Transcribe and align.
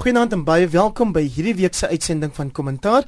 Goeienaand 0.00 0.32
en 0.32 0.46
baie 0.48 0.64
welkom 0.72 1.10
by 1.12 1.20
hierdie 1.28 1.52
week 1.58 1.74
se 1.76 1.84
uitsending 1.90 2.30
van 2.32 2.48
Kommentaar. 2.56 3.04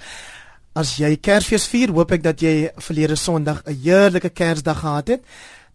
As 0.76 0.90
jy 1.00 1.14
Kersfees 1.24 1.64
vier, 1.72 1.88
hoop 1.96 2.10
ek 2.12 2.20
dat 2.20 2.44
jy 2.44 2.68
verlede 2.84 3.16
Sondag 3.16 3.62
'n 3.64 3.78
heerlike 3.80 4.28
Kersdag 4.28 4.84
gehad 4.84 5.08
het. 5.08 5.22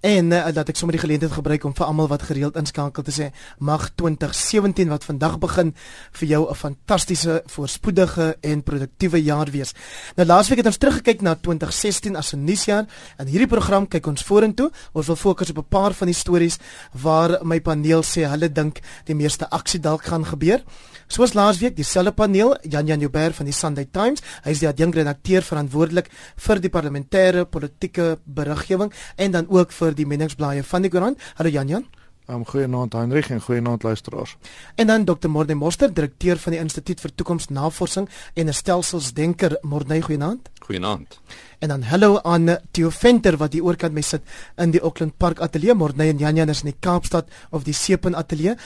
En 0.05 0.29
uh, 0.31 0.45
dat 0.53 0.69
ek 0.69 0.77
sommer 0.77 0.93
die 0.93 1.01
geleentheid 1.01 1.33
gebruik 1.33 1.63
om 1.65 1.73
vir 1.73 1.85
almal 1.85 2.07
wat 2.07 2.21
gereeld 2.21 2.55
inskakel 2.55 3.01
te 3.03 3.11
sê 3.11 3.31
mag 3.57 3.89
2017 3.97 4.91
wat 4.93 5.03
vandag 5.03 5.39
begin 5.41 5.73
vir 6.19 6.27
jou 6.27 6.49
'n 6.49 6.55
fantastiese, 6.55 7.41
voorspoedige 7.45 8.37
en 8.41 8.63
produktiewe 8.63 9.23
jaar 9.23 9.49
wees. 9.49 9.73
Nou 10.15 10.27
laasweek 10.27 10.57
het 10.57 10.69
ons 10.69 10.77
teruggekyk 10.77 11.21
na 11.21 11.33
2016 11.35 12.15
as 12.15 12.33
'n 12.33 12.43
nuusjaar 12.43 12.85
en 13.17 13.27
hierdie 13.27 13.47
program 13.47 13.87
kyk 13.87 14.05
ons 14.05 14.23
vorentoe. 14.23 14.71
Ons 14.93 15.07
wil 15.07 15.15
fokus 15.15 15.49
op 15.49 15.57
'n 15.57 15.67
paar 15.69 15.93
van 15.93 16.07
die 16.07 16.15
stories 16.15 16.57
waar 16.91 17.39
my 17.41 17.59
paneel 17.59 18.03
sê 18.03 18.29
hulle 18.29 18.51
dink 18.51 18.79
die 19.05 19.15
meeste 19.15 19.49
aksie 19.49 19.79
dalk 19.79 20.05
gaan 20.05 20.25
gebeur. 20.25 20.61
Soos 21.07 21.31
laasweek, 21.33 21.75
dieselfde 21.77 22.11
paneel, 22.11 22.57
Jan 22.67 22.87
Jan 22.87 22.99
Joubert 22.99 23.35
van 23.37 23.47
die 23.47 23.55
Sunday 23.55 23.87
Times, 23.95 24.19
hy 24.43 24.51
is 24.51 24.59
die 24.59 24.67
adjunkredakteur 24.67 25.45
verantwoordelik 25.47 26.09
vir 26.47 26.59
die 26.59 26.71
parlementêre 26.73 27.45
politieke 27.47 28.17
beriggewing 28.25 28.91
en 29.15 29.37
dan 29.37 29.47
ook 29.47 29.71
vir 29.71 29.95
die 29.95 30.07
meningsblaaie 30.09 30.65
van 30.67 30.83
die 30.83 30.91
koerant. 30.91 31.23
Hallo 31.39 31.53
Jan 31.53 31.71
Jan. 31.71 31.87
Um, 32.27 32.43
goeienaand 32.43 32.91
Heinrich 32.93 33.29
en 33.31 33.39
goeienaand 33.39 33.83
luisteraars. 33.87 34.35
En 34.75 34.87
dan 34.87 35.05
Dr. 35.05 35.29
Morde 35.31 35.55
Moster, 35.55 35.93
direkteur 35.93 36.37
van 36.43 36.57
die 36.57 36.59
Instituut 36.59 36.99
vir 36.99 37.13
Toekomsnavorsing 37.15 38.09
en 38.33 38.47
'n 38.47 38.53
stelselsdenker. 38.53 39.57
Morde, 39.61 40.01
goeienaand. 40.01 40.49
Goeienaand. 40.59 41.19
En 41.59 41.69
dan 41.69 41.81
hallo 41.81 42.19
aan 42.21 42.57
Theo 42.71 42.89
Venter 42.89 43.37
wat 43.37 43.53
hier 43.53 43.63
oorkant 43.63 43.93
my 43.93 44.01
sit 44.01 44.21
in 44.57 44.71
die 44.71 44.81
Auckland 44.81 45.17
Park 45.17 45.39
Ateljee. 45.39 45.73
Morde 45.73 46.03
en 46.03 46.17
Jan 46.17 46.35
Jan 46.35 46.49
is 46.49 46.63
in 46.63 46.71
die 46.71 46.79
Kaapstad 46.79 47.29
of 47.49 47.63
die 47.63 47.73
Seepunt 47.73 48.15
Ateljee. 48.15 48.57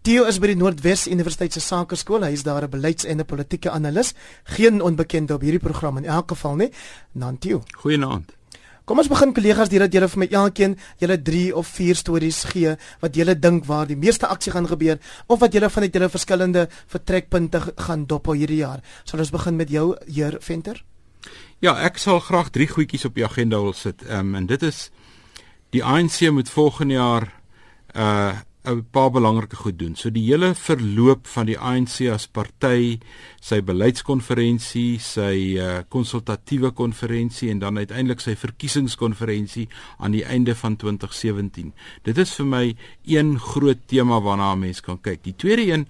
Theo 0.00 0.22
is 0.24 0.38
by 0.40 0.48
die 0.48 0.56
Noordwes 0.56 1.02
Universiteit 1.12 1.52
se 1.52 1.60
Sakeskool. 1.60 2.22
Hy 2.24 2.32
is 2.32 2.42
daar 2.42 2.64
'n 2.64 2.70
beleids- 2.70 3.04
en 3.04 3.20
'n 3.20 3.26
politieke 3.26 3.70
analis. 3.70 4.14
Geen 4.44 4.80
onbekende 4.80 5.34
op 5.34 5.42
hierdie 5.42 5.60
program 5.60 5.98
in 5.98 6.04
elk 6.04 6.28
geval 6.28 6.56
nie. 6.56 6.70
Nantio. 7.12 7.62
Goeienaand. 7.76 8.32
Kom 8.84 8.98
ons 8.98 9.08
begin 9.08 9.32
kollegas 9.32 9.68
deurdat 9.68 9.92
julle 9.92 10.08
vir 10.08 10.18
my 10.18 10.26
elkeen 10.26 10.78
julle 10.98 11.22
3 11.22 11.54
of 11.54 11.66
4 11.66 11.94
stories 11.94 12.44
gee 12.44 12.76
wat 13.00 13.14
julle 13.14 13.38
dink 13.38 13.64
waar 13.66 13.86
die 13.86 13.96
meeste 13.96 14.26
aksie 14.26 14.52
gaan 14.52 14.66
gebeur 14.66 14.98
of 15.26 15.38
wat 15.40 15.52
julle 15.52 15.70
vanuit 15.70 15.92
julle 15.92 16.08
verskillende 16.08 16.68
vertrekpunte 16.86 17.60
gaan 17.76 18.06
dophou 18.06 18.36
hierdie 18.36 18.56
jaar. 18.56 18.80
Sal 19.04 19.18
ons 19.18 19.30
begin 19.30 19.56
met 19.56 19.68
jou 19.68 19.96
heer 20.06 20.36
Venter? 20.40 20.82
Ja, 21.58 21.76
ek 21.76 21.98
sal 21.98 22.20
graag 22.20 22.50
3 22.50 22.66
goedjies 22.66 23.04
op 23.04 23.14
die 23.14 23.24
agenda 23.24 23.60
wil 23.60 23.72
sit. 23.72 24.02
Ehm 24.02 24.18
um, 24.18 24.34
en 24.34 24.46
dit 24.46 24.62
is 24.62 24.90
die 25.70 25.84
ANC 25.84 26.30
moet 26.30 26.48
volgende 26.48 26.94
jaar 26.94 27.32
uh 27.94 28.32
'n 28.64 28.84
paar 28.90 29.10
belangrike 29.10 29.56
goed 29.56 29.78
doen. 29.78 29.96
So 29.96 30.10
die 30.10 30.24
hele 30.28 30.54
verloop 30.54 31.26
van 31.26 31.46
die 31.46 31.58
ANC 31.58 32.08
as 32.12 32.26
party, 32.28 32.98
sy 33.40 33.62
beleidskonferensie, 33.64 34.98
sy 35.00 35.56
uh, 35.56 35.78
konsultatiewe 35.88 36.70
konferensie 36.70 37.50
en 37.50 37.58
dan 37.58 37.78
uiteindelik 37.78 38.20
sy 38.20 38.36
verkiesingskonferensie 38.36 39.68
aan 39.98 40.12
die 40.12 40.24
einde 40.24 40.54
van 40.54 40.76
2017. 40.76 41.72
Dit 42.02 42.18
is 42.18 42.34
vir 42.34 42.46
my 42.46 42.64
een 43.06 43.38
groot 43.38 43.80
tema 43.86 44.20
waarna 44.20 44.54
mense 44.54 44.82
kan 44.82 45.00
kyk. 45.00 45.24
Die 45.24 45.36
tweede 45.36 45.72
een 45.72 45.86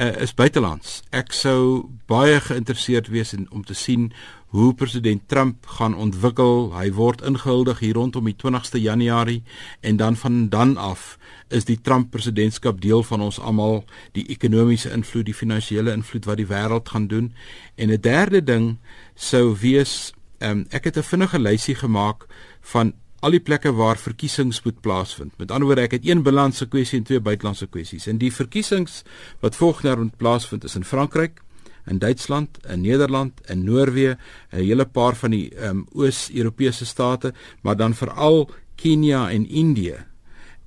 uh, 0.00 0.20
is 0.22 0.34
buitelands. 0.34 1.00
Ek 1.14 1.32
sou 1.32 1.88
baie 2.10 2.40
geïnteresseerd 2.40 3.10
wees 3.14 3.34
in 3.36 3.46
om 3.50 3.64
te 3.64 3.74
sien 3.74 4.10
hoe 4.50 4.74
president 4.74 5.28
Trump 5.28 5.66
gaan 5.78 5.94
ontwikkel. 5.94 6.72
Hy 6.74 6.90
word 6.96 7.22
ingehuldig 7.22 7.84
hier 7.84 7.94
rondom 7.94 8.26
die 8.26 8.34
20ste 8.34 8.82
Januarie 8.82 9.42
en 9.80 9.96
dan 10.00 10.16
van 10.16 10.48
dan 10.50 10.76
af 10.76 11.18
is 11.50 11.64
die 11.64 11.80
Trump 11.80 12.10
presidentskap 12.10 12.80
deel 12.80 13.02
van 13.02 13.20
ons 13.20 13.38
almal, 13.38 13.84
die 14.12 14.26
ekonomiese 14.28 14.90
invloed, 14.94 15.26
die 15.26 15.34
finansiële 15.34 15.92
invloed 15.92 16.24
wat 16.24 16.36
die 16.36 16.46
wêreld 16.46 16.88
gaan 16.88 17.06
doen. 17.06 17.32
En 17.76 17.90
'n 17.90 18.00
derde 18.00 18.42
ding 18.42 18.78
sou 19.14 19.56
wees, 19.60 20.12
um, 20.38 20.66
ek 20.70 20.84
het 20.84 20.96
'n 20.96 21.02
vinnige 21.02 21.38
lysie 21.38 21.74
gemaak 21.74 22.26
van 22.60 22.94
al 23.20 23.30
die 23.30 23.40
plekke 23.40 23.72
waar 23.76 23.98
verkiesings 24.00 24.62
moet 24.64 24.80
plaasvind. 24.80 25.36
Met 25.38 25.50
ander 25.50 25.66
woorde, 25.68 25.82
ek 25.82 25.98
het 25.98 26.08
een 26.08 26.22
binlandse 26.22 26.66
kwessie 26.66 26.98
en 26.98 27.04
twee 27.04 27.20
buitelandse 27.20 27.66
kwessies. 27.66 28.06
En 28.06 28.18
die 28.18 28.32
verkiesings 28.32 29.02
wat 29.40 29.56
volgende 29.56 29.88
jaar 29.88 29.98
moet 29.98 30.16
plaasvind 30.16 30.64
is 30.64 30.76
in 30.76 30.84
Frankryk, 30.84 31.40
in 31.86 31.98
Duitsland, 31.98 32.58
in 32.68 32.80
Nederland, 32.80 33.40
in 33.48 33.64
Noorwe, 33.64 34.16
'n 34.52 34.56
hele 34.56 34.84
paar 34.84 35.16
van 35.16 35.30
die 35.30 35.50
um, 35.66 35.86
Oos-Europese 35.92 36.86
state, 36.86 37.34
maar 37.62 37.76
dan 37.76 37.94
veral 37.94 38.50
Kenia 38.74 39.30
en 39.30 39.48
Indië. 39.48 39.96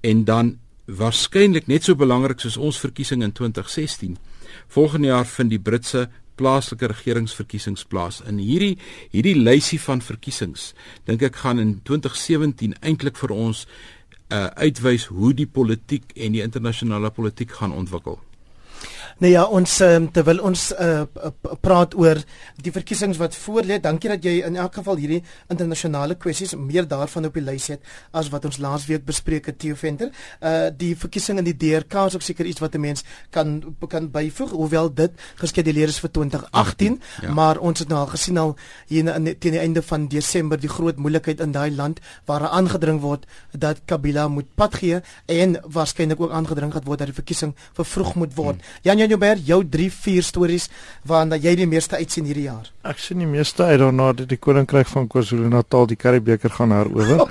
En 0.01 0.23
dan 0.23 0.57
waarskynlik 0.85 1.67
net 1.67 1.85
so 1.87 1.95
belangrik 1.95 2.41
soos 2.43 2.57
ons 2.57 2.79
verkiesing 2.79 3.23
in 3.23 3.31
2016. 3.31 4.17
Volgende 4.67 5.07
jaar 5.07 5.25
vind 5.25 5.49
die 5.49 5.59
Britse 5.59 6.09
plaaslike 6.35 6.87
regeringsverkiesings 6.89 7.85
plaas. 7.85 8.21
In 8.27 8.39
hierdie 8.41 8.77
hierdie 9.13 9.37
lysie 9.37 9.79
van 9.79 10.01
verkiesings 10.01 10.73
dink 11.07 11.23
ek 11.23 11.39
gaan 11.43 11.61
in 11.61 11.75
2017 11.87 12.75
eintlik 12.81 13.19
vir 13.21 13.35
ons 13.35 13.65
uh, 14.33 14.49
uitwys 14.57 15.07
hoe 15.13 15.33
die 15.37 15.47
politiek 15.47 16.09
en 16.15 16.35
die 16.35 16.43
internasionale 16.43 17.13
politiek 17.13 17.51
gaan 17.59 17.75
ontwikkel. 17.75 18.19
Nou 19.19 19.31
ja, 19.31 19.43
ons 19.45 19.79
um, 19.85 20.07
terwyl 20.11 20.41
ons 20.41 20.71
uh, 20.79 21.03
praat 21.61 21.95
oor 21.95 22.21
die 22.63 22.71
verkiesings 22.71 23.17
wat 23.21 23.35
voorlê, 23.35 23.79
dankie 23.81 24.09
dat 24.09 24.23
jy 24.23 24.39
in 24.47 24.55
elk 24.55 24.79
geval 24.79 24.97
hierdie 24.97 25.21
internasionale 25.53 26.15
kwessies 26.15 26.55
meer 26.55 26.87
daarvan 26.87 27.25
op 27.29 27.33
die 27.33 27.43
lys 27.43 27.69
het 27.73 27.81
as 28.11 28.29
wat 28.33 28.45
ons 28.45 28.57
laasweek 28.57 29.05
bespreek 29.05 29.51
het 29.51 29.59
Theo 29.59 29.75
Venter. 29.75 30.11
Uh 30.41 30.71
die 30.73 30.93
verkiesing 30.97 31.37
in 31.39 31.45
die 31.45 31.57
DRK 31.57 32.07
is 32.07 32.15
ook 32.15 32.25
seker 32.25 32.45
iets 32.45 32.61
wat 32.63 32.75
'n 32.75 32.81
mens 32.81 33.03
kan 33.29 33.75
kan 33.89 34.09
byvoeg, 34.11 34.51
hoewel 34.51 34.93
dit 34.93 35.11
geskeduleer 35.35 35.87
is 35.87 35.99
vir 35.99 36.11
2018, 36.11 36.73
18, 36.73 37.01
ja. 37.21 37.33
maar 37.33 37.57
ons 37.57 37.79
het 37.79 37.87
nou 37.87 37.99
al 37.99 38.11
gesien 38.11 38.37
al 38.37 38.55
hier 38.87 39.09
teen 39.39 39.55
die 39.55 39.59
einde 39.61 39.81
van 39.81 40.07
Desember 40.07 40.59
die 40.59 40.69
groot 40.69 40.97
moeilikheid 40.97 41.41
in 41.43 41.51
daai 41.51 41.71
land 41.75 41.99
waar 42.29 42.47
aangedring 42.49 43.01
word 43.01 43.25
dat 43.51 43.81
Kabila 43.85 44.27
moet 44.27 44.49
pad 44.55 44.75
gee 44.81 45.01
en 45.25 45.57
waarskynlik 45.63 46.21
ook 46.21 46.31
aangedring 46.31 46.73
het 46.73 46.87
word 46.87 47.03
dat 47.03 47.11
die 47.11 47.17
verkiesing 47.17 47.55
vervroeg 47.73 48.15
moet 48.15 48.35
word. 48.35 48.55
Hmm. 48.55 48.81
Jan 48.81 49.02
Jan 49.03 49.11
Joubert, 49.11 49.41
jou 49.43 49.59
3 49.67 49.91
4 49.91 50.23
stories 50.23 50.69
waarna 51.03 51.35
jy 51.35 51.55
die 51.59 51.67
meeste 51.67 51.97
uitsien 51.99 52.27
hierdie 52.29 52.45
jaar. 52.47 52.69
Ek 52.87 53.01
sien 53.03 53.19
die 53.19 53.27
meeste 53.27 53.65
uit 53.67 53.81
daarna 53.81 54.13
dat 54.15 54.29
die 54.31 54.39
koninkryk 54.39 54.87
van 54.87 55.09
KwaZulu-Natal 55.11 55.89
die 55.91 55.99
Karibebeker 55.99 56.53
gaan 56.55 56.71
herower. 56.71 57.27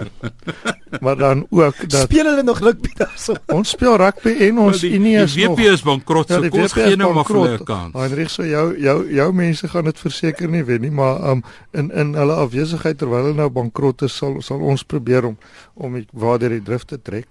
maar 1.04 1.20
dan 1.20 1.44
ook 1.50 1.84
dat 1.90 2.08
Speel 2.08 2.24
hulle 2.24 2.42
nog 2.42 2.58
rugby 2.64 2.94
daarso? 2.96 3.36
Ons 3.52 3.76
speel 3.76 3.96
rugby 4.00 4.34
en 4.48 4.58
ons 4.58 4.82
Unie 4.82 5.16
is 5.20 5.36
nog 5.36 5.56
Die 5.60 5.68
WP 5.68 5.76
is 5.76 5.84
bankrot, 5.84 6.32
ja, 6.32 6.40
so 6.40 6.48
kos 6.56 6.74
gee 6.78 6.96
nou 6.96 7.12
maar 7.14 7.28
vir 7.28 7.60
'n 7.60 7.64
kans. 7.64 7.94
Heinrich, 7.94 8.30
so 8.30 8.44
jou 8.44 8.66
jou 8.80 8.98
jou 9.12 9.32
mense 9.32 9.68
gaan 9.68 9.84
dit 9.84 9.98
verseker 9.98 10.48
nie 10.48 10.64
wen 10.64 10.80
nie, 10.80 10.90
maar 10.90 11.30
um 11.30 11.44
in 11.72 11.90
in 11.90 12.14
hulle 12.14 12.34
afwesigheid 12.34 12.98
terwyl 12.98 13.24
hulle 13.24 13.36
nou 13.36 13.50
bankrot 13.50 14.02
is, 14.02 14.16
sal 14.16 14.40
sal 14.40 14.60
ons 14.60 14.84
probeer 14.84 15.24
om 15.24 15.38
om 15.74 16.04
waar 16.12 16.38
die 16.38 16.62
drif 16.62 16.84
te 16.84 17.02
trek. 17.02 17.26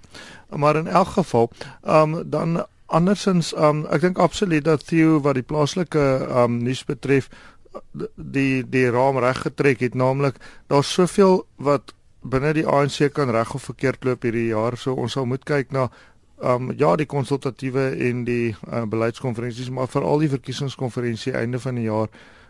Maar 0.49 0.75
in 0.75 0.87
elk 0.87 1.07
geval, 1.07 1.49
um 1.83 2.29
dan 2.29 2.65
andersins 2.89 3.53
um 3.53 3.85
ek 3.93 4.01
dink 4.01 4.19
absoluut 4.19 4.65
dat 4.65 4.85
Theo 4.87 5.19
wat 5.25 5.37
die 5.37 5.45
plaaslike 5.45 6.03
um 6.43 6.59
nuus 6.63 6.83
betref 6.87 7.29
die 8.15 8.63
die 8.65 8.87
raam 8.89 9.19
reg 9.21 9.43
getrek 9.45 9.83
het 9.85 9.97
naamlik 9.97 10.39
daar's 10.67 10.93
soveel 10.93 11.43
wat 11.57 11.93
binne 12.21 12.53
die 12.57 12.67
ANC 12.67 13.13
kan 13.13 13.29
reg 13.31 13.53
of 13.55 13.69
verkeerd 13.69 14.03
loop 14.03 14.25
hierdie 14.25 14.49
jaar 14.49 14.77
so 14.77 14.95
ons 14.95 15.13
sal 15.17 15.29
moet 15.29 15.45
kyk 15.45 15.71
na 15.75 15.87
um 16.41 16.71
ja 16.77 16.95
die 16.95 17.07
konsultatiewe 17.09 17.91
en 18.09 18.25
die 18.25 18.55
uh, 18.71 18.83
beleidskonferensies 18.89 19.69
maar 19.69 19.91
veral 19.91 20.23
die 20.23 20.33
verkiesingskonferensie 20.33 21.35
einde 21.35 21.59
van 21.59 21.79
die 21.79 21.87
jaar 21.87 22.09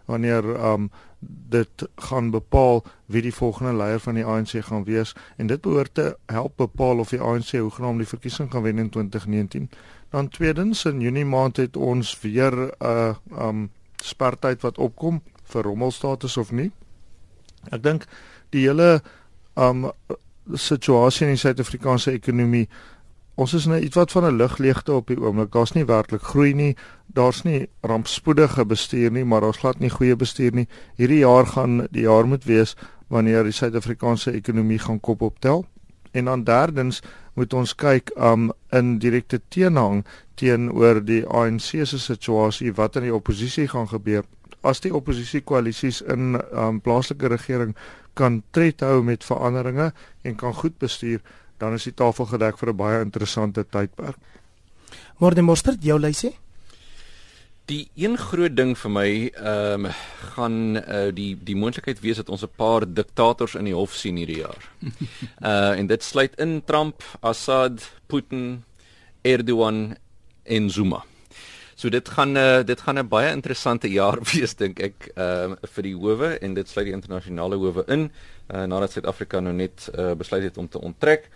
wanneer 0.10 0.46
um 0.74 0.90
dit 1.20 1.88
gaan 1.96 2.30
bepaal 2.32 2.84
wie 3.06 3.22
die 3.22 3.34
volgende 3.34 3.74
leier 3.74 4.00
van 4.00 4.16
die 4.16 4.26
ANC 4.26 4.64
gaan 4.66 4.84
wees. 4.84 5.16
En 5.38 5.48
dit 5.48 5.62
behoort 5.62 5.94
te 5.94 6.18
help 6.26 6.56
bepaal 6.56 7.00
of 7.00 7.10
die 7.10 7.20
ANC 7.22 7.52
hoegenaamd 7.52 7.98
die 7.98 8.08
verkiesing 8.08 8.52
gaan 8.52 8.64
wen 8.64 8.78
in 8.78 8.90
2019 8.90 9.70
Dan 10.09 10.30
tweedens 10.30 10.86
in 10.86 11.02
Junie 11.02 11.25
maand 11.25 11.58
het 11.58 11.78
ons 11.78 12.20
weer 12.22 12.51
'n 12.51 12.72
uh, 12.81 13.16
um 13.38 13.69
spartyd 13.95 14.62
wat 14.62 14.78
opkom 14.78 15.22
vir 15.44 15.63
rommelstatus 15.63 16.38
of 16.38 16.51
nie. 16.51 16.72
Ek 17.72 17.84
dink 17.84 18.06
die 18.50 18.68
hele 18.68 19.01
um 19.56 19.92
situasie 20.54 21.28
in 21.28 21.34
die 21.34 21.42
Suid-Afrikaanse 21.42 22.12
ekonomie 22.12 22.68
ons 23.39 23.54
is 23.56 23.66
nou 23.72 23.80
ietwat 23.80 24.12
van 24.12 24.25
'n 24.25 24.36
ligleegte 24.36 24.94
op 24.94 25.07
die 25.07 25.19
oomblik. 25.19 25.51
Daar's 25.51 25.74
nie 25.74 25.86
werklik 25.86 26.22
groei 26.22 26.54
nie. 26.54 26.75
Daar's 27.06 27.44
nie 27.44 27.68
rampspoedige 27.81 28.66
bestuur 28.66 29.12
nie, 29.12 29.24
maar 29.25 29.42
daar's 29.42 29.57
glad 29.57 29.80
nie 29.80 29.89
goeie 29.89 30.16
bestuur 30.16 30.54
nie. 30.54 30.68
Hierdie 30.95 31.19
jaar 31.19 31.45
gaan 31.45 31.88
die 31.92 32.01
jaar 32.01 32.28
moet 32.28 32.44
wees 32.44 32.75
wanneer 33.07 33.44
die 33.44 33.51
Suid-Afrikaanse 33.51 34.31
ekonomie 34.31 34.80
gaan 34.80 35.00
kop 35.00 35.22
optel. 35.22 35.66
En 36.12 36.25
dan 36.25 36.44
derdens 36.44 37.01
moet 37.39 37.53
ons 37.56 37.75
kyk 37.83 38.12
um 38.30 38.50
in 38.75 38.97
direkte 39.00 39.39
teenhang 39.53 40.03
teenoor 40.39 41.00
die 41.06 41.21
ANC 41.24 41.71
se 41.88 42.00
situasie 42.00 42.74
wat 42.75 43.00
in 43.00 43.07
die 43.07 43.15
oppositie 43.15 43.68
gaan 43.71 43.88
gebeur 43.91 44.27
as 44.68 44.83
die 44.83 44.91
oppositiekoalisies 44.95 46.01
in 46.15 46.36
um 46.51 46.81
plaaslike 46.83 47.31
regering 47.31 47.75
kan 48.19 48.41
tred 48.51 48.83
hou 48.83 49.00
met 49.07 49.24
veranderinge 49.24 49.91
en 50.24 50.36
kan 50.36 50.53
goed 50.53 50.75
bestuur 50.83 51.24
dan 51.59 51.75
is 51.75 51.88
die 51.88 51.95
tafel 51.95 52.27
gedek 52.27 52.59
vir 52.59 52.69
'n 52.69 52.77
baie 52.77 53.01
interessante 53.01 53.63
tydperk. 53.63 54.18
Môre 55.19 55.41
môre 55.41 55.77
jou 55.81 56.00
lysie 56.00 56.36
Die 57.69 57.92
een 57.94 58.18
groot 58.18 58.56
ding 58.57 58.71
vir 58.81 58.92
my 58.92 59.10
ehm 59.30 59.86
um, 59.86 59.92
gaan 60.33 60.77
uh, 60.80 61.10
die 61.13 61.36
die 61.38 61.56
moontlikheid 61.56 62.00
wees 62.01 62.18
dat 62.18 62.30
ons 62.33 62.42
'n 62.44 62.56
paar 62.57 62.81
diktators 62.88 63.54
in 63.56 63.69
die 63.69 63.75
hof 63.77 63.94
sien 63.94 64.18
hierdie 64.18 64.39
jaar. 64.42 64.63
Uh 64.81 65.74
en 65.80 65.88
dit 65.88 66.04
sluit 66.04 66.33
in 66.39 66.63
Trump, 66.66 67.04
Assad, 67.21 67.92
Putin, 68.07 68.63
Erdogan 69.21 69.98
en 70.44 70.69
Zuma. 70.69 71.04
So 71.75 71.89
dit 71.89 72.10
gaan 72.10 72.38
uh, 72.38 72.63
dit 72.66 72.81
gaan 72.81 72.98
'n 72.98 73.07
baie 73.07 73.31
interessante 73.31 73.88
jaar 73.88 74.18
wees 74.33 74.56
dink 74.56 74.80
ek 74.80 75.12
ehm 75.15 75.51
uh, 75.51 75.69
vir 75.75 75.83
die 75.83 75.95
howe 75.95 76.30
en 76.42 76.54
dit 76.54 76.69
sluit 76.69 76.86
die 76.88 76.98
internasionale 76.98 77.56
howe 77.56 77.83
in 77.88 78.10
uh, 78.50 78.65
nadat 78.65 78.92
Suid-Afrika 78.92 79.39
nou 79.39 79.54
net 79.54 79.92
uh, 79.94 80.13
besluit 80.13 80.44
het 80.44 80.57
om 80.57 80.68
te 80.69 80.81
onttrek. 80.81 81.30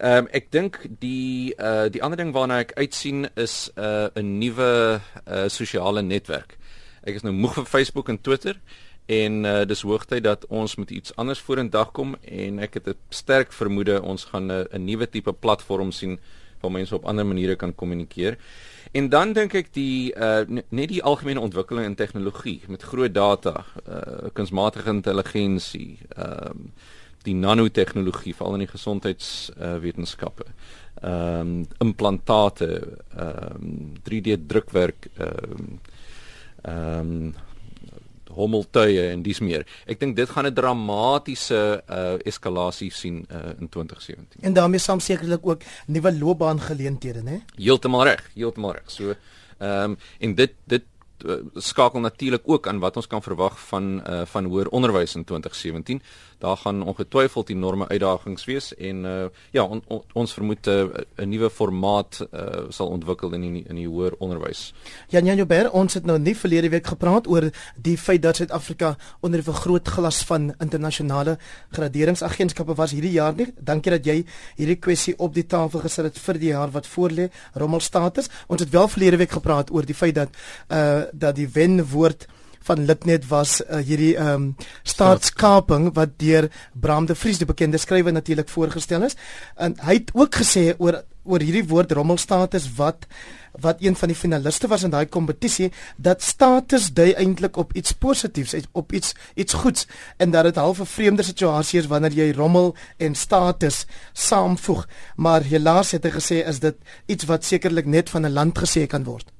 Ehm 0.00 0.24
um, 0.24 0.28
ek 0.32 0.48
dink 0.50 0.78
die 1.02 1.52
uh 1.60 1.88
die 1.92 2.02
ander 2.02 2.16
ding 2.16 2.32
waarna 2.32 2.62
ek 2.64 2.72
uitsien 2.80 3.26
is 3.36 3.70
'n 3.76 3.80
uh, 3.80 4.08
'n 4.16 4.38
nuwe 4.38 5.00
uh 5.26 5.48
sosiale 5.48 6.02
netwerk. 6.02 6.56
Ek 7.04 7.14
is 7.14 7.22
nou 7.22 7.32
moeg 7.32 7.54
van 7.54 7.66
Facebook 7.66 8.08
en 8.08 8.20
Twitter 8.20 8.60
en 9.06 9.44
uh 9.44 9.64
dis 9.64 9.82
hoogtyd 9.82 10.24
dat 10.24 10.46
ons 10.46 10.76
met 10.76 10.90
iets 10.90 11.16
anders 11.16 11.40
vorendag 11.40 11.92
kom 11.92 12.16
en 12.22 12.58
ek 12.58 12.74
het 12.74 12.88
'n 12.88 12.96
sterk 13.08 13.52
vermoede 13.52 14.02
ons 14.02 14.24
gaan 14.24 14.50
'n 14.52 14.66
'n 14.72 14.84
nuwe 14.84 15.08
tipe 15.08 15.32
platform 15.32 15.92
sien 15.92 16.18
waar 16.60 16.70
mense 16.70 16.94
op 16.94 17.04
ander 17.04 17.26
maniere 17.26 17.56
kan 17.56 17.74
kommunikeer. 17.74 18.38
En 18.92 19.08
dan 19.08 19.32
dink 19.32 19.54
ek 19.54 19.72
die 19.72 20.14
uh 20.16 20.44
net 20.68 20.88
die 20.88 21.02
algemene 21.02 21.40
ontwikkeling 21.40 21.84
in 21.86 21.94
tegnologie 21.94 22.62
met 22.68 22.82
groot 22.82 23.14
data, 23.14 23.64
uh 23.88 24.28
kunsmatige 24.32 24.90
intelligensie, 24.90 25.98
ehm 26.16 26.50
um, 26.50 26.72
die 27.22 27.34
nanotegnologie 27.34 28.34
veral 28.34 28.54
in 28.54 28.66
die 28.66 28.72
gesondheidswetenskappe. 28.72 30.44
Uh, 30.44 30.82
ehm 31.02 31.40
um, 31.40 31.66
implantate, 31.78 32.98
ehm 33.16 33.62
um, 33.62 33.92
3D 34.10 34.36
drukwerk, 34.46 35.08
ehm 35.16 35.56
um, 35.58 35.80
ehm 36.62 37.00
um, 37.00 37.34
hommeltuie 38.32 39.00
en 39.10 39.22
dis 39.22 39.40
meer. 39.44 39.66
Ek 39.84 40.00
dink 40.00 40.16
dit 40.16 40.30
gaan 40.30 40.46
'n 40.46 40.54
dramatiese 40.54 41.82
uh, 41.88 42.16
eskalasie 42.24 42.90
sien 42.90 43.26
uh, 43.28 43.52
in 43.60 43.68
2017. 43.68 44.40
En 44.40 44.52
daarmee 44.52 44.80
saam 44.80 45.00
sekerlik 45.00 45.46
ook 45.46 45.62
nuwe 45.86 46.12
loopbaangeleenthede, 46.18 47.22
né? 47.22 47.42
Heeltemal 47.56 48.04
reg, 48.04 48.30
heeltemal 48.34 48.72
reg. 48.72 48.90
So 48.90 49.14
ehm 49.58 49.90
um, 49.90 49.96
en 50.18 50.34
dit 50.34 50.54
dit 50.64 50.82
skakel 51.54 52.00
natuurlik 52.00 52.42
ook 52.44 52.66
aan 52.68 52.78
wat 52.78 52.96
ons 52.96 53.06
kan 53.06 53.22
verwag 53.22 53.60
van 53.68 54.02
uh, 54.10 54.22
van 54.24 54.44
hoër 54.44 54.68
onderwys 54.68 55.14
in 55.14 55.24
2017 55.24 56.02
daar 56.42 56.56
gaan 56.56 56.82
ongetwyfeld 56.82 57.50
enorme 57.50 57.88
uitdagings 57.88 58.44
wees 58.44 58.72
en 58.74 59.04
uh, 59.04 59.24
ja 59.54 59.62
on, 59.62 59.82
on, 59.86 60.02
ons 60.12 60.32
vermoed 60.34 60.66
eh, 60.66 60.84
'n 61.16 61.28
nuwe 61.28 61.50
formaat 61.50 62.18
uh, 62.22 62.66
sal 62.68 62.90
ontwikkel 62.90 63.32
in 63.38 63.40
die, 63.46 63.62
in 63.68 63.78
die 63.78 63.86
hoër 63.86 64.16
onderwys. 64.18 64.72
Jan 65.08 65.24
Jan 65.24 65.36
Joubert, 65.36 65.70
ons 65.70 65.94
het 65.94 66.04
nou 66.04 66.18
nie 66.18 66.34
verlede 66.36 66.68
week 66.68 66.86
gepraat 66.86 67.28
oor 67.30 67.50
die 67.76 67.96
feit 67.98 68.22
dat 68.22 68.36
Suid-Afrika 68.36 68.96
onder 69.20 69.40
'n 69.40 69.52
groot 69.52 69.88
glas 69.88 70.22
van 70.24 70.54
internasionale 70.58 71.38
graderingsagentskappe 71.70 72.74
was 72.74 72.90
hierdie 72.90 73.14
jaar 73.14 73.34
nie. 73.34 73.52
Dankie 73.60 73.90
dat 73.90 74.04
jy 74.04 74.24
hierdie 74.56 74.78
kwessie 74.78 75.14
op 75.18 75.34
die 75.34 75.46
tafel 75.46 75.80
gesit 75.80 76.04
het 76.04 76.18
vir 76.18 76.38
die 76.38 76.50
jaar 76.50 76.70
wat 76.70 76.86
voorlê, 76.86 77.30
rommelstatus. 77.54 78.28
Ons 78.46 78.60
het 78.60 78.70
wel 78.70 78.88
verlede 78.88 79.16
week 79.16 79.30
gepraat 79.30 79.70
oor 79.70 79.86
die 79.86 79.94
feit 79.94 80.14
dat 80.14 80.28
uh 80.68 81.02
dat 81.12 81.36
die 81.36 81.48
wenwoord 81.48 82.26
van 82.62 82.84
Litnet 82.84 83.28
was 83.28 83.60
uh, 83.60 83.82
hierdie 83.82 84.16
ehm 84.16 84.34
um, 84.34 84.56
staatskaping 84.82 85.90
wat 85.94 86.18
deur 86.18 86.50
Bram 86.72 87.06
de 87.06 87.14
Vries 87.14 87.38
die 87.38 87.46
bekende 87.46 87.78
skrywer 87.78 88.12
natuurlik 88.12 88.48
voorgestel 88.48 89.02
is. 89.02 89.16
En 89.56 89.76
hy 89.80 89.94
het 90.00 90.10
ook 90.14 90.42
gesê 90.42 90.72
oor 90.78 91.02
oor 91.24 91.42
hierdie 91.42 91.66
woord 91.70 91.92
rommelstatus 91.92 92.66
wat 92.76 93.06
wat 93.60 93.82
een 93.84 93.96
van 93.96 94.08
die 94.08 94.16
finaliste 94.16 94.68
was 94.68 94.82
in 94.82 94.90
daai 94.90 95.06
kompetisie 95.06 95.68
dat 95.96 96.22
status 96.24 96.88
dui 96.96 97.10
eintlik 97.12 97.56
op 97.60 97.74
iets 97.76 97.92
positiefs 97.92 98.54
op 98.72 98.92
iets 98.92 99.14
iets 99.34 99.52
goeds. 99.52 99.86
En 100.16 100.30
dat 100.30 100.44
dit 100.44 100.56
half 100.56 100.80
'n 100.80 100.86
vreemde 100.94 101.22
situasie 101.22 101.80
is 101.80 101.86
wanneer 101.86 102.12
jy 102.12 102.32
rommel 102.32 102.74
en 102.96 103.14
status 103.14 103.86
saamvoeg. 104.12 104.86
Maar 105.16 105.42
helaas 105.42 105.90
het 105.90 106.04
hy 106.04 106.10
gesê 106.10 106.46
is 106.46 106.60
dit 106.60 106.76
iets 107.06 107.24
wat 107.24 107.44
sekerlik 107.44 107.86
net 107.86 108.10
van 108.10 108.26
'n 108.26 108.32
land 108.32 108.58
gesê 108.58 108.86
kan 108.86 109.04
word 109.04 109.31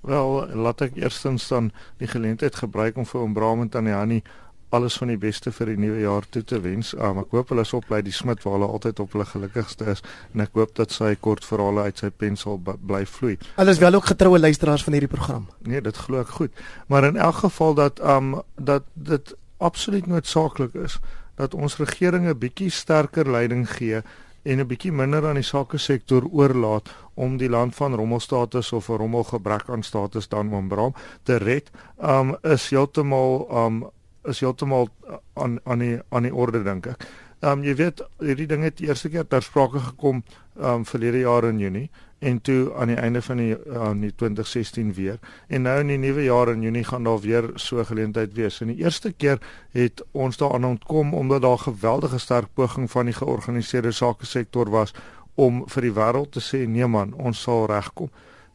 Wel, 0.00 0.46
laat 0.56 0.80
ek 0.80 0.96
eerstens 0.96 1.48
dan 1.48 1.72
die 1.98 2.08
geleentheid 2.08 2.56
gebruik 2.56 2.96
om 2.96 3.06
vir 3.06 3.20
oom 3.20 3.34
Bram 3.36 3.60
en 3.60 3.68
tannie 3.68 3.94
Annie 3.94 4.22
alles 4.70 4.94
van 5.00 5.10
die 5.10 5.18
beste 5.18 5.50
vir 5.52 5.72
die 5.72 5.80
nuwe 5.82 6.00
jaar 6.04 6.26
toe 6.30 6.42
te 6.46 6.60
wens. 6.62 6.92
Um, 6.94 7.18
ek 7.24 7.32
hoop 7.34 7.50
hulle 7.50 7.64
is 7.66 7.72
op 7.74 7.88
by 7.90 7.98
die 8.06 8.14
Smit 8.14 8.44
waar 8.44 8.56
hulle 8.56 8.68
altyd 8.70 9.02
op 9.02 9.16
hulle 9.16 9.26
gelukkigste 9.26 9.88
is 9.96 10.02
en 10.30 10.44
ek 10.44 10.54
hoop 10.58 10.76
dat 10.78 10.94
sy 10.94 11.16
kort 11.18 11.46
verhale 11.46 11.88
uit 11.88 12.02
sy 12.02 12.12
pen 12.14 12.38
sal 12.38 12.60
bly 12.62 13.02
vloei. 13.08 13.34
Hulle 13.56 13.74
is 13.74 13.82
wel 13.82 13.98
ook 13.98 14.12
getroue 14.12 14.38
luisteraars 14.38 14.86
van 14.86 14.96
hierdie 14.96 15.10
program. 15.10 15.48
Nee, 15.66 15.82
dit 15.82 16.02
glo 16.06 16.22
ek 16.22 16.36
goed. 16.38 16.64
Maar 16.86 17.10
in 17.10 17.18
elk 17.18 17.42
geval 17.42 17.74
dat 17.82 18.02
um 18.14 18.36
dat 18.56 18.86
dit 18.94 19.34
absoluut 19.58 20.06
noodsaaklik 20.06 20.78
is 20.86 21.00
dat 21.40 21.54
ons 21.54 21.76
regering 21.82 22.28
'n 22.28 22.38
bietjie 22.38 22.70
sterker 22.70 23.30
leiding 23.30 23.66
gee 23.70 24.02
en 24.42 24.60
'n 24.60 24.66
bietjie 24.66 24.92
minder 24.92 25.26
aan 25.26 25.34
die 25.34 25.42
sake 25.42 25.78
sektor 25.78 26.24
oorlaat 26.24 26.88
om 27.14 27.36
die 27.36 27.48
land 27.48 27.74
van 27.74 27.94
rommelstatus 27.94 28.72
of 28.72 28.88
'n 28.88 28.96
rommelgebrek 28.96 29.68
aan 29.68 29.82
status 29.82 30.28
dan 30.28 30.52
ombram 30.52 30.94
te 31.22 31.36
red. 31.36 31.70
Um 31.98 32.36
is 32.42 32.70
heeltemal 32.70 33.48
um 33.64 33.90
is 34.24 34.40
heeltemal 34.40 34.88
aan 35.34 35.60
aan 35.64 35.78
die 35.78 35.98
aan 36.08 36.22
die 36.22 36.34
orde 36.34 36.62
dink 36.62 36.86
ek. 36.86 37.06
Um 37.40 37.64
jy 37.64 37.74
weet 37.74 38.02
hierdie 38.18 38.46
ding 38.46 38.62
het 38.62 38.80
eerste 38.80 39.08
keer 39.08 39.26
ter 39.26 39.42
sprake 39.42 39.78
gekom 39.78 40.24
um 40.56 40.84
verlede 40.84 41.18
jaar 41.18 41.44
in 41.44 41.58
Junie 41.58 41.90
en 42.20 42.40
toe 42.40 42.74
aan 42.74 42.92
die 42.92 42.96
einde 42.96 43.22
van 43.22 43.36
die 43.40 43.56
aan 43.72 44.00
die 44.04 44.12
2016 44.14 44.92
weer 44.94 45.18
en 45.48 45.62
nou 45.62 45.78
in 45.80 45.92
die 45.92 45.98
nuwe 45.98 46.22
jaar 46.22 46.52
in 46.52 46.62
Junie 46.62 46.84
gaan 46.84 47.04
daar 47.04 47.20
weer 47.20 47.50
so 47.54 47.84
geleentheid 47.84 48.34
wees. 48.36 48.60
En 48.60 48.66
die 48.66 48.82
eerste 48.84 49.12
keer 49.12 49.40
het 49.72 50.04
ons 50.12 50.36
daaraan 50.36 50.64
ontkom 50.64 51.14
omdat 51.14 51.42
daar 51.42 51.58
geweldige 51.58 52.18
sterk 52.18 52.52
poging 52.54 52.90
van 52.90 53.04
die 53.04 53.14
georganiseerde 53.14 53.92
sake 53.92 54.26
sektor 54.26 54.70
was 54.70 54.92
om 55.34 55.64
vir 55.66 55.88
die 55.88 55.94
wêreld 55.96 56.32
te 56.36 56.44
sê 56.44 56.66
nee 56.68 56.86
man, 56.86 57.14
ons 57.16 57.40
sal 57.42 57.66
regkom. 57.70 58.10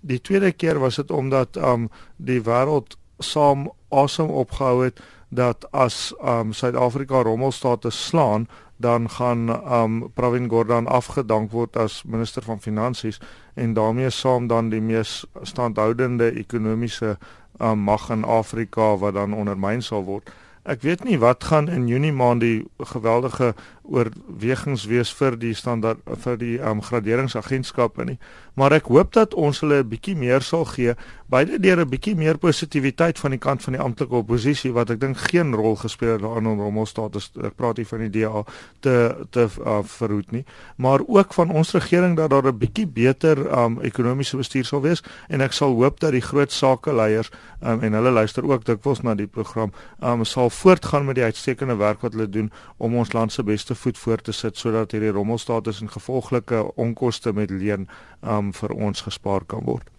Die 0.05 0.21
tweede 0.21 0.51
keer 0.51 0.79
was 0.79 0.95
dit 1.01 1.11
omdat 1.11 1.57
um 1.57 1.89
die 2.17 2.41
wêreld 2.45 2.97
saam 3.19 3.71
asem 3.89 4.29
opgehou 4.29 4.83
het 4.83 5.01
dat 5.29 5.65
as 5.71 6.13
um 6.21 6.53
Suid-Afrika 6.53 7.23
rommelstate 7.25 7.89
slaan 7.89 8.47
dan 8.77 9.09
gaan 9.09 9.49
um 9.49 10.11
Pravin 10.13 10.49
Gordhan 10.49 10.87
afgedank 10.87 11.51
word 11.51 11.77
as 11.77 12.03
minister 12.03 12.43
van 12.43 12.59
finansies 12.59 13.19
en 13.53 13.73
daarmee 13.73 14.09
saam 14.09 14.47
dan 14.47 14.69
die 14.69 14.81
mees 14.81 15.25
standhoudende 15.41 16.31
ekonomiese 16.31 17.17
um, 17.59 17.79
mag 17.79 18.09
in 18.09 18.23
Afrika 18.23 18.97
wat 18.97 19.13
dan 19.13 19.33
ondermyn 19.33 19.81
sal 19.81 20.03
word. 20.03 20.31
Ek 20.65 20.81
weet 20.81 21.03
nie 21.05 21.19
wat 21.21 21.43
gaan 21.43 21.69
in 21.69 21.87
Junie 21.87 22.13
maand 22.13 22.41
die 22.41 22.65
geweldige 22.77 23.53
oorwegings 23.89 24.85
wees 24.85 25.11
vir 25.13 25.37
die 25.37 25.53
standaard 25.53 26.01
vir 26.23 26.37
die 26.37 26.55
um, 26.59 26.81
graderingsagentskappe 26.81 28.05
nie, 28.05 28.17
maar 28.55 28.73
ek 28.73 28.89
hoop 28.91 29.13
dat 29.13 29.33
ons 29.33 29.59
hulle 29.61 29.83
'n 29.83 29.89
bietjie 29.89 30.15
meer 30.15 30.41
sal 30.41 30.65
gee, 30.65 30.95
beide 31.29 31.59
deur 31.59 31.81
'n 31.81 31.89
bietjie 31.89 32.15
meer 32.15 32.37
positiwiteit 32.37 33.19
van 33.19 33.31
die 33.31 33.39
kant 33.39 33.63
van 33.63 33.73
die 33.73 33.81
amptelike 33.81 34.15
oppositie 34.15 34.71
wat 34.73 34.89
ek 34.89 34.99
dink 34.99 35.17
geen 35.17 35.53
rol 35.53 35.75
gespeel 35.75 36.13
het 36.13 36.21
daarin 36.21 36.47
om 36.47 36.59
Rommelstatus 36.59 37.31
ek 37.43 37.55
praat 37.55 37.77
hier 37.77 37.85
van 37.85 37.99
die 37.99 38.21
DA 38.21 38.43
te 38.79 39.25
te 39.31 39.47
uh, 39.59 39.79
verhoed 39.83 40.31
nie, 40.31 40.45
maar 40.77 40.99
ook 41.07 41.33
van 41.33 41.49
ons 41.49 41.73
regering 41.73 42.15
dat 42.17 42.29
daar 42.29 42.47
'n 42.47 42.57
bietjie 42.57 42.87
beter 42.87 43.37
um, 43.59 43.81
ekonomiese 43.81 44.37
bestuur 44.37 44.65
sal 44.65 44.81
wees 44.81 45.03
en 45.29 45.41
ek 45.41 45.51
sal 45.51 45.73
hoop 45.73 45.99
dat 45.99 46.11
die 46.11 46.21
groot 46.21 46.51
sakeleiers 46.51 47.31
um, 47.61 47.81
en 47.81 47.93
hulle 47.93 48.11
luister 48.11 48.45
ook 48.45 48.65
dikwels 48.65 49.01
na 49.01 49.15
die 49.15 49.27
program 49.27 49.71
um, 50.01 50.23
sal 50.23 50.49
voortgaan 50.49 51.05
met 51.05 51.15
die 51.15 51.23
uitstekende 51.23 51.75
werk 51.75 52.01
wat 52.01 52.13
hulle 52.13 52.29
doen 52.29 52.51
om 52.77 52.95
ons 52.95 53.13
land 53.13 53.31
se 53.31 53.43
beste 53.43 53.74
voet 53.75 53.97
voor 53.97 54.21
te 54.21 54.31
sit 54.31 54.57
sodat 54.57 54.91
hierdie 54.91 55.11
rommelstatus 55.11 55.81
en 55.81 55.91
gevolglike 55.91 56.75
onkoste 56.75 57.33
met 57.33 57.49
leen 57.49 57.87
um, 58.21 58.53
vir 58.53 58.71
ons 58.71 59.01
gespaar 59.01 59.45
kan 59.45 59.63
word. 59.65 59.89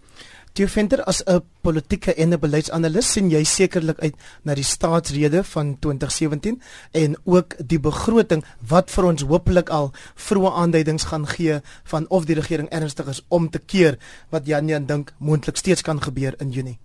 Jy 0.57 0.65
vinder 0.73 1.03
as 1.05 1.21
'n 1.21 1.41
politieke 1.61 2.13
en 2.15 2.33
'n 2.33 2.39
beleidsanalis 2.39 3.11
sien 3.11 3.29
jy 3.29 3.43
sekerlik 3.43 3.99
uit 3.99 4.15
na 4.43 4.55
die 4.55 4.63
staatsrede 4.63 5.43
van 5.43 5.77
2017 5.79 6.61
en 6.91 7.15
ook 7.23 7.53
die 7.67 7.79
begroting 7.79 8.43
wat 8.67 8.89
vir 8.91 9.05
ons 9.05 9.21
hopelik 9.21 9.69
al 9.69 9.93
vroeë 10.15 10.53
aanduidings 10.53 11.03
gaan 11.03 11.27
gee 11.27 11.61
van 11.83 12.09
of 12.09 12.25
die 12.25 12.35
regering 12.35 12.69
ernstig 12.69 13.07
is 13.07 13.21
om 13.27 13.49
te 13.49 13.59
keer 13.59 13.97
wat 14.29 14.47
Jan 14.47 14.67
Jan 14.67 14.85
dink 14.85 15.13
moontlik 15.17 15.57
steeds 15.57 15.81
kan 15.81 16.01
gebeur 16.01 16.33
in 16.39 16.49
Junie. 16.51 16.79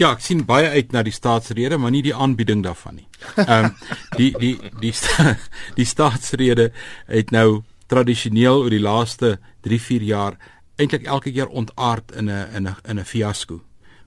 Ja, 0.00 0.14
ek 0.14 0.22
sien 0.24 0.46
baie 0.48 0.70
uit 0.72 0.92
na 0.92 1.02
die 1.04 1.12
staatsrede, 1.12 1.76
maar 1.76 1.92
nie 1.92 2.02
die 2.02 2.14
aanbieding 2.14 2.62
daarvan 2.64 3.02
nie. 3.02 3.08
Ehm 3.36 3.64
um, 3.64 3.74
die 4.16 4.30
die 4.40 4.54
die 4.80 4.92
sta, 4.96 5.34
die 5.78 5.84
staatsrede 5.84 6.70
het 7.06 7.30
nou 7.30 7.62
tradisioneel 7.90 8.62
oor 8.62 8.72
die 8.72 8.80
laaste 8.80 9.38
3-4 9.66 10.06
jaar 10.08 10.38
eintlik 10.80 11.04
elke 11.04 11.32
keer 11.32 11.48
ontaard 11.48 12.14
in 12.16 12.30
'n 12.30 12.46
in 12.56 12.68
'n 12.68 12.76
in 12.88 12.98
'n 12.98 13.04
fiasco 13.04 13.60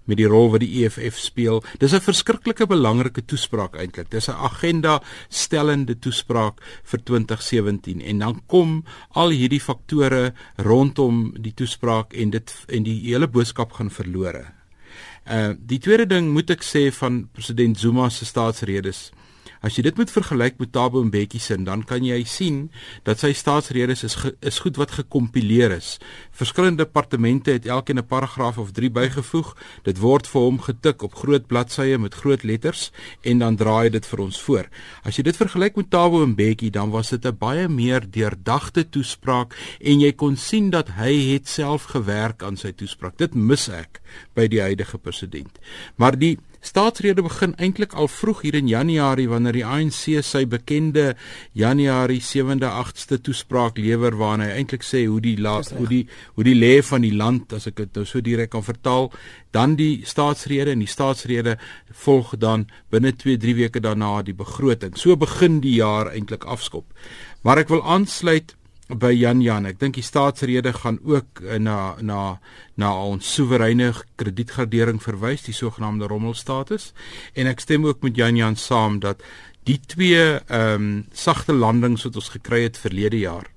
met 0.06 0.18
die 0.18 0.28
rol 0.28 0.50
wat 0.52 0.60
die 0.60 0.84
EFF 0.84 1.20
speel. 1.20 1.64
Dis 1.80 1.94
'n 1.94 2.02
verskriklike 2.02 2.68
belangrike 2.68 3.26
toespraak 3.26 3.76
eintlik. 3.76 4.10
Dis 4.10 4.30
'n 4.30 4.36
agenda 4.50 5.02
stellende 5.30 6.00
toespraak 6.00 6.62
vir 6.84 7.00
2017 7.04 8.02
en 8.02 8.20
dan 8.20 8.42
kom 8.48 8.84
al 9.12 9.30
hierdie 9.30 9.62
faktore 9.62 10.34
rondom 10.58 11.34
die 11.38 11.54
toespraak 11.54 12.14
en 12.14 12.30
dit 12.30 12.66
en 12.68 12.84
die 12.84 13.00
hele 13.02 13.28
boodskap 13.28 13.72
gaan 13.74 13.90
verlore 13.90 14.63
Uh 15.32 15.54
die 15.58 15.80
tweede 15.80 16.06
ding 16.06 16.32
moet 16.34 16.50
ek 16.52 16.64
sê 16.68 16.90
van 16.92 17.24
president 17.32 17.80
Zuma 17.80 18.10
se 18.10 18.26
staatsredes. 18.26 19.12
As 19.64 19.78
jy 19.78 19.86
dit 19.86 19.96
moet 19.96 20.12
vergelyk 20.12 20.58
met 20.60 20.74
Thabo 20.76 21.00
Mbeki 21.08 21.40
se, 21.40 21.56
dan 21.64 21.86
kan 21.88 22.04
jy 22.04 22.18
sien 22.28 22.58
dat 23.08 23.22
sy 23.22 23.30
staatsredes 23.32 24.02
is 24.04 24.18
ge, 24.20 24.34
is 24.44 24.60
goed 24.60 24.76
wat 24.76 24.92
gekompileer 24.98 25.72
is. 25.72 25.94
Verskillende 26.36 26.84
departemente 26.84 27.56
het 27.56 27.66
elkeen 27.66 27.98
'n 27.98 28.06
paragraaf 28.06 28.58
of 28.58 28.74
3 28.76 28.92
bygevoeg. 28.92 29.56
Dit 29.84 30.00
word 30.04 30.28
vir 30.28 30.42
hom 30.42 30.60
getik 30.60 31.02
op 31.02 31.16
groot 31.16 31.48
bladsye 31.48 31.98
met 31.98 32.14
groot 32.14 32.44
letters 32.44 32.92
en 33.22 33.40
dan 33.40 33.56
draai 33.56 33.90
dit 33.90 34.06
vir 34.06 34.20
ons 34.20 34.42
voor. 34.42 34.68
As 35.04 35.16
jy 35.16 35.24
dit 35.24 35.38
vergelyk 35.38 35.76
met 35.76 35.90
Thabo 35.90 36.26
Mbeki, 36.28 36.70
dan 36.70 36.90
was 36.90 37.10
dit 37.10 37.26
'n 37.26 37.38
baie 37.38 37.68
meer 37.70 38.04
deurdagte 38.12 38.90
toespraak 38.90 39.56
en 39.80 40.00
jy 40.00 40.12
kon 40.12 40.36
sien 40.36 40.70
dat 40.70 40.90
hy 41.00 41.34
het 41.34 41.48
self 41.48 41.84
gewerk 41.84 42.44
aan 42.44 42.58
sy 42.58 42.72
toespraak. 42.72 43.18
Dit 43.18 43.34
mis 43.34 43.70
ek 43.70 44.02
by 44.36 44.48
die 44.48 44.62
huidige 44.62 44.98
president. 44.98 45.60
Maar 45.96 46.20
die 46.20 46.38
Staatsrede 46.64 47.26
begin 47.26 47.52
eintlik 47.60 47.92
al 48.00 48.08
vroeg 48.08 48.46
hier 48.46 48.56
in 48.56 48.70
Januarie 48.72 49.28
wanneer 49.28 49.58
die 49.58 49.66
ANC 49.68 50.22
sy 50.24 50.46
bekende 50.48 51.10
Januarie 51.60 52.22
7de 52.24 52.70
8ste 52.70 53.20
toespraak 53.20 53.82
lewer 53.84 54.16
waarin 54.16 54.46
hy 54.46 54.62
eintlik 54.62 54.86
sê 54.88 55.02
hoe 55.04 55.20
die 55.20 55.36
la, 55.36 55.58
hoe 55.76 55.90
die 55.92 56.06
hoe 56.38 56.46
die 56.48 56.56
lê 56.56 56.78
van 56.88 57.04
die 57.04 57.12
land 57.20 57.52
as 57.58 57.68
ek 57.68 57.82
dit 57.82 58.00
nou 58.00 58.06
so 58.08 58.24
direk 58.24 58.54
kan 58.56 58.64
vertaal 58.64 59.12
dan 59.52 59.76
die 59.76 60.08
staatsrede 60.08 60.72
en 60.72 60.86
die 60.86 60.90
staatsrede 60.90 61.58
volg 62.06 62.32
dan 62.40 62.64
binne 62.96 63.12
2-3 63.12 63.60
weke 63.60 63.84
daarna 63.84 64.22
die 64.24 64.34
begroting. 64.34 64.96
So 64.96 65.20
begin 65.20 65.60
die 65.62 65.76
jaar 65.82 66.14
eintlik 66.16 66.48
afskop. 66.48 66.88
Maar 67.44 67.66
ek 67.66 67.76
wil 67.76 67.84
aansluit 67.84 68.56
by 68.90 69.14
Jan 69.16 69.42
Jan. 69.42 69.66
Ek 69.66 69.80
dink 69.80 69.96
die 69.96 70.04
staatsrede 70.04 70.74
gaan 70.76 71.00
ook 71.04 71.42
eh, 71.44 71.60
na 71.60 71.96
na 72.02 72.40
na 72.76 72.92
ons 73.06 73.28
soewereine 73.36 73.94
kredietgradering 74.20 75.00
verwys, 75.02 75.46
die 75.46 75.56
sogenaamde 75.56 76.10
rommelstatus. 76.12 76.92
En 77.34 77.48
ek 77.48 77.64
stem 77.64 77.86
ook 77.88 78.04
met 78.04 78.18
Jan 78.18 78.36
Jan 78.36 78.56
saam 78.56 79.00
dat 79.00 79.24
die 79.64 79.80
twee 79.80 80.40
ehm 80.48 80.84
um, 80.84 81.06
sagte 81.14 81.54
landings 81.54 82.04
wat 82.04 82.20
ons 82.20 82.34
gekry 82.36 82.64
het 82.66 82.78
verlede 82.78 83.20
jaar, 83.24 83.48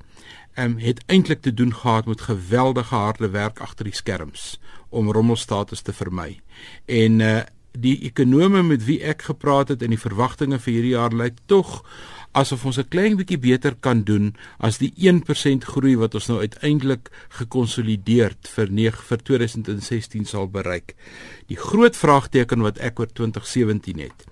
ehm 0.55 0.77
um, 0.77 0.79
het 0.79 1.03
eintlik 1.07 1.43
te 1.43 1.55
doen 1.55 1.75
gehad 1.75 2.07
met 2.07 2.29
geweldige 2.29 2.95
harde 2.95 3.31
werk 3.31 3.61
agter 3.61 3.85
die 3.85 3.95
skerms 3.95 4.61
om 4.89 5.11
rommelstatus 5.11 5.83
te 5.83 5.93
vermy. 5.93 6.41
En 6.87 7.21
uh 7.21 7.43
die 7.77 7.99
ekonome 8.09 8.63
met 8.63 8.85
wie 8.87 9.03
ek 9.05 9.27
gepraat 9.29 9.69
het 9.69 9.83
en 9.85 9.93
die 9.93 10.01
verwagtinge 10.01 10.57
vir 10.65 10.73
hierdie 10.73 10.95
jaar 10.95 11.13
lyk 11.13 11.43
tog 11.47 11.83
asof 12.37 12.67
ons 12.69 12.79
'n 12.79 12.89
klein 12.93 13.17
bietjie 13.17 13.39
beter 13.39 13.75
kan 13.81 14.05
doen 14.05 14.35
as 14.59 14.79
die 14.79 14.93
1% 14.97 15.65
groei 15.65 15.97
wat 15.97 16.15
ons 16.15 16.29
nou 16.29 16.39
uiteindelik 16.41 17.11
gekonsolideerd 17.39 18.49
vir 18.57 18.71
9 18.71 19.03
vir 19.09 19.19
2016 19.19 20.25
sal 20.25 20.47
bereik. 20.49 20.95
Die 21.49 21.57
groot 21.57 21.97
vraagteken 21.97 22.61
wat 22.61 22.79
ek 22.79 23.01
oor 23.01 23.09
2017 23.13 23.99
het, 23.99 24.27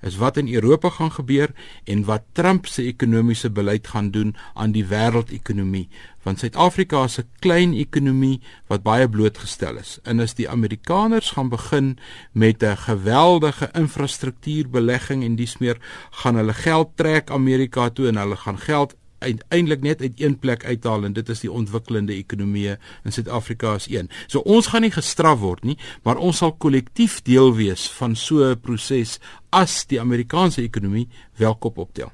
is 0.00 0.16
wat 0.16 0.36
in 0.36 0.54
Europa 0.54 0.90
gaan 0.90 1.12
gebeur 1.12 1.50
en 1.84 2.04
wat 2.04 2.22
Trump 2.32 2.66
se 2.66 2.82
ekonomiese 2.82 3.50
beleid 3.50 3.88
gaan 3.88 4.10
doen 4.10 4.36
aan 4.54 4.72
die 4.72 4.86
wêreldekonomie. 4.86 5.88
Want 6.22 6.38
Suid-Afrika 6.38 7.04
is 7.04 7.18
'n 7.18 7.28
klein 7.38 7.74
ekonomie 7.74 8.40
wat 8.66 8.82
baie 8.82 9.08
blootgestel 9.08 9.76
is. 9.76 9.98
En 10.02 10.20
as 10.20 10.34
die 10.34 10.48
Amerikaners 10.48 11.30
gaan 11.30 11.48
begin 11.48 11.98
met 12.32 12.62
'n 12.62 12.76
geweldige 12.76 13.68
infrastruktuurbelegging 13.72 15.24
en 15.24 15.36
dis 15.36 15.58
meer 15.58 15.78
gaan 16.10 16.34
hulle 16.34 16.54
geld 16.54 16.96
trek 16.96 17.30
Amerika 17.30 17.90
toe 17.90 18.08
en 18.08 18.16
hulle 18.16 18.36
gaan 18.36 18.58
geld 18.58 18.94
uiteindelik 19.18 19.82
net 19.82 20.00
uit 20.00 20.20
een 20.20 20.38
plek 20.38 20.64
uithaal 20.64 21.04
en 21.04 21.12
dit 21.12 21.28
is 21.28 21.40
die 21.40 21.52
ontwikkelende 21.52 22.12
ekonomieë 22.12 22.76
in 23.04 23.12
Suid-Afrika 23.12 23.74
is 23.74 23.88
een. 23.90 24.10
So 24.26 24.44
ons 24.44 24.70
gaan 24.72 24.86
nie 24.86 24.94
gestraf 24.94 25.38
word 25.38 25.64
nie, 25.64 25.78
maar 26.02 26.16
ons 26.16 26.42
sal 26.42 26.54
kollektief 26.56 27.22
deel 27.22 27.54
wees 27.54 27.88
van 27.98 28.16
so 28.16 28.44
'n 28.50 28.60
proses 28.60 29.18
as 29.50 29.86
die 29.86 30.00
Amerikaanse 30.00 30.62
ekonomie 30.62 31.08
wel 31.36 31.56
kop 31.56 31.78
optel. 31.78 32.12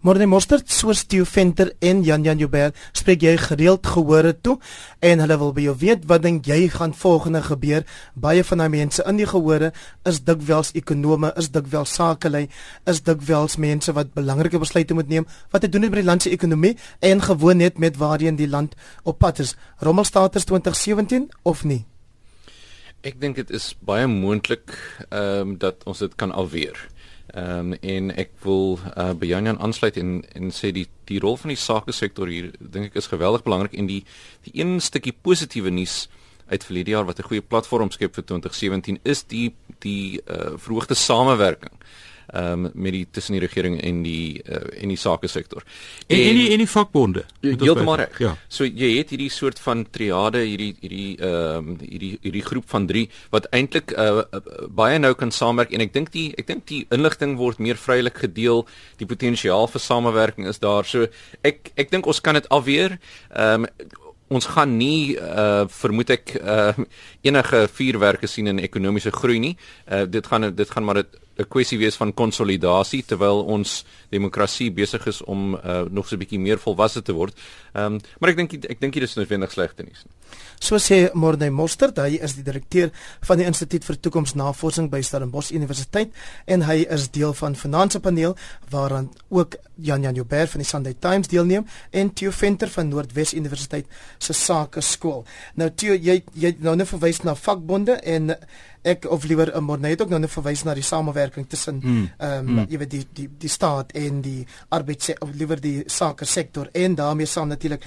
Morne 0.00 0.24
Mostert, 0.24 0.70
soos 0.72 1.02
Theo 1.04 1.26
Venter 1.28 1.74
en 1.84 1.98
Jan 2.00 2.22
Jan 2.24 2.38
Joubert, 2.40 2.76
spreek 2.96 3.20
jy 3.20 3.34
gereeld 3.36 3.84
gehore 3.84 4.30
toe 4.32 4.54
en 5.04 5.20
hulle 5.20 5.36
wil 5.42 5.50
by 5.52 5.64
jou 5.66 5.74
weet 5.82 6.06
wat 6.08 6.22
dink 6.24 6.46
jy 6.48 6.70
gaan 6.72 6.94
volgende 6.96 7.42
gebeur? 7.44 7.84
Baie 8.16 8.40
van 8.48 8.62
daai 8.62 8.70
mense 8.72 9.04
in 9.04 9.18
die 9.20 9.26
gehore 9.28 9.68
is 10.08 10.22
dikwels 10.24 10.70
ekonome, 10.72 11.34
is 11.36 11.50
dikwels 11.52 11.92
sakelei, 11.98 12.46
is 12.88 13.02
dikwels 13.04 13.58
mense 13.60 13.92
wat 13.92 14.14
belangrike 14.16 14.62
besluite 14.62 14.96
moet 14.96 15.12
neem 15.12 15.26
wat 15.52 15.66
te 15.66 15.68
doen 15.68 15.84
het 15.84 15.92
met 15.92 16.00
die 16.00 16.08
land 16.08 16.24
se 16.24 16.32
ekonomie 16.32 16.78
en 17.04 17.20
gewoon 17.20 17.60
net 17.60 17.76
met 17.76 18.00
waarheen 18.00 18.40
die 18.40 18.48
land 18.48 18.72
op 19.04 19.18
pad 19.20 19.42
is. 19.44 19.52
Rommelstatus 19.84 20.48
2017 20.48 21.28
of 21.44 21.60
nie? 21.68 21.82
Ek 23.04 23.20
dink 23.20 23.36
dit 23.36 23.52
is 23.52 23.74
baie 23.84 24.08
moontlik 24.08 24.72
ehm 25.10 25.52
um, 25.52 25.54
dat 25.60 25.84
ons 25.84 26.00
dit 26.00 26.16
kan 26.16 26.32
alweer. 26.32 26.80
Ehm 27.34 27.72
um, 27.72 27.74
en 27.80 28.10
ek 28.18 28.30
wil 28.42 28.78
uh, 28.96 29.12
by 29.14 29.26
Jan 29.26 29.46
Jan 29.46 29.60
aansluit 29.62 29.96
en 29.96 30.24
en 30.34 30.50
sê 30.50 30.72
die 30.74 30.86
die 31.06 31.20
rol 31.22 31.36
van 31.36 31.52
die 31.52 31.60
sake 31.60 31.92
sektor 31.92 32.28
hier 32.28 32.50
dink 32.58 32.90
ek 32.90 32.96
is 32.98 33.10
geweldig 33.12 33.44
belangrik 33.46 33.76
en 33.78 33.86
die 33.86 34.02
die 34.46 34.54
een 34.58 34.80
stukkie 34.80 35.14
positiewe 35.14 35.70
nuus 35.70 36.08
uit 36.50 36.64
verlede 36.64 36.90
jaar 36.90 37.06
wat 37.06 37.18
'n 37.18 37.28
goeie 37.28 37.42
platform 37.42 37.90
skep 37.90 38.14
vir 38.14 38.24
2017 38.24 38.98
is 39.04 39.22
die 39.22 39.54
die 39.78 40.20
uh, 40.26 40.56
verhoogde 40.56 40.94
samewerking. 40.94 41.72
ehm 41.72 42.09
um, 42.34 42.70
met 42.74 42.92
die 42.92 43.06
tussen 43.10 43.36
die 43.36 43.42
regering 43.42 43.78
en 43.82 44.02
die 44.02 44.42
uh, 44.44 44.62
en 44.82 44.92
die 44.92 44.98
sake 44.98 45.28
sektor. 45.28 45.64
En, 46.06 46.16
en 46.16 46.28
en 46.28 46.38
die 46.38 46.48
en 46.54 46.62
die 46.62 46.68
vakbonde. 46.70 47.24
Heeltemal 47.42 48.00
reg. 48.02 48.18
Ja. 48.22 48.34
So 48.48 48.64
jy 48.64 48.92
het 48.98 49.14
hierdie 49.14 49.30
soort 49.32 49.60
van 49.62 49.86
triade 49.90 50.44
hierdie 50.44 50.72
hierdie 50.80 51.16
ehm 51.18 51.70
um, 51.70 51.78
hierdie 51.80 52.12
hierdie 52.22 52.44
groep 52.46 52.68
van 52.70 52.86
3 52.90 53.06
wat 53.34 53.48
eintlik 53.56 53.94
uh, 53.96 54.24
uh, 54.24 54.42
baie 54.68 54.98
nou 54.98 55.14
kan 55.18 55.32
saamwerk 55.34 55.72
en 55.74 55.84
ek 55.86 55.94
dink 55.96 56.12
die 56.16 56.28
ek 56.38 56.50
dink 56.50 56.66
die 56.70 56.84
inligting 56.90 57.36
word 57.40 57.58
meer 57.58 57.80
vrylik 57.80 58.22
gedeel. 58.26 58.66
Die 59.00 59.08
potensiaal 59.08 59.68
vir 59.70 59.84
samewerking 59.86 60.48
is 60.50 60.62
daar. 60.62 60.84
So 60.84 61.08
ek 61.46 61.72
ek 61.76 61.90
dink 61.90 62.06
ons 62.06 62.22
kan 62.24 62.38
dit 62.38 62.48
alweer 62.50 62.98
ehm 63.30 63.66
um, 63.66 63.98
ons 64.30 64.46
gaan 64.46 64.76
nie 64.78 65.16
uh 65.18 65.66
vermoed 65.80 66.12
ek 66.14 66.36
uh 66.38 66.72
enige 67.26 67.64
vuurwerke 67.78 68.30
sien 68.30 68.46
in 68.46 68.62
ekonomiese 68.62 69.10
groei 69.14 69.40
nie. 69.42 69.56
Uh 69.90 70.04
dit 70.06 70.26
gaan 70.26 70.54
dit 70.54 70.70
gaan 70.70 70.86
maar 70.86 71.02
'n 71.02 71.08
'n 71.38 71.48
kwessie 71.48 71.78
wees 71.78 71.96
van 71.96 72.14
konsolidasie 72.14 73.02
terwyl 73.06 73.44
ons 73.44 73.84
demokrasie 74.10 74.70
besig 74.70 75.06
is 75.06 75.22
om 75.22 75.54
uh, 75.54 75.82
nog 75.90 76.08
so 76.08 76.16
'n 76.16 76.18
bietjie 76.18 76.40
meer 76.40 76.58
volwasse 76.58 77.02
te 77.02 77.12
word. 77.12 77.34
Ehm 77.72 77.94
um, 77.94 78.00
maar 78.18 78.30
ek 78.30 78.36
dink 78.36 78.52
ek 78.64 78.80
dink 78.80 78.92
dit 78.94 79.02
is 79.02 79.16
noodwendig 79.16 79.52
slegte 79.52 79.82
nuus. 79.82 80.04
So 80.60 80.76
sê 80.76 81.08
Morney 81.14 81.50
Mostert, 81.50 81.96
hy 81.98 82.18
is 82.20 82.34
die 82.36 82.44
direkteur 82.44 82.90
van 83.24 83.38
die 83.40 83.46
Instituut 83.48 83.84
vir 83.84 83.96
Toekomsnavorsing 83.96 84.90
by 84.92 85.00
Stellenbosch 85.00 85.54
Universiteit 85.56 86.12
en 86.46 86.66
hy 86.68 86.84
is 86.96 87.08
deel 87.10 87.32
van 87.38 87.56
Finansiepaneel 87.56 88.36
waaraan 88.70 89.08
ook 89.28 89.56
Jan 89.80 90.02
Jan 90.02 90.14
Joubert 90.14 90.50
van 90.50 90.60
die 90.60 90.68
Sunday 90.68 90.94
Times 91.00 91.28
deelneem 91.32 91.64
en 91.90 92.12
Theo 92.12 92.30
Venter 92.30 92.68
van 92.68 92.88
Noordwes 92.88 93.32
Universiteit 93.34 93.86
se 94.18 94.36
Sake 94.36 94.80
Skool. 94.80 95.24
Nou 95.54 95.70
Theo, 95.70 95.96
jy 95.96 96.20
jy 96.34 96.54
nou 96.60 96.76
net 96.76 96.92
verwys 96.92 97.22
na 97.24 97.34
vakbonde 97.34 97.96
en 98.04 98.34
ek 98.82 99.04
of 99.10 99.24
liewer 99.24 99.56
'n 99.56 99.64
Morney 99.64 99.90
het 99.90 100.02
ook 100.02 100.08
nou 100.08 100.20
net 100.20 100.30
verwys 100.30 100.62
na 100.64 100.74
die 100.74 100.82
samewerking 100.82 101.48
tussen 101.48 101.80
hmm. 101.80 102.10
ehm 102.18 102.48
um, 102.48 102.54
mm. 102.54 102.66
jy 102.68 102.78
weet 102.78 102.90
die 102.90 103.06
die 103.12 103.28
die 103.38 103.48
staat 103.48 103.92
en 103.92 104.20
die 104.20 104.46
arbeids 104.68 105.12
of 105.18 105.28
liewer 105.34 105.60
die 105.60 105.82
sake 105.86 106.24
sektor 106.24 106.68
en 106.72 106.94
daarmee 106.94 107.26
saam 107.26 107.48
natuurlik 107.48 107.84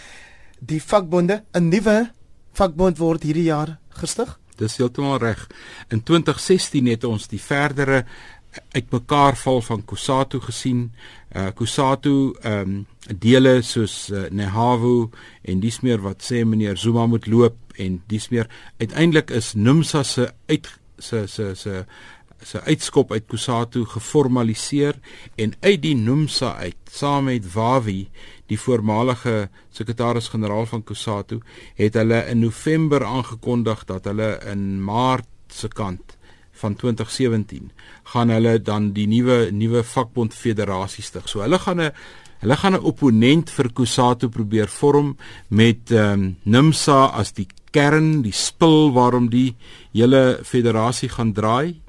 die 0.60 0.82
vakbonde 0.82 1.44
'n 1.54 1.70
nuwe 1.70 2.12
vakbond 2.54 2.98
word 2.98 3.24
hierdie 3.24 3.50
jaar 3.50 3.78
gestig. 3.90 4.40
Dis 4.56 4.78
heeltemal 4.78 5.18
reg. 5.18 5.48
In 5.90 6.04
2016 6.04 6.86
het 6.88 7.04
ons 7.04 7.28
die 7.28 7.42
verdere 7.42 8.06
uitmekaar 8.72 9.38
val 9.38 9.62
van 9.62 9.86
Kusatu 9.86 10.40
gesien. 10.40 10.92
Uh 11.36 11.50
Kusatu 11.56 12.34
ehm 12.42 12.60
um, 12.62 12.86
dele 13.20 13.62
soos 13.62 14.10
uh, 14.10 14.30
Nehavu 14.32 15.10
en 15.42 15.60
dis 15.60 15.80
meer 15.82 16.00
wat 16.02 16.24
sê 16.24 16.46
meneer 16.46 16.78
Zuma 16.78 17.06
moet 17.06 17.28
loop 17.28 17.58
en 17.76 18.02
dis 18.08 18.30
meer 18.30 18.48
uiteindelik 18.78 19.32
is 19.32 19.54
Numsa 19.54 20.04
se 20.04 20.30
uit 20.46 20.70
se 21.04 21.28
se 21.28 21.56
se 21.56 21.86
se 22.44 22.62
uitskop 22.68 23.12
uit 23.12 23.28
Kusatu 23.28 23.86
geformaliseer 23.86 24.98
en 25.36 25.54
uit 25.60 25.82
die 25.82 25.96
Numsa 25.96 26.56
uit 26.56 26.76
saam 26.92 27.30
met 27.30 27.46
Wawi 27.54 28.10
die 28.52 28.60
voormalige 28.60 29.50
sekretaris-generaal 29.72 30.66
van 30.66 30.84
Kusatu 30.84 31.40
het 31.80 31.96
hulle 32.00 32.26
in 32.32 32.44
November 32.44 33.06
aangekondig 33.06 33.86
dat 33.90 34.10
hulle 34.12 34.36
in 34.52 34.84
Maart 34.84 35.30
se 35.48 35.68
kant 35.68 36.18
van 36.64 36.76
2017 36.76 37.72
gaan 38.14 38.30
hulle 38.30 38.60
dan 38.62 38.92
die 38.94 39.08
nuwe 39.08 39.48
nuwe 39.52 39.84
vakbond 39.84 40.34
federasie 40.34 41.04
stig. 41.04 41.28
So 41.30 41.42
hulle 41.42 41.60
gaan 41.60 41.82
'n 41.82 41.92
hulle 42.44 42.58
gaan 42.58 42.76
'n 42.76 42.88
opponent 42.92 43.50
vir 43.50 43.74
Kusatu 43.74 44.30
probeer 44.30 44.68
vorm 44.68 45.18
met 45.48 45.92
ehm 45.92 46.14
um, 46.14 46.38
Nimsa 46.44 47.06
as 47.06 47.34
die 47.34 47.48
kern, 47.74 48.22
die 48.22 48.36
spil 48.36 48.94
waarom 48.96 49.32
die 49.34 49.56
hele 49.92 50.40
federasie 50.46 51.10
gaan 51.10 51.34
draai. 51.34 51.82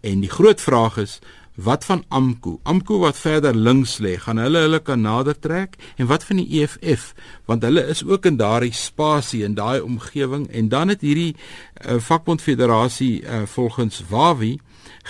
En 0.00 0.20
die 0.20 0.30
groot 0.30 0.60
vraag 0.60 1.00
is 1.02 1.20
Wat 1.60 1.84
van 1.84 2.04
AMKU? 2.08 2.56
AMKU 2.62 2.98
wat 2.98 3.18
verder 3.18 3.54
links 3.54 3.98
lê, 3.98 4.14
gaan 4.16 4.38
hulle 4.40 4.62
hulle 4.64 4.78
kan 4.80 5.00
nader 5.04 5.36
trek 5.38 5.74
en 6.00 6.06
wat 6.08 6.24
van 6.24 6.38
die 6.40 6.62
EFF? 6.62 7.10
Want 7.44 7.66
hulle 7.66 7.82
is 7.92 8.00
ook 8.04 8.24
in 8.26 8.38
daardie 8.40 8.72
spasie 8.72 9.42
in 9.44 9.54
daai 9.58 9.80
omgewing 9.80 10.46
en 10.48 10.68
dan 10.72 10.88
het 10.88 11.04
hierdie 11.04 11.34
uh, 11.34 11.98
vakbondfederasie 11.98 13.22
uh, 13.22 13.42
volgens 13.44 14.00
Wawi 14.08 14.54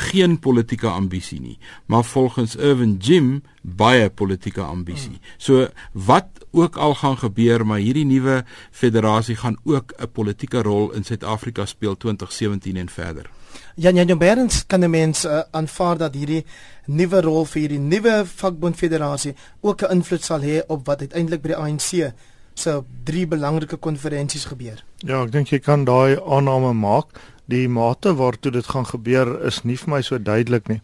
geen 0.01 0.39
politieke 0.39 0.89
ambisie 0.89 1.41
nie, 1.41 1.59
maar 1.87 2.05
volgens 2.05 2.57
Irvin 2.57 2.97
Jim 3.01 3.43
baie 3.63 4.09
politieke 4.11 4.63
ambisie. 4.63 5.21
So 5.37 5.69
wat 5.93 6.29
ook 6.51 6.77
al 6.77 6.95
gaan 6.95 7.19
gebeur, 7.19 7.67
maar 7.67 7.79
hierdie 7.79 8.07
nuwe 8.07 8.45
federasie 8.71 9.37
gaan 9.37 9.57
ook 9.65 9.93
'n 9.99 10.11
politieke 10.13 10.63
rol 10.63 10.91
in 10.93 11.05
Suid-Afrika 11.05 11.67
speel 11.67 11.97
2017 11.97 12.77
en 12.77 12.89
verder. 12.89 13.31
Jan 13.75 13.95
Jan 13.95 14.19
Berends 14.19 14.67
kan 14.67 14.81
'n 14.81 14.91
mens 14.91 15.25
uh, 15.25 15.41
aanvaar 15.51 15.97
dat 15.97 16.15
hierdie 16.15 16.45
nuwe 16.87 17.21
rol 17.21 17.45
vir 17.45 17.61
hierdie 17.61 17.79
nuwe 17.79 18.23
vakbondfederasie 18.27 19.35
ook 19.61 19.83
'n 19.83 19.91
invloed 19.91 20.25
sal 20.25 20.41
hê 20.41 20.63
op 20.67 20.87
wat 20.87 21.01
uiteindelik 21.01 21.43
by 21.43 21.49
die 21.49 21.57
ANC 21.57 22.13
se 22.55 22.83
drie 23.05 23.27
belangrike 23.27 23.77
konferensies 23.77 24.45
gebeur. 24.45 24.85
Ja, 24.97 25.23
ek 25.23 25.33
dink 25.33 25.49
jy 25.49 25.59
kan 25.59 25.85
daai 25.85 26.19
aanname 26.21 26.73
maak 26.73 27.07
die 27.51 27.69
mate 27.69 28.15
waartoe 28.17 28.53
dit 28.55 28.67
gaan 28.73 28.87
gebeur 28.89 29.37
is 29.47 29.63
nie 29.69 29.77
vir 29.81 29.95
my 29.95 30.03
so 30.07 30.19
duidelik 30.19 30.69
nie. 30.71 30.81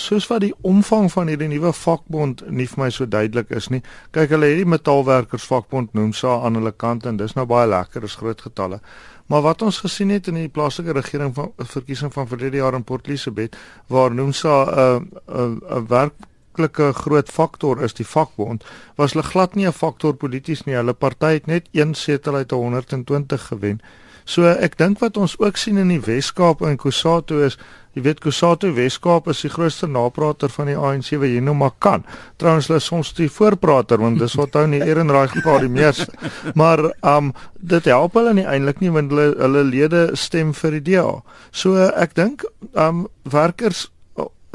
Soos 0.00 0.24
wat 0.30 0.40
die 0.40 0.54
omvang 0.64 1.10
van 1.12 1.28
hierdie 1.28 1.50
nuwe 1.52 1.74
vakbond 1.76 2.40
nie 2.48 2.66
vir 2.70 2.84
my 2.84 2.88
so 2.90 3.06
duidelik 3.06 3.52
is 3.52 3.68
nie. 3.68 3.82
Kyk, 4.16 4.32
hulle 4.32 4.48
het 4.48 4.62
die 4.62 4.70
metaalwerkers 4.72 5.44
vakbond 5.50 5.92
noem 5.94 6.14
sa 6.16 6.38
aan 6.46 6.56
hulle 6.56 6.72
kant 6.72 7.06
en 7.06 7.20
dis 7.20 7.36
nou 7.36 7.44
baie 7.46 7.68
lekker, 7.68 8.08
is 8.08 8.16
groot 8.16 8.40
getalle. 8.40 8.80
Maar 9.28 9.44
wat 9.44 9.62
ons 9.62 9.82
gesien 9.84 10.10
het 10.10 10.32
in 10.32 10.40
die 10.40 10.48
plaaslike 10.48 10.96
regering 10.96 11.34
van 11.36 11.52
verkiesing 11.56 12.12
van 12.12 12.28
verlede 12.28 12.60
jaar 12.62 12.76
in 12.76 12.84
Port 12.88 13.06
Elizabeth 13.08 13.56
waar 13.92 14.14
noem 14.14 14.32
sa 14.32 14.64
'n 14.64 14.68
uh, 14.68 14.98
'n 14.98 15.08
uh, 15.28 15.44
'n 15.44 15.60
uh, 15.76 15.88
werk 15.88 16.28
werklike 16.52 16.92
groot 16.92 17.28
faktor 17.28 17.82
is 17.82 17.94
die 17.94 18.06
vakbond 18.06 18.64
was 18.96 19.12
hulle 19.12 19.24
glad 19.24 19.54
nie 19.54 19.66
'n 19.66 19.72
faktor 19.72 20.14
polities 20.14 20.64
nie 20.66 20.74
hulle 20.74 20.92
party 20.92 21.32
het 21.32 21.46
net 21.46 21.68
een 21.72 21.94
setel 21.94 22.34
uit 22.34 22.50
120 22.50 23.46
gewen 23.46 23.80
So 24.24 24.46
ek 24.48 24.76
dink 24.80 25.00
wat 25.02 25.16
ons 25.20 25.36
ook 25.40 25.58
sien 25.58 25.80
in 25.82 25.90
die 25.92 26.00
Wes-Kaap 26.02 26.62
en 26.66 26.78
Kusatu 26.80 27.42
is, 27.46 27.58
jy 27.96 28.04
weet 28.06 28.22
Kusatu 28.24 28.72
Wes-Kaap 28.76 29.28
is 29.32 29.42
die 29.44 29.50
grootste 29.52 29.88
naprater 29.90 30.52
van 30.52 30.70
die 30.70 30.76
ANC 30.78 31.12
wat 31.20 31.32
jy 31.32 31.42
nou 31.44 31.54
maar 31.58 31.74
kan. 31.82 32.06
Trouens 32.40 32.70
hulle 32.70 32.80
soms 32.80 33.12
die 33.18 33.30
voorprater 33.32 34.00
want 34.02 34.22
dis 34.22 34.36
wat 34.38 34.56
hou 34.58 34.66
nie 34.70 34.82
Ehrenraai 34.84 35.28
gepraat 35.34 35.66
die 35.66 35.72
meeste. 35.72 36.10
Maar 36.58 36.84
um 37.06 37.32
dit 37.58 37.84
help 37.90 38.16
hulle 38.18 38.34
nie 38.36 38.46
eintlik 38.48 38.80
nie 38.82 38.92
want 38.92 39.12
hulle 39.12 39.32
hulle 39.38 39.64
lede 39.68 40.02
stem 40.18 40.52
vir 40.56 40.78
die 40.78 40.84
DA. 40.92 41.08
So 41.50 41.90
ek 41.90 42.16
dink 42.18 42.46
um 42.72 43.06
werkers 43.28 43.88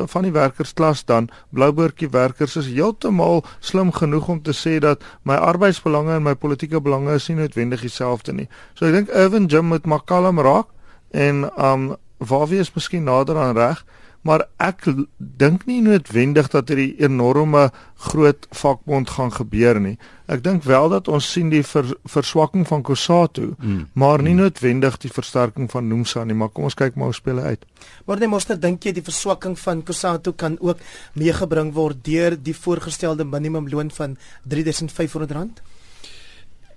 van 0.06 0.24
die 0.24 0.32
werkersklas 0.32 1.06
dan 1.06 1.30
Blouboortjie 1.50 2.10
werkers 2.10 2.56
is 2.56 2.70
heeltemal 2.70 3.44
slim 3.60 3.92
genoeg 3.92 4.28
om 4.28 4.42
te 4.42 4.54
sê 4.54 4.78
dat 4.80 5.04
my 5.24 5.36
arbeidsbelange 5.36 6.14
en 6.16 6.24
my 6.24 6.36
politieke 6.36 6.82
belange 6.82 7.14
is 7.14 7.28
nie 7.28 7.38
noodwendig 7.38 7.82
dieselfde 7.82 8.34
nie. 8.34 8.50
So 8.74 8.86
ek 8.86 8.94
dink 8.94 9.10
Irvin 9.10 9.48
Jim 9.52 9.72
moet 9.74 9.86
maar 9.86 10.06
kalm 10.06 10.40
raak 10.40 10.70
en 11.12 11.48
um 11.58 11.96
waar 12.18 12.48
wie 12.50 12.60
is 12.60 12.74
miskien 12.74 13.04
nader 13.06 13.38
aan 13.38 13.58
reg 13.58 13.86
maar 14.28 14.44
ek 14.62 14.86
dink 15.18 15.66
nie 15.70 15.80
noodwendig 15.86 16.50
dat 16.52 16.70
hierdie 16.72 16.98
enorme 17.08 17.70
groot 18.10 18.48
vakbond 18.60 19.14
gaan 19.16 19.32
gebeur 19.34 19.80
nie. 19.82 19.96
Ek 20.28 20.44
dink 20.44 20.66
wel 20.68 20.90
dat 20.92 21.08
ons 21.08 21.30
sien 21.32 21.50
die 21.54 21.64
ver, 21.64 21.94
verswakking 22.12 22.68
van 22.68 22.84
Kusatu, 22.86 23.54
mm. 23.56 23.80
maar 23.96 24.22
nie 24.22 24.36
mm. 24.36 24.44
noodwendig 24.44 25.00
die 25.06 25.12
versterking 25.14 25.72
van 25.72 25.88
Nomsa 25.88 26.26
nie, 26.28 26.36
maar 26.36 26.52
kom 26.52 26.68
ons 26.68 26.76
kyk 26.78 27.00
maar 27.00 27.14
hoe 27.14 27.18
speel 27.18 27.40
hy 27.42 27.56
uit. 27.56 27.66
Maar 28.06 28.22
net 28.24 28.34
moster 28.34 28.60
dink 28.60 28.84
jy 28.84 28.98
die 29.00 29.06
verswakking 29.08 29.56
van 29.64 29.84
Kusatu 29.88 30.36
kan 30.36 30.60
ook 30.60 30.84
meegebring 31.16 31.72
word 31.78 32.04
deur 32.06 32.36
die 32.36 32.56
voorgestelde 32.58 33.28
minimumloon 33.28 33.94
van 33.96 34.18
R3500? 34.44 35.64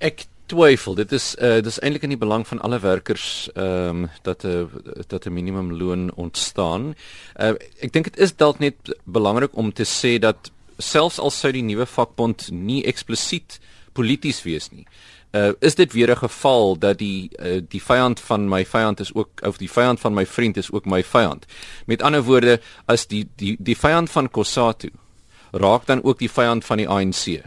Ek 0.01 0.29
twyfel. 0.51 0.97
Dit 0.99 1.13
is 1.17 1.33
uh 1.39 1.59
dis 1.65 1.79
eintlik 1.81 2.07
in 2.07 2.15
die 2.15 2.21
belang 2.21 2.47
van 2.49 2.61
alle 2.67 2.81
werkers 2.83 3.49
ehm 3.55 4.05
um, 4.05 4.09
dat 4.27 4.45
'n 4.45 4.49
uh, 4.49 5.05
dat 5.07 5.27
'n 5.27 5.33
minimumloon 5.33 6.11
ontstaan. 6.15 6.95
Uh 7.39 7.55
ek 7.81 7.93
dink 7.93 8.05
dit 8.11 8.19
is 8.19 8.37
dalk 8.37 8.59
net 8.59 8.97
belangrik 9.05 9.57
om 9.57 9.73
te 9.73 9.85
sê 9.85 10.19
dat 10.19 10.51
selfs 10.79 11.19
al 11.19 11.31
sou 11.31 11.53
die 11.53 11.63
nuwe 11.63 11.87
vakbond 11.87 12.51
nie 12.51 12.85
eksplisiet 12.85 13.61
polities 13.93 14.43
wees 14.43 14.71
nie. 14.71 14.87
Uh 15.33 15.53
is 15.61 15.75
dit 15.75 15.93
weer 15.93 16.11
'n 16.11 16.17
geval 16.17 16.79
dat 16.79 16.99
die 16.99 17.31
uh, 17.39 17.63
die 17.69 17.83
vyand 17.83 18.21
van 18.21 18.49
my 18.49 18.65
vyand 18.65 19.01
is 19.01 19.15
ook 19.15 19.31
of 19.47 19.59
die 19.59 19.71
vyand 19.71 20.01
van 20.01 20.15
my 20.15 20.27
vriend 20.27 20.57
is 20.57 20.73
ook 20.73 20.85
my 20.85 21.03
vyand. 21.03 21.47
Met 21.87 22.03
ander 22.03 22.23
woorde, 22.23 22.61
as 22.87 23.07
die 23.07 23.29
die 23.37 23.57
die 23.59 23.77
vyand 23.77 24.11
van 24.11 24.31
Kosatu 24.31 24.91
raak 25.51 25.87
dan 25.87 26.03
ook 26.03 26.19
die 26.19 26.31
vyand 26.31 26.65
van 26.65 26.77
die 26.77 26.89
ANC 26.89 27.43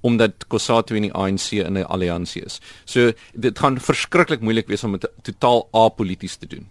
omdat 0.00 0.46
Kossatu 0.48 0.96
en 0.96 1.02
die 1.02 1.12
ANC 1.12 1.52
in 1.52 1.78
'n 1.78 1.84
alliansie 1.84 2.44
is. 2.44 2.60
So 2.84 3.12
dit 3.34 3.58
gaan 3.58 3.80
verskriklik 3.80 4.40
moeilik 4.40 4.68
wees 4.68 4.84
om 4.84 4.92
dit 4.92 5.10
totaal 5.22 5.68
apolities 5.72 6.36
te 6.36 6.46
doen. 6.46 6.68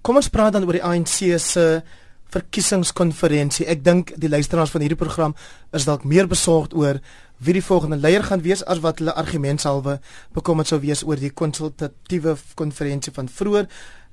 Kom 0.00 0.16
ons 0.16 0.28
praat 0.28 0.52
dan 0.52 0.64
oor 0.64 0.72
die 0.72 0.84
ANC 0.84 1.40
se 1.40 1.82
verkiesingskonferensie. 2.30 3.66
Ek 3.66 3.84
dink 3.84 4.12
die 4.16 4.28
luisteraars 4.28 4.70
van 4.70 4.80
hierdie 4.80 4.98
program 4.98 5.34
is 5.72 5.84
dalk 5.84 6.04
meer 6.04 6.28
besorgd 6.30 6.74
oor 6.74 7.00
wie 7.40 7.56
die 7.56 7.64
volgende 7.64 7.96
leier 7.96 8.22
gaan 8.22 8.42
wees 8.44 8.62
as 8.64 8.82
wat 8.84 9.00
hulle 9.00 9.14
argumentsalwe 9.16 9.98
bekom 10.36 10.58
het 10.58 10.70
sou 10.70 10.80
wees 10.80 11.02
oor 11.06 11.16
die 11.16 11.32
konsultatiewe 11.32 12.36
konferensie 12.54 13.12
van 13.16 13.28
vroeër 13.28 13.66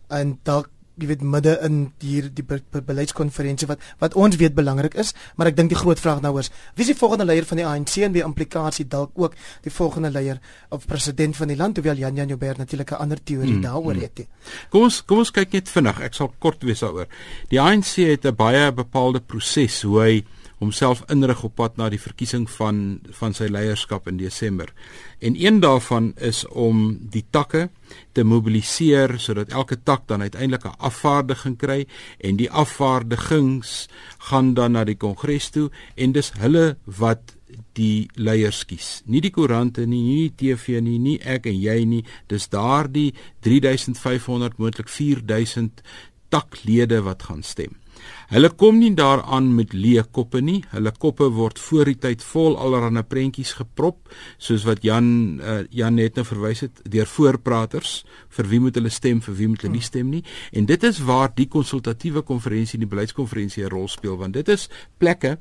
en 0.09 0.37
dalk 0.47 0.69
jy 0.97 1.07
weet 1.11 1.21
midde 1.21 1.53
in 1.65 1.91
hier 2.01 2.29
die 2.33 2.43
be 2.43 2.59
be 2.73 2.81
beleidskonferensie 2.81 3.67
wat 3.69 3.83
wat 4.01 4.15
ons 4.17 4.37
weet 4.41 4.55
belangrik 4.57 4.97
is, 4.97 5.13
maar 5.37 5.51
ek 5.51 5.57
dink 5.57 5.69
die 5.69 5.79
groot 5.79 5.99
vraag 6.01 6.21
nou 6.21 6.33
is, 6.41 6.49
wie 6.75 6.85
is 6.85 6.91
die 6.91 6.97
volgende 6.97 7.25
leier 7.25 7.45
van 7.45 7.61
die 7.61 7.65
ANC 7.65 7.97
en 8.07 8.15
wie 8.15 8.23
implikasie 8.25 8.87
dalk 8.87 9.11
ook 9.15 9.35
die 9.65 9.73
volgende 9.73 10.11
leier 10.11 10.41
of 10.69 10.87
president 10.89 11.37
van 11.37 11.53
die 11.53 11.57
land, 11.57 11.77
hoewel 11.77 12.01
Jan 12.01 12.15
Jan 12.15 12.27
Joubert 12.33 12.57
natuurlik 12.57 12.91
'n 12.91 13.01
ander 13.03 13.23
teorie 13.23 13.53
mm, 13.53 13.61
daaroor 13.61 13.93
mm. 13.93 14.01
het. 14.01 14.27
Kom 14.69 14.83
ons 14.83 15.01
kom 15.05 15.19
ons 15.19 15.31
kyk 15.31 15.53
net 15.53 15.69
vinnig, 15.69 16.01
ek 16.01 16.13
sal 16.13 16.33
kort 16.39 16.63
wees 16.63 16.79
daaroor. 16.79 17.07
Die 17.49 17.61
ANC 17.61 17.95
het 17.95 18.25
'n 18.25 18.35
baie 18.35 18.71
bepaalde 18.71 19.19
proses 19.19 19.81
hoe 19.81 20.01
hy 20.01 20.23
homself 20.57 21.03
inrig 21.13 21.43
op 21.43 21.55
pad 21.55 21.77
na 21.77 21.89
die 21.93 22.01
verkiesing 22.01 22.47
van 22.49 22.99
van 23.19 23.35
sy 23.37 23.49
leierskap 23.51 24.07
in 24.09 24.17
Desember. 24.17 24.73
En 25.19 25.37
een 25.37 25.59
daarvan 25.59 26.13
is 26.17 26.45
om 26.47 26.97
die 27.13 27.25
takke 27.29 27.69
te 28.17 28.23
mobiliseer 28.23 29.17
sodat 29.21 29.53
elke 29.53 29.77
tak 29.83 30.07
dan 30.07 30.21
uiteindelik 30.21 30.65
'n 30.65 30.77
afvaardiging 30.77 31.57
kry 31.57 31.87
en 32.17 32.35
die 32.35 32.51
afvaardigings 32.51 33.87
gaan 34.17 34.53
dan 34.53 34.71
na 34.71 34.83
die 34.83 34.97
kongres 34.97 35.49
toe 35.49 35.69
en 35.95 36.11
dis 36.11 36.31
hulle 36.39 36.77
wat 36.85 37.37
die 37.73 38.09
leiers 38.13 38.65
kies. 38.65 39.01
Nie 39.05 39.21
die 39.21 39.31
koerante 39.31 39.85
nie, 39.85 40.01
nie 40.01 40.29
die 40.29 40.35
TV 40.35 40.81
nie, 40.81 40.97
nie 40.99 41.17
ek 41.19 41.45
en 41.45 41.59
jy 41.59 41.85
nie. 41.85 42.03
Dis 42.27 42.49
daardie 42.49 43.13
3500 43.45 44.57
moontlik 44.57 44.89
4000 44.89 45.81
taklede 46.29 47.01
wat 47.01 47.23
gaan 47.23 47.43
stem. 47.43 47.77
Hulle 48.27 48.49
kom 48.59 48.75
nie 48.81 48.91
daaraan 48.91 49.53
met 49.55 49.71
leë 49.71 50.03
koppe 50.11 50.41
nie. 50.43 50.57
Hulle 50.73 50.91
koppe 50.99 51.29
word 51.31 51.59
voor 51.63 51.87
die 51.87 51.99
tyd 52.03 52.23
vol 52.27 52.57
allerlei 52.59 53.05
prentjies 53.07 53.53
geprop, 53.55 54.09
soos 54.35 54.65
wat 54.67 54.83
Jan 54.83 55.07
uh, 55.39 55.61
Jan 55.71 55.95
net 55.95 56.19
nou 56.19 56.25
verwys 56.27 56.65
het 56.65 56.81
deur 56.91 57.07
voorpraters 57.07 58.01
vir 58.35 58.49
wie 58.51 58.59
moet 58.65 58.75
hulle 58.75 58.91
stem, 58.91 59.21
vir 59.23 59.37
wie 59.39 59.47
moet 59.53 59.63
hulle 59.63 59.77
nie 59.77 59.85
stem 59.85 60.11
nie. 60.11 60.23
En 60.51 60.67
dit 60.67 60.83
is 60.83 60.99
waar 61.07 61.31
die 61.37 61.47
konsultatiewe 61.47 62.25
konferensie 62.27 62.75
en 62.75 62.83
die 62.83 62.91
beleidskonferensie 62.91 63.63
'n 63.63 63.71
rol 63.71 63.87
speel 63.87 64.19
want 64.19 64.35
dit 64.35 64.49
is 64.49 64.67
plekke 64.99 65.37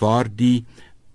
waar 0.00 0.26
die 0.26 0.66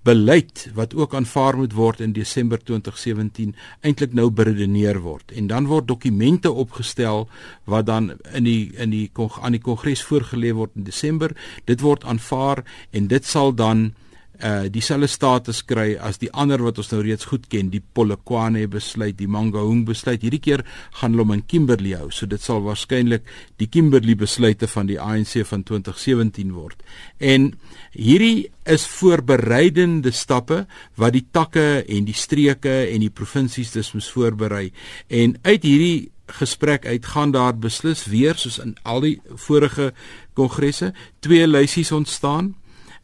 beleid 0.08 0.70
wat 0.74 0.96
ook 0.96 1.14
aanvaar 1.16 1.58
moet 1.58 1.74
word 1.74 2.00
in 2.00 2.14
Desember 2.16 2.60
2017 2.64 3.56
eintlik 3.82 4.14
nou 4.14 4.30
beredeneer 4.32 5.02
word. 5.04 5.32
En 5.32 5.48
dan 5.48 5.68
word 5.68 5.88
dokumente 5.88 6.52
opgestel 6.52 7.28
wat 7.64 7.86
dan 7.86 8.14
in 8.34 8.44
die 8.44 8.72
in 8.78 8.90
die 8.90 9.12
aan 9.42 9.58
die 9.58 9.62
kongres 9.62 10.04
voorgelê 10.04 10.54
word 10.56 10.76
in 10.76 10.88
Desember. 10.88 11.36
Dit 11.66 11.82
word 11.82 12.04
aanvaar 12.04 12.64
en 12.92 13.08
dit 13.08 13.26
sal 13.26 13.54
dan 13.56 13.92
uh 14.40 14.68
dieselfde 14.72 15.10
status 15.12 15.62
kry 15.68 15.98
as 16.00 16.20
die 16.22 16.30
ander 16.32 16.62
wat 16.64 16.80
ons 16.80 16.92
nou 16.94 17.02
reeds 17.04 17.28
goed 17.28 17.48
ken, 17.52 17.72
die 17.74 17.82
Polokwane 17.82 18.66
besluit, 18.72 19.18
die 19.20 19.28
Mangaung 19.28 19.86
besluit. 19.88 20.24
Hierdie 20.24 20.42
keer 20.44 20.64
gaan 21.00 21.16
hulle 21.16 21.26
hom 21.26 21.34
in 21.36 21.46
Kimberley 21.48 21.96
hou. 22.00 22.10
So 22.12 22.30
dit 22.30 22.44
sal 22.44 22.64
waarskynlik 22.66 23.28
die 23.60 23.68
Kimberley 23.68 24.16
besluite 24.20 24.70
van 24.72 24.88
die 24.88 25.00
ANC 25.00 25.42
van 25.50 25.66
2017 25.68 26.54
word. 26.56 26.80
En 27.20 27.52
hierdie 27.92 28.50
is 28.70 28.86
voorbereidende 28.88 30.14
stappe 30.16 30.66
wat 31.00 31.18
die 31.18 31.26
takke 31.32 31.84
en 31.84 32.08
die 32.08 32.16
streke 32.16 32.86
en 32.88 33.04
die 33.04 33.14
provinsies 33.14 33.74
dus 33.76 33.92
moet 33.94 34.08
voorberei. 34.14 34.70
En 35.08 35.36
uit 35.44 35.64
hierdie 35.64 36.10
gesprek 36.30 36.86
uit 36.86 37.06
gaan 37.06 37.32
daar 37.32 37.58
beslis 37.58 38.06
weer 38.06 38.38
soos 38.38 38.60
in 38.62 38.76
al 38.84 39.02
die 39.02 39.18
vorige 39.34 39.92
kongresse 40.38 40.94
twee 41.20 41.48
lysies 41.48 41.92
ontstaan 41.92 42.54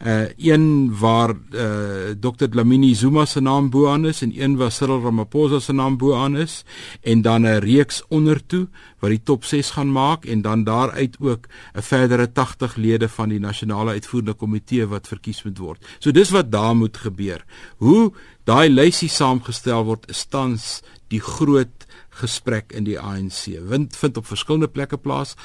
Uh 0.04 0.28
een 0.38 0.98
waar 1.00 1.30
uh 1.52 2.12
Dr 2.20 2.48
Dlamini 2.50 2.96
Zuma 2.96 3.26
se 3.26 3.42
naam 3.42 3.70
bo 3.70 3.88
aan 3.88 4.06
is 4.06 4.22
en 4.22 4.42
een 4.42 4.56
waar 4.56 4.72
Cyril 4.72 5.02
Ramaphosa 5.02 5.60
se 5.60 5.74
naam 5.74 5.98
bo 5.98 6.16
aan 6.16 6.38
is 6.38 6.66
en 7.02 7.22
dan 7.22 7.42
'n 7.42 7.60
reeks 7.60 8.04
ondertoe 8.08 8.68
wat 9.00 9.10
die 9.10 9.24
top 9.24 9.44
6 9.44 9.70
gaan 9.72 9.92
maak 9.92 10.26
en 10.26 10.42
dan 10.42 10.64
daaruit 10.64 11.16
ook 11.20 11.48
'n 11.74 11.82
verdere 11.82 12.32
80 12.32 12.76
lede 12.76 13.10
van 13.10 13.30
die 13.30 13.40
nasionale 13.40 13.92
uitvoerende 13.92 14.34
komitee 14.34 14.86
wat 14.86 15.08
verkies 15.08 15.44
moet 15.44 15.58
word. 15.58 15.86
So 16.00 16.12
dis 16.12 16.30
wat 16.30 16.52
daar 16.52 16.76
moet 16.76 16.98
gebeur. 16.98 17.46
Hoe 17.78 18.12
daai 18.46 18.70
lysie 18.70 19.10
saamgestel 19.10 19.86
word 19.88 20.06
is 20.10 20.26
tans 20.30 20.82
die 21.10 21.22
groot 21.22 21.86
gesprek 22.16 22.72
in 22.72 22.86
die 22.88 22.98
ANC. 23.00 23.58
Wind 23.70 23.96
vind 23.98 24.18
op 24.18 24.28
verskillende 24.30 24.70
plekke 24.72 24.98
plaas. 24.98 25.36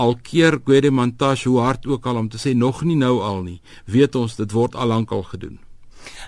Al 0.00 0.16
keer 0.22 0.58
Gwede 0.64 0.90
Montage 0.90 1.48
hoe 1.48 1.60
hard 1.60 1.86
ook 1.86 2.06
al 2.06 2.16
om 2.16 2.28
te 2.28 2.40
sê 2.40 2.54
nog 2.56 2.82
nie 2.82 2.96
nou 2.96 3.20
al 3.22 3.42
nie. 3.42 3.60
Weet 3.84 4.14
ons 4.14 4.36
dit 4.36 4.52
word 4.52 4.74
al 4.74 4.88
lank 4.94 5.12
al 5.12 5.22
gedoen. 5.22 5.58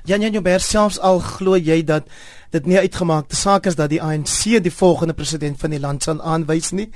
Jan 0.05 0.21
Jan 0.21 0.33
Joubert 0.33 0.65
selfs 0.65 0.99
al 0.99 1.21
glo 1.21 1.57
jy 1.57 1.83
dat 1.85 2.09
dit 2.51 2.67
nie 2.67 2.79
uitgemaakte 2.79 3.37
saak 3.37 3.67
is 3.67 3.77
dat 3.77 3.91
die 3.91 4.03
ANC 4.03 4.63
die 4.63 4.73
volgende 4.73 5.15
president 5.15 5.61
van 5.61 5.75
die 5.75 5.81
land 5.81 6.03
sal 6.03 6.23
aanwys 6.23 6.73
nie. 6.73 6.91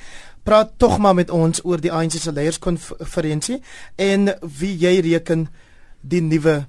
Praat 0.45 0.73
tog 0.77 0.99
maar 0.99 1.14
met 1.14 1.31
ons 1.31 1.64
oor 1.64 1.81
die 1.81 1.93
ANC 1.93 2.16
se 2.21 2.33
leierskonferensie 2.33 3.61
en 3.97 4.33
wie 4.61 4.77
jy 4.81 5.01
reken 5.05 5.49
die 6.01 6.23
nuwe 6.25 6.64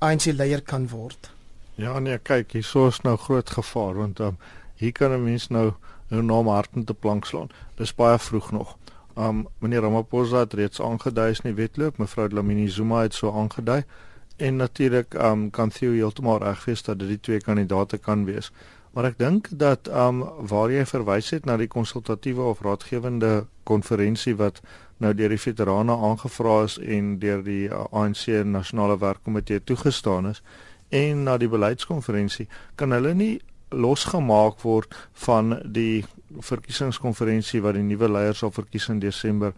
ANC 0.00 0.32
leier 0.32 0.64
kan 0.64 0.88
word. 0.88 1.30
Ja 1.80 1.98
nee, 1.98 2.18
kyk, 2.20 2.50
hier 2.52 2.64
sou 2.66 2.88
is 2.90 2.98
nou 3.06 3.14
groot 3.16 3.50
gevaar 3.56 3.94
want 3.96 4.18
um, 4.20 4.34
hier 4.76 4.92
kan 4.92 5.12
'n 5.16 5.22
mens 5.24 5.46
nou 5.48 5.72
nou 6.10 6.22
naam 6.22 6.48
hartend 6.48 6.86
te 6.86 6.94
plank 6.94 7.24
slaan. 7.24 7.48
Dis 7.76 7.94
baie 7.94 8.18
vroeg 8.18 8.50
nog. 8.52 8.76
Um 9.16 9.46
meneer 9.58 9.80
Ramaphosa 9.80 10.38
het 10.38 10.52
reeds 10.52 10.80
aangedui 10.80 11.30
is 11.30 11.40
nie 11.42 11.54
wetloop, 11.54 11.96
mevrou 11.98 12.28
Dlamini 12.28 12.68
Zuma 12.68 13.00
het 13.02 13.14
so 13.14 13.32
aangedui 13.32 13.84
en 14.36 14.56
natuurlik 14.56 15.14
um 15.14 15.50
kan 15.50 15.70
Theo 15.70 15.92
heeltemal 15.92 16.38
reg 16.38 16.64
wees 16.64 16.82
dat 16.82 16.98
dit 16.98 17.08
die 17.08 17.20
twee 17.20 17.40
kandidaate 17.40 17.98
kan 17.98 18.24
wees. 18.24 18.52
Maar 18.92 19.04
ek 19.04 19.18
dink 19.18 19.48
dat 19.50 19.88
um 19.88 20.24
waar 20.38 20.70
jy 20.70 20.84
verwys 20.84 21.30
het 21.30 21.44
na 21.44 21.56
die 21.56 21.68
konsultatiewe 21.68 22.42
of 22.42 22.60
raadgewende 22.60 23.46
konferensie 23.62 24.36
wat 24.36 24.60
nou 24.98 25.14
deur 25.14 25.28
die 25.28 25.40
veterane 25.40 25.96
aangevra 25.96 26.62
is 26.62 26.78
en 26.78 27.18
deur 27.18 27.42
die 27.42 27.68
uh, 27.68 27.84
ANC 27.90 28.26
nasionale 28.44 28.98
werkkomitee 28.98 29.64
toegestaan 29.64 30.28
is 30.28 30.42
en 30.90 31.24
na 31.24 31.36
die 31.38 31.48
beleidskonferensie 31.48 32.48
kan 32.76 32.92
hulle 32.92 33.14
nie 33.14 33.34
losgemaak 33.70 34.62
word 34.66 34.94
van 35.26 35.54
die 35.64 36.02
verkiesingskonferensie 36.42 37.62
wat 37.62 37.78
die 37.78 37.86
nuwe 37.86 38.08
leiers 38.10 38.42
sal 38.42 38.52
verkies 38.54 38.88
in 38.90 39.00
Desember 39.02 39.54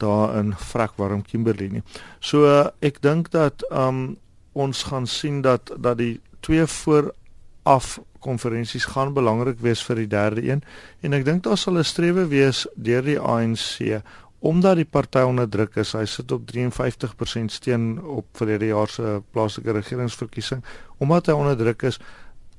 daar 0.00 0.36
in 0.38 0.54
Vrakwarm 0.56 1.22
Kimberley 1.22 1.68
nie. 1.68 1.82
So 2.20 2.48
ek 2.80 3.02
dink 3.04 3.30
dat 3.36 3.64
um 3.70 4.16
ons 4.52 4.82
gaan 4.88 5.06
sien 5.06 5.42
dat 5.44 5.70
dat 5.76 5.98
die 6.00 6.20
twee 6.40 6.66
vooraf 6.66 7.98
konferensies 8.20 8.88
gaan 8.92 9.12
belangrik 9.16 9.60
wees 9.60 9.82
vir 9.84 10.02
die 10.02 10.10
derde 10.10 10.44
een 10.44 10.64
en 11.04 11.16
ek 11.16 11.24
dink 11.24 11.44
daar 11.44 11.60
sal 11.60 11.78
'n 11.78 11.84
strewe 11.84 12.26
wees 12.28 12.66
deur 12.74 13.02
die 13.02 13.20
ANC 13.20 14.02
omdat 14.40 14.76
die 14.80 14.88
party 14.88 15.20
onder 15.26 15.48
druk 15.48 15.76
is. 15.76 15.92
Hy 15.92 16.06
sit 16.08 16.32
op 16.32 16.48
53% 16.48 17.52
steun 17.52 17.98
op 18.00 18.26
verlede 18.40 18.70
jaar 18.72 18.88
se 18.88 19.20
plaaslike 19.32 19.72
regeringsverkiesing 19.76 20.64
omdat 20.98 21.28
hy 21.28 21.36
onder 21.36 21.56
druk 21.56 21.82
is 21.88 22.00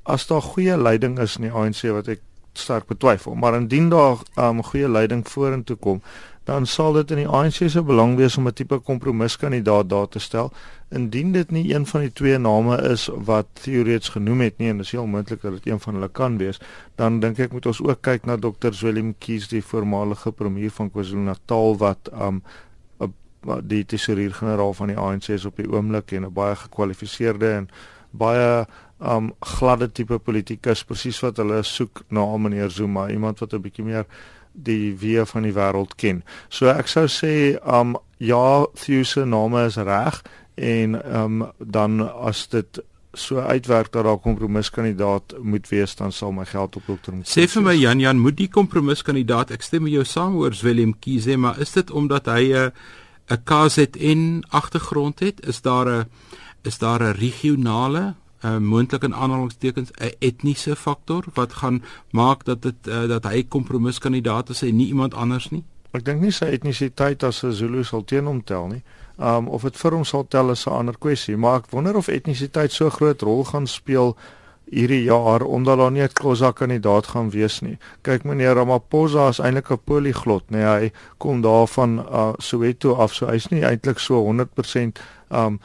as 0.04 0.26
daar 0.28 0.42
goeie 0.42 0.78
leiding 0.78 1.20
is 1.22 1.38
in 1.38 1.50
die 1.50 1.54
ANC 1.54 1.84
wat 1.94 2.10
ek 2.10 2.22
sterk 2.58 2.88
betwyfel, 2.90 3.36
maar 3.36 3.56
indien 3.56 3.90
daar 3.90 4.20
um, 4.42 4.64
goeie 4.66 4.90
leiding 4.90 5.24
vorentoe 5.30 5.78
kom, 5.80 6.02
dan 6.52 6.66
sal 6.68 6.94
dit 6.94 7.12
in 7.16 7.22
die 7.22 7.28
ANC 7.28 7.62
se 7.72 7.82
belang 7.84 8.18
wees 8.20 8.36
om 8.38 8.48
'n 8.48 8.54
tipe 8.54 8.78
kompromiskandidaat 8.80 9.90
daar 9.90 10.08
te 10.08 10.20
stel. 10.20 10.52
Indien 10.90 11.32
dit 11.32 11.52
nie 11.52 11.74
een 11.74 11.86
van 11.86 12.02
die 12.02 12.14
twee 12.14 12.38
name 12.38 12.76
is 12.92 13.10
wat 13.14 13.48
teoreties 13.54 14.10
genoem 14.10 14.42
het 14.42 14.58
nie 14.58 14.70
en 14.70 14.78
dit 14.78 14.86
is 14.86 14.92
heel 14.92 15.06
moontlik 15.06 15.42
dat 15.42 15.52
dit 15.52 15.68
een 15.72 15.80
van 15.80 15.94
hulle 15.94 16.10
kan 16.10 16.38
wees, 16.38 16.60
dan 16.96 17.20
dink 17.20 17.40
ek 17.40 17.52
moet 17.52 17.66
ons 17.66 17.82
ook 17.82 18.02
kyk 18.02 18.26
na 18.26 18.36
Dr. 18.36 18.76
Willem 18.82 19.16
Kies, 19.18 19.48
die 19.48 19.64
voormalige 19.64 20.32
premier 20.32 20.72
van 20.72 20.92
KwaZulu-Natal 20.92 21.78
wat 21.78 22.10
um 22.14 22.44
die 23.64 23.86
tesourier-generaal 23.86 24.74
van 24.74 24.88
die 24.88 24.98
ANC 24.98 25.28
is 25.28 25.46
op 25.46 25.56
die 25.56 25.72
oomblik 25.72 26.12
en 26.12 26.26
'n 26.26 26.34
baie 26.34 26.56
gekwalifiseerde 26.56 27.52
en 27.52 27.70
baie 28.12 28.66
um 29.00 29.34
gladde 29.40 29.92
tipe 29.92 30.20
politikus 30.20 30.84
presies 30.84 31.20
wat 31.20 31.38
hulle 31.38 31.64
soek 31.64 32.04
na 32.08 32.38
meneer 32.38 32.70
Zuma, 32.70 33.10
iemand 33.10 33.40
wat 33.40 33.54
'n 33.54 33.62
bietjie 33.62 33.86
meer 33.86 34.06
die 34.52 34.96
wie 35.00 35.26
van 35.26 35.44
die 35.44 35.54
wêreld 35.54 35.96
ken. 35.96 36.24
So 36.50 36.68
ek 36.68 36.88
sou 36.88 37.08
sê 37.08 37.58
um 37.66 37.98
ja, 38.18 38.66
Theo 38.76 39.04
se 39.04 39.26
name 39.26 39.66
is 39.66 39.78
reg 39.78 40.22
en 40.56 41.00
um 41.16 41.46
dan 41.58 42.02
as 42.02 42.48
dit 42.48 42.82
so 43.14 43.40
uitwerk 43.40 43.92
dat 43.92 44.04
daar 44.04 44.14
'n 44.14 44.20
kompromiskandidaat 44.20 45.34
moet 45.42 45.70
wees 45.70 45.96
dan 45.96 46.12
sal 46.12 46.32
my 46.32 46.46
geld 46.46 46.76
op 46.76 46.84
dokter 46.86 47.14
moet 47.14 47.28
sê 47.28 47.48
vir 47.48 47.62
my 47.62 47.76
Jan 47.76 48.00
Jan 48.00 48.20
moet 48.20 48.38
die 48.38 48.48
kompromiskandidaat 48.48 49.52
ek 49.52 49.62
stem 49.62 49.84
met 49.84 49.92
jou 49.92 50.04
saam 50.04 50.36
oor 50.36 50.54
Willem 50.62 51.00
Kiese 51.00 51.38
maar 51.38 51.60
is 51.60 51.72
dit 51.72 51.92
omdat 51.92 52.26
hy 52.26 52.54
'n 52.54 52.72
'n 53.30 53.44
KZN 53.44 54.44
agtergrond 54.50 55.20
het 55.20 55.46
is 55.48 55.62
daar 55.62 55.88
'n 55.88 56.06
is 56.64 56.78
daar 56.78 57.02
'n 57.02 57.16
regionale 57.16 58.16
uh, 58.44 58.58
moontlik 58.58 59.04
in 59.04 59.16
aanhalingstekens 59.16 59.92
'n 59.92 60.16
etniese 60.20 60.76
faktor 60.76 61.26
wat 61.34 61.54
gaan 61.54 61.84
maak 62.12 62.46
dat 62.46 62.62
dit 62.62 62.88
uh, 62.88 63.08
dat 63.08 63.24
hy 63.24 63.44
kompromiskandidaat 63.44 64.50
is 64.50 64.62
en 64.62 64.76
nie 64.76 64.88
iemand 64.88 65.14
anders 65.14 65.50
nie. 65.50 65.64
Ek 65.92 66.06
dink 66.06 66.22
nie 66.22 66.32
sy 66.32 66.46
etnisiteit 66.46 67.24
as 67.24 67.44
'n 67.44 67.52
Zulu 67.52 67.84
sal 67.84 68.04
teen 68.04 68.26
hom 68.26 68.44
tel 68.44 68.68
nie. 68.68 68.84
Um 69.20 69.48
of 69.48 69.62
dit 69.62 69.78
vir 69.78 69.92
hom 69.92 70.06
sal 70.06 70.28
tel 70.28 70.52
is 70.52 70.66
'n 70.68 70.72
ander 70.72 70.98
kwessie, 70.98 71.38
maar 71.38 71.58
ek 71.58 71.72
wonder 71.72 71.96
of 71.96 72.08
etnisiteit 72.08 72.72
so 72.72 72.90
groot 72.90 73.22
rol 73.22 73.44
gaan 73.44 73.68
speel 73.68 74.16
hierdie 74.72 75.04
jaar 75.04 75.44
omdat 75.44 75.78
daar 75.78 75.92
nie 75.92 76.02
'n 76.02 76.14
Khoza 76.14 76.52
kandidaat 76.52 77.08
gaan 77.08 77.30
wees 77.30 77.62
nie. 77.62 77.78
Kyk 78.02 78.24
meneer 78.24 78.56
Ramaphosa 78.56 79.30
is 79.30 79.40
eintlik 79.40 79.72
'n 79.72 79.80
polyglot, 79.86 80.50
nee, 80.50 80.64
hy 80.64 80.92
kom 81.18 81.42
daarvan 81.42 82.00
uh, 82.00 82.34
Soweto 82.38 82.96
af, 82.96 83.14
so 83.14 83.28
hy's 83.28 83.50
nie 83.50 83.64
eintlik 83.64 84.00
so 84.00 84.24
100% 84.24 85.00
um 85.30 85.60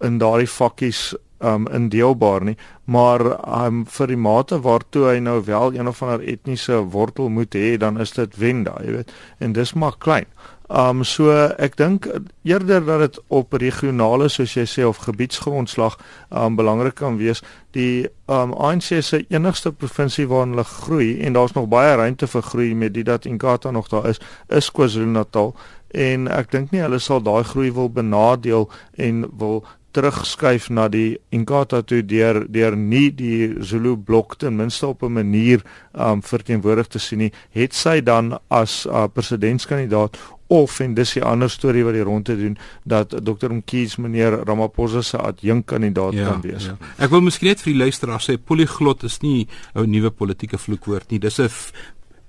in 0.00 0.18
daardie 0.18 0.48
vakkies 0.48 1.14
um 1.42 1.66
indeelbaar 1.68 2.44
nie, 2.44 2.56
maar 2.84 3.24
um 3.64 3.84
vir 3.86 4.12
die 4.12 4.18
mate 4.20 4.60
waartoe 4.62 5.08
hy 5.08 5.18
nou 5.18 5.40
wel 5.44 5.74
een 5.74 5.88
of 5.90 6.02
ander 6.02 6.22
etniese 6.28 6.82
wortel 6.94 7.28
moet 7.28 7.54
hê, 7.54 7.76
dan 7.78 8.00
is 8.00 8.14
dit 8.16 8.36
Wenda, 8.38 8.78
jy 8.84 8.98
weet. 8.98 9.14
En 9.38 9.52
dis 9.52 9.74
maar 9.74 9.98
klein. 9.98 10.26
Um 10.72 11.02
so 11.04 11.28
ek 11.60 11.74
dink 11.76 12.06
eerder 12.48 12.84
dat 12.86 13.02
dit 13.02 13.18
op 13.28 13.52
regionale 13.60 14.30
soos 14.32 14.54
jy 14.56 14.64
sê 14.64 14.86
of 14.88 15.02
gebiedsgrondslag 15.04 15.98
um 16.30 16.56
belangrik 16.56 16.96
kan 17.02 17.18
wees. 17.20 17.42
Die 17.76 18.08
um 18.30 18.54
ANC 18.54 19.02
se 19.02 19.24
enigste 19.28 19.72
provinsie 19.72 20.28
waarin 20.30 20.56
hulle 20.56 20.64
groei 20.64 21.20
en 21.20 21.36
daar's 21.36 21.52
nog 21.58 21.68
baie 21.68 21.96
ruimte 22.00 22.26
vir 22.26 22.42
groei 22.42 22.74
met 22.74 22.94
dit 22.94 23.06
dat 23.06 23.28
Inkatha 23.28 23.70
nog 23.70 23.88
daar 23.92 24.08
is, 24.08 24.20
is 24.48 24.70
KwaZulu-Natal 24.70 25.54
en 25.92 26.28
ek 26.32 26.50
dink 26.52 26.72
nie 26.72 26.80
hulle 26.80 26.98
sal 27.00 27.20
daai 27.20 27.44
groei 27.44 27.70
wil 27.76 27.90
benadeel 27.92 28.68
en 28.96 29.26
wil 29.38 29.60
terugskuif 29.92 30.68
na 30.70 30.88
die 30.88 31.18
Inkatha 31.30 31.82
toe 31.82 32.02
deur 32.02 32.42
deur 32.48 32.76
nie 32.76 33.10
die 33.14 33.54
Zulu 33.60 33.96
blok 33.96 34.36
ten 34.40 34.56
minste 34.56 34.86
op 34.86 35.02
'n 35.02 35.12
manier 35.12 35.62
um 35.92 36.22
verteenwoordig 36.22 36.86
te 36.86 36.98
sien 36.98 37.18
nie, 37.18 37.32
het 37.50 37.74
sy 37.74 38.00
dan 38.00 38.38
as 38.48 38.86
uh, 38.86 39.04
presidentskandidaat 39.12 40.16
of 40.52 40.80
en 40.80 40.94
dis 40.94 41.14
'n 41.16 41.22
ander 41.22 41.50
storie 41.50 41.84
wat 41.84 41.94
die 41.94 42.02
ronde 42.02 42.36
doen 42.36 42.56
dat 42.84 43.08
Dr. 43.08 43.52
Mkhize 43.52 44.00
meneer 44.00 44.32
Ramaphosa 44.44 45.02
se 45.02 45.18
adjunkkandidaat 45.18 46.12
ja, 46.12 46.28
kan 46.28 46.40
wees. 46.40 46.64
Ja. 46.64 46.76
Ek 46.96 47.10
wil 47.10 47.20
miskien 47.20 47.48
net 47.48 47.60
vir 47.60 47.72
die 47.72 47.82
luisteraars 47.82 48.30
sê 48.30 48.36
polyglot 48.36 49.02
is 49.02 49.20
nie 49.20 49.48
'n 49.74 49.90
nuwe 49.90 50.10
politieke 50.10 50.58
vloekwoord 50.58 51.10
nie. 51.10 51.18
Dis 51.18 51.38
'n 51.38 51.48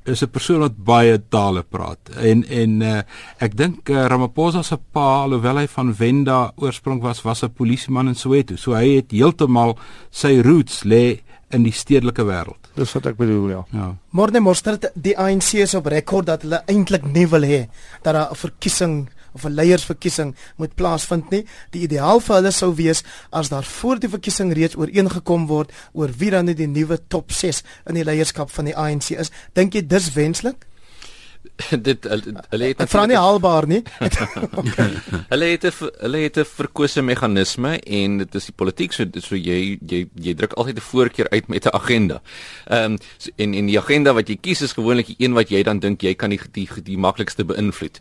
is 0.05 0.23
'n 0.23 0.29
persoon 0.29 0.59
wat 0.59 0.77
baie 0.77 1.17
tale 1.29 1.63
praat. 1.63 2.09
En 2.17 2.43
en 2.47 2.81
uh, 2.81 3.01
ek 3.39 3.57
dink 3.57 3.89
uh, 3.89 4.05
Ramaphosa 4.07 4.63
se 4.63 4.77
pa 4.77 5.23
alhoewel 5.23 5.57
hy 5.57 5.67
van 5.67 5.93
Wenda 5.93 6.51
oorsprong 6.55 7.01
was, 7.01 7.21
was 7.23 7.43
'n 7.43 7.53
polisieman 7.53 8.07
in 8.07 8.15
Soweto. 8.15 8.55
So 8.55 8.73
hy 8.73 8.95
het 8.95 9.11
heeltemal 9.11 9.77
sy 10.11 10.41
roots 10.41 10.83
lê 10.83 11.19
in 11.53 11.63
die 11.63 11.71
stedelike 11.71 12.23
wêreld. 12.25 12.63
Dis 12.75 12.93
wat 12.93 13.05
ek 13.05 13.17
bedoel, 13.17 13.49
ja. 13.49 13.61
Ja. 13.71 13.95
Môre 14.11 14.39
môre 14.41 14.57
start 14.57 14.89
die 14.95 15.13
ANC 15.17 15.53
is 15.53 15.75
op 15.77 15.85
rekord 15.85 16.25
dat 16.25 16.41
hulle 16.41 16.63
eintlik 16.65 17.05
nie 17.05 17.27
wil 17.29 17.45
hê 17.45 17.67
dat 18.01 18.13
daar 18.13 18.31
'n 18.31 18.35
verkiesing 18.35 19.09
of 19.33 19.45
'n 19.45 19.53
leiersverkiesing 19.53 20.35
moet 20.57 20.75
plaasvind 20.75 21.29
nie. 21.29 21.45
Die 21.71 21.81
ideaal 21.81 22.19
vir 22.19 22.35
hulle 22.35 22.51
sou 22.51 22.75
wees 22.75 23.03
as 23.31 23.49
daar 23.49 23.63
voor 23.63 23.99
die 23.99 24.09
verkiesing 24.09 24.53
reeds 24.53 24.75
ooreengekom 24.75 25.47
word 25.47 25.71
oor 25.93 26.09
wie 26.17 26.29
dan 26.29 26.45
die 26.45 26.67
nuwe 26.67 26.99
top 27.07 27.31
6 27.31 27.63
in 27.87 27.95
die 27.95 28.03
leierskap 28.03 28.49
van 28.51 28.65
die 28.65 28.77
ANC 28.77 29.09
is. 29.09 29.31
Dink 29.53 29.73
jy 29.73 29.87
dis 29.87 30.13
wenslik? 30.13 30.65
dit 31.87 32.05
hulle 32.09 32.69
het 32.71 32.83
vra 32.89 33.05
nie 33.09 33.17
haalbaar 33.19 33.67
nie. 33.69 33.81
hulle 35.33 35.49
het 35.51 35.65
'n 35.65 35.89
hulle 36.01 36.23
het 36.25 36.37
'n 36.37 36.45
verkose 36.45 37.01
meganisme 37.01 37.79
en 37.79 38.17
dit 38.17 38.35
is 38.35 38.45
die 38.45 38.55
politiek 38.55 38.93
so 38.93 39.05
so 39.19 39.35
jy 39.35 39.77
jy 39.81 40.07
jy 40.15 40.33
druk 40.33 40.53
altyd 40.53 40.77
'n 40.77 40.87
voorkeur 40.91 41.29
uit 41.29 41.47
met 41.47 41.65
'n 41.65 41.75
agenda. 41.75 42.21
Ehm 42.67 42.91
um, 42.93 42.97
so, 43.17 43.29
en 43.35 43.53
en 43.53 43.65
die 43.65 43.79
agenda 43.79 44.13
wat 44.13 44.27
jy 44.27 44.37
kies 44.41 44.61
is 44.61 44.73
gewoonlik 44.73 45.07
die 45.07 45.19
een 45.19 45.33
wat 45.33 45.49
jy 45.49 45.63
dan 45.63 45.79
dink 45.79 46.01
jy 46.01 46.15
kan 46.15 46.29
die 46.29 46.41
die, 46.51 46.69
die 46.83 46.97
maklikste 46.97 47.45
beïnvloed. 47.45 47.99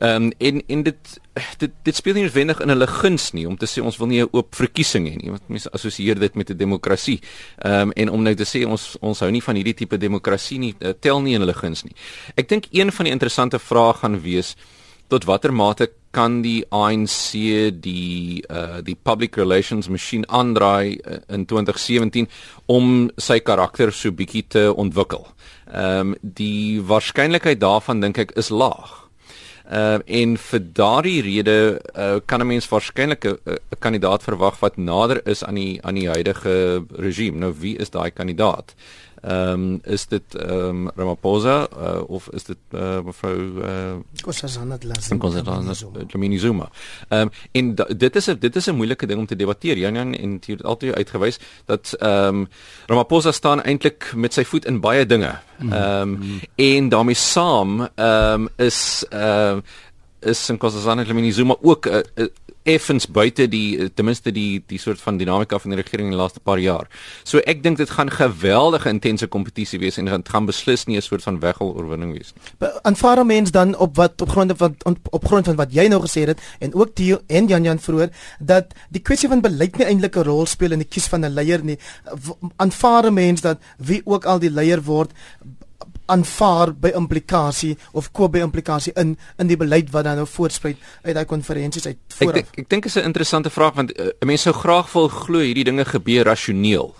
Ehm 0.00 0.22
um, 0.22 0.32
en 0.38 0.62
en 0.66 0.82
dit 0.82 1.20
dit 1.58 1.70
dit 1.82 1.96
speel 1.96 2.14
nie 2.14 2.22
noodwendig 2.22 2.60
in 2.60 2.68
hulle 2.68 2.86
guns 2.86 3.32
nie 3.32 3.46
om 3.48 3.56
te 3.56 3.66
sê 3.66 3.82
ons 3.82 3.96
wil 3.98 4.06
nie 4.06 4.22
'n 4.22 4.28
oop 4.30 4.54
verkiesing 4.54 5.08
hê 5.08 5.16
nie 5.16 5.30
want 5.30 5.48
mense 5.48 5.70
assosieer 5.70 6.18
dit 6.18 6.34
met 6.34 6.50
'n 6.50 6.56
demokrasie. 6.56 7.20
Ehm 7.58 7.80
um, 7.80 7.92
en 7.92 8.08
om 8.10 8.22
nou 8.22 8.34
te 8.34 8.44
sê 8.44 8.66
ons 8.66 8.96
ons 9.00 9.20
hou 9.20 9.30
nie 9.30 9.42
van 9.42 9.54
hierdie 9.54 9.74
tipe 9.74 9.98
demokrasie 9.98 10.58
nie 10.58 10.74
uh, 10.80 10.92
tel 11.00 11.20
nie 11.20 11.34
in 11.34 11.40
hulle 11.40 11.54
guns 11.54 11.82
nie. 11.82 11.94
Ek 12.36 12.48
dink 12.48 12.66
een 12.70 12.83
van 12.92 13.04
die 13.04 13.12
interessante 13.12 13.58
vrae 13.58 13.94
gaan 13.94 14.20
wees 14.22 14.56
tot 15.08 15.24
watter 15.24 15.52
mate 15.52 15.90
kan 16.14 16.40
die 16.44 16.62
ANC 16.70 17.32
die 17.82 18.42
uh 18.48 18.80
die 18.86 18.96
public 18.96 19.36
relations 19.36 19.88
masjien 19.88 20.24
aandraai 20.28 20.98
uh, 20.98 21.18
in 21.28 21.46
2017 21.50 22.28
om 22.66 23.10
sy 23.18 23.40
karakter 23.40 23.92
so 23.92 24.12
bietjie 24.12 24.44
te 24.48 24.66
ontwikkel. 24.72 25.26
Ehm 25.72 26.14
um, 26.14 26.14
die 26.20 26.80
waarskynlikheid 26.80 27.60
daarvan 27.60 28.00
dink 28.00 28.18
ek 28.18 28.36
is 28.38 28.50
laag. 28.50 29.00
Uh, 29.64 29.96
en 30.04 30.34
vir 30.36 30.60
daardie 30.76 31.20
rede 31.24 31.80
uh, 31.96 32.20
kan 32.26 32.40
'n 32.40 32.46
mens 32.46 32.68
waarskynlik 32.68 33.24
'n 33.24 33.58
kandidaat 33.80 34.22
verwag 34.22 34.60
wat 34.60 34.76
nader 34.76 35.26
is 35.26 35.44
aan 35.44 35.54
die 35.54 35.80
aan 35.82 35.94
die 35.94 36.08
huidige 36.08 36.84
regime. 36.90 37.38
Nou 37.38 37.54
wie 37.58 37.76
is 37.76 37.90
daai 37.90 38.10
kandidaat? 38.10 38.74
Ehm 39.24 39.62
um, 39.62 39.80
is 39.82 40.06
dit 40.06 40.34
ehm 40.34 40.84
um, 40.84 40.90
Ramaphosa 40.96 41.68
uh, 41.72 42.02
of 42.06 42.28
is 42.36 42.44
dit 42.44 42.56
uh, 42.70 43.00
mevrou 43.04 43.38
uh, 43.64 43.94
Nkosazana 45.10 45.72
Dlamini 46.06 46.38
Zuma? 46.38 46.68
Ehm 47.08 47.20
um, 47.20 47.30
en 47.52 47.74
dit 47.96 48.16
is 48.16 48.28
'n 48.28 48.36
dit 48.38 48.56
is 48.56 48.66
'n 48.66 48.74
moeilike 48.74 49.06
ding 49.06 49.18
om 49.20 49.26
te 49.26 49.36
debatteer. 49.36 49.78
Jan 49.78 49.94
Jan 49.94 50.14
en 50.14 50.40
het 50.46 50.62
altyd 50.62 50.94
uitgewys 50.94 51.38
dat 51.64 51.96
ehm 51.98 52.34
um, 52.34 52.48
Ramaphosa 52.86 53.32
staan 53.32 53.62
eintlik 53.62 54.12
met 54.14 54.32
sy 54.32 54.44
voet 54.44 54.64
in 54.64 54.80
baie 54.80 55.06
dinge. 55.06 55.38
Mm. 55.58 55.72
Ehm 55.72 56.00
um, 56.00 56.08
mm. 56.08 56.40
en 56.54 56.88
daarmee 56.88 57.14
saam 57.14 57.88
ehm 57.94 58.40
um, 58.40 58.48
is 58.56 59.04
ehm 59.08 59.56
uh, 59.56 59.62
is 60.20 60.48
Nkosazana 60.48 61.04
Dlamini 61.04 61.32
Zuma 61.32 61.56
ook 61.60 61.86
'n 61.86 62.02
uh, 62.14 62.26
effens 62.64 63.06
buite 63.06 63.46
die 63.48 63.78
eh, 63.78 63.88
ten 63.94 64.08
minste 64.08 64.32
die 64.32 64.62
die 64.66 64.78
soort 64.80 65.00
van 65.00 65.18
dinamika 65.20 65.58
van 65.60 65.74
die 65.74 65.80
regering 65.80 66.08
in 66.08 66.14
die 66.16 66.20
laaste 66.20 66.40
paar 66.40 66.58
jaar. 66.58 66.88
So 67.22 67.42
ek 67.44 67.62
dink 67.62 67.78
dit 67.80 67.90
gaan 67.90 68.10
geweldige 68.10 68.88
intense 68.88 69.28
kompetisie 69.28 69.78
wees 69.82 69.98
en 70.00 70.08
dit 70.08 70.28
gaan 70.32 70.48
beslis 70.48 70.86
nie 70.88 70.96
'n 70.96 71.02
soort 71.02 71.22
van 71.22 71.40
weggel 71.40 71.74
oorwinning 71.74 72.12
wees 72.12 72.32
nie. 72.32 72.70
Aanvaar 72.82 73.26
mens 73.26 73.50
dan 73.50 73.76
op 73.76 73.96
wat 73.96 74.20
op 74.22 74.28
grond 74.28 74.52
van 74.56 74.76
op 75.10 75.26
grond 75.26 75.44
van 75.44 75.56
wat 75.56 75.72
jy 75.72 75.86
nou 75.88 76.00
gesê 76.00 76.26
het 76.26 76.40
en 76.58 76.74
ook 76.74 76.94
Theo 76.94 77.20
en 77.26 77.46
Jan 77.46 77.62
Jan 77.64 77.78
vroeër 77.78 78.10
dat 78.40 78.74
die 78.90 79.02
kwessie 79.02 79.28
van 79.28 79.40
beleid 79.40 79.76
nie 79.76 79.86
eintlik 79.86 80.16
'n 80.16 80.24
rol 80.24 80.46
speel 80.46 80.72
in 80.72 80.78
die 80.78 80.88
kies 80.88 81.06
van 81.06 81.24
'n 81.24 81.34
leier 81.34 81.64
nie. 81.64 81.78
Aanvaar 82.56 83.12
mens 83.12 83.40
dat 83.40 83.58
wie 83.78 84.02
ook 84.04 84.24
al 84.24 84.38
die 84.38 84.50
leier 84.50 84.82
word 84.82 85.12
aanvaar 86.06 86.74
by 86.74 86.92
implikasie 86.94 87.76
of 87.92 88.10
koop 88.12 88.32
by 88.32 88.42
implikasie 88.44 88.92
in 89.00 89.16
in 89.38 89.46
die 89.46 89.56
beleid 89.56 89.90
wat 89.90 90.04
dan 90.04 90.16
nou 90.16 90.26
voorspruit 90.26 90.76
uit 91.02 91.14
daai 91.14 91.24
konferensies 91.24 91.86
uit 91.86 91.98
voor. 92.18 92.34
Ek 92.42 92.58
ek 92.64 92.68
dink 92.68 92.84
is 92.84 92.96
'n 92.96 93.04
interessante 93.04 93.50
vraag 93.50 93.74
want 93.74 93.98
uh, 93.98 94.10
mense 94.24 94.42
sou 94.42 94.54
graag 94.54 94.92
wil 94.92 95.08
glo 95.08 95.38
hierdie 95.38 95.64
dinge 95.64 95.84
gebeur 95.84 96.24
rasioneel. 96.24 96.94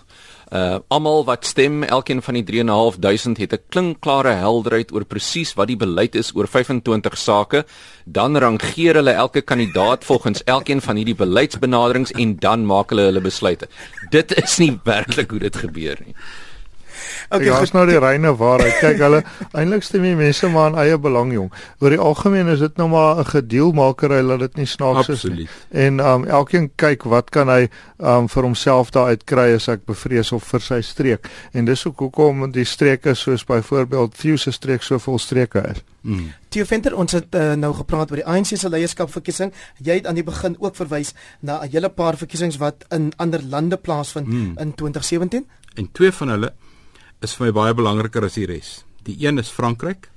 Uh 0.53 0.77
almal 0.87 1.25
wat 1.25 1.45
stem, 1.45 1.83
elkeen 1.83 2.21
van 2.21 2.33
die 2.37 2.43
3.500 2.43 3.39
het 3.41 3.53
'n 3.53 3.63
klinkklare 3.69 4.33
helderheid 4.33 4.91
oor 4.93 5.05
presies 5.05 5.53
wat 5.53 5.67
die 5.67 5.77
beleid 5.77 6.15
is 6.15 6.35
oor 6.35 6.47
25 6.47 7.17
sake. 7.17 7.65
Dan 8.05 8.37
rangeer 8.37 8.93
hulle 8.93 9.11
elke 9.11 9.41
kandidaat 9.41 10.05
volgens 10.11 10.43
elkeen 10.43 10.81
van 10.81 10.95
hierdie 10.95 11.15
beleidsbenaderings 11.15 12.11
en 12.11 12.35
dan 12.39 12.65
maak 12.65 12.89
hulle 12.89 13.01
hulle 13.01 13.21
besluite. 13.21 13.67
Dit 14.09 14.33
is 14.43 14.57
nie 14.57 14.79
werklik 14.83 15.31
hoe 15.31 15.39
dit 15.39 15.55
gebeur 15.55 15.97
nie. 16.05 16.15
Okay, 17.29 17.45
ja, 17.45 17.59
is 17.61 17.71
nou 17.71 17.85
die 17.89 17.99
reine 17.99 18.35
waarheid. 18.37 18.77
Kyk, 18.79 18.99
hulle 19.01 19.21
eintlik 19.57 19.83
stem 19.83 20.05
die 20.07 20.15
mense 20.15 20.49
maar 20.51 20.73
in 20.73 20.79
eie 20.83 20.97
belang, 21.01 21.33
jong. 21.33 21.51
Oor 21.79 21.95
die 21.95 22.01
algemeen 22.01 22.51
is 22.53 22.59
dit 22.59 22.77
nou 22.77 22.89
maar 22.89 23.19
'n 23.23 23.25
gedeelmakery 23.31 24.21
dat 24.27 24.39
dit 24.39 24.55
nie 24.55 24.69
snaaks 24.69 25.09
is 25.09 25.23
nie. 25.23 25.47
En 25.71 25.99
um 25.99 26.25
elkeen 26.25 26.71
kyk 26.75 27.03
wat 27.03 27.29
kan 27.29 27.49
hy 27.49 27.69
um 27.97 28.29
vir 28.29 28.43
homself 28.43 28.91
daar 28.91 29.07
uitkry 29.07 29.53
as 29.55 29.67
ek 29.67 29.85
bevrees 29.85 30.31
of 30.31 30.43
vir 30.43 30.61
sy 30.61 30.81
streek. 30.81 31.29
En 31.53 31.65
dis 31.65 31.85
ook 31.87 31.99
hoekom 31.99 32.51
die 32.51 32.65
streke 32.65 33.13
soos 33.13 33.43
byvoorbeeld 33.43 34.17
Thew 34.17 34.37
se 34.37 34.51
streek 34.51 34.83
so 34.83 34.99
vol 34.99 35.19
streke 35.19 35.63
is. 35.71 35.83
Mm. 36.05 36.33
Theo 36.49 36.65
Venter, 36.65 36.93
ons 36.95 37.11
het 37.11 37.35
uh, 37.35 37.53
nou 37.57 37.71
gepraat 37.73 38.11
oor 38.11 38.21
die 38.21 38.27
ANC 38.29 38.53
se 38.53 38.69
leierskapverkiesing. 38.69 39.53
Jy 39.83 39.99
het 39.99 40.07
aan 40.07 40.19
die 40.19 40.23
begin 40.23 40.55
ook 40.59 40.77
verwys 40.77 41.13
na 41.39 41.63
'n 41.63 41.71
hele 41.71 41.89
paar 41.89 42.17
verkiesings 42.17 42.57
wat 42.57 42.85
in 42.89 43.11
ander 43.17 43.41
lande 43.43 43.77
plaasvind 43.77 44.27
mm. 44.27 44.57
in 44.57 44.75
2017. 44.75 45.47
En 45.75 45.89
twee 45.91 46.11
van 46.11 46.29
hulle 46.29 46.53
is 47.25 47.33
vir 47.37 47.49
my 47.49 47.55
baie 47.57 47.77
belangriker 47.77 48.27
as 48.27 48.37
die 48.37 48.45
res. 48.49 48.83
Die 49.05 49.17
een 49.25 49.41
is 49.41 49.53
Frankryk 49.53 50.11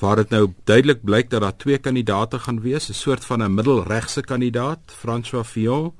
waar 0.00 0.16
dit 0.16 0.30
nou 0.32 0.46
duidelik 0.64 1.02
blyk 1.04 1.28
dat 1.28 1.42
daar 1.44 1.56
twee 1.60 1.78
kandidaate 1.78 2.38
gaan 2.40 2.62
wees, 2.64 2.88
'n 2.88 2.96
soort 2.96 3.24
van 3.24 3.42
'n 3.42 3.54
middelregse 3.54 4.22
kandidaat, 4.22 4.80
François 4.86 5.44
Fillon 5.44 5.92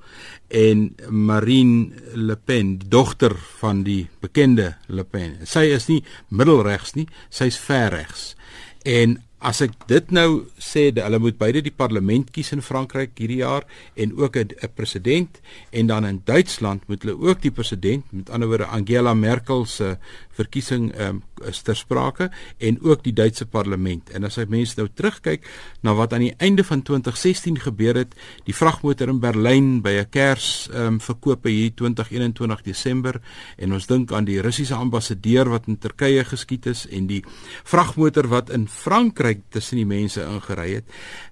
en 0.48 0.96
Marine 1.08 1.92
Le 2.14 2.36
Pen, 2.36 2.78
die 2.78 2.88
dogter 2.88 3.36
van 3.60 3.82
die 3.82 4.08
bekende 4.20 4.76
Le 4.86 5.04
Pen. 5.04 5.38
Sy 5.44 5.64
is 5.76 5.86
nie 5.86 6.04
middelregs 6.28 6.94
nie, 6.94 7.08
sy's 7.28 7.58
verregs. 7.58 8.34
En 8.82 9.22
as 9.40 9.62
ek 9.64 9.72
dit 9.88 10.10
nou 10.12 10.44
sê 10.60 10.90
hulle 10.92 11.18
moet 11.22 11.38
beide 11.40 11.62
die 11.64 11.72
parlement 11.72 12.28
kies 12.34 12.52
in 12.52 12.60
Frankryk 12.60 13.14
hierdie 13.16 13.40
jaar 13.40 13.64
en 13.96 14.12
ook 14.20 14.36
'n 14.36 14.68
president 14.74 15.40
en 15.72 15.86
dan 15.86 16.04
in 16.04 16.20
Duitsland 16.24 16.88
moet 16.88 17.02
hulle 17.02 17.16
ook 17.16 17.40
die 17.42 17.50
president 17.50 18.04
met 18.12 18.30
ander 18.30 18.48
woorde 18.48 18.66
Angela 18.66 19.14
Merkel 19.14 19.64
se 19.66 19.98
verkiesing 20.40 20.90
um, 21.00 21.22
is 21.48 21.62
ter 21.64 21.76
sprake 21.79 22.31
en 22.59 22.79
ook 22.85 23.05
die 23.05 23.14
Duitse 23.16 23.46
parlement. 23.46 24.11
En 24.14 24.26
as 24.29 24.38
jy 24.40 24.46
mense 24.50 24.79
nou 24.79 24.88
terugkyk 24.88 25.46
na 25.87 25.94
wat 25.96 26.14
aan 26.16 26.26
die 26.26 26.35
einde 26.42 26.64
van 26.66 26.83
2016 26.87 27.61
gebeur 27.64 28.03
het, 28.03 28.16
die 28.48 28.57
vragmotor 28.57 29.12
in 29.12 29.20
Berlyn 29.22 29.70
by 29.85 30.00
'n 30.00 30.11
Kers 30.11 30.68
um, 30.74 31.00
verkoop 31.00 31.46
hier 31.48 31.72
2021 31.74 32.62
Desember 32.62 33.20
en 33.57 33.72
ons 33.72 33.87
dink 33.87 34.12
aan 34.12 34.24
die 34.24 34.40
Russiese 34.40 34.74
ambassadeur 34.74 35.48
wat 35.48 35.68
in 35.68 35.79
Turkye 35.79 36.24
geskiet 36.24 36.66
is 36.66 36.87
en 36.88 37.07
die 37.07 37.24
vragmotor 37.64 38.29
wat 38.29 38.50
in 38.50 38.68
Frankryk 38.68 39.40
tussen 39.50 39.76
die 39.76 39.87
mense 39.87 40.22
ingery 40.22 40.74
het 40.74 40.85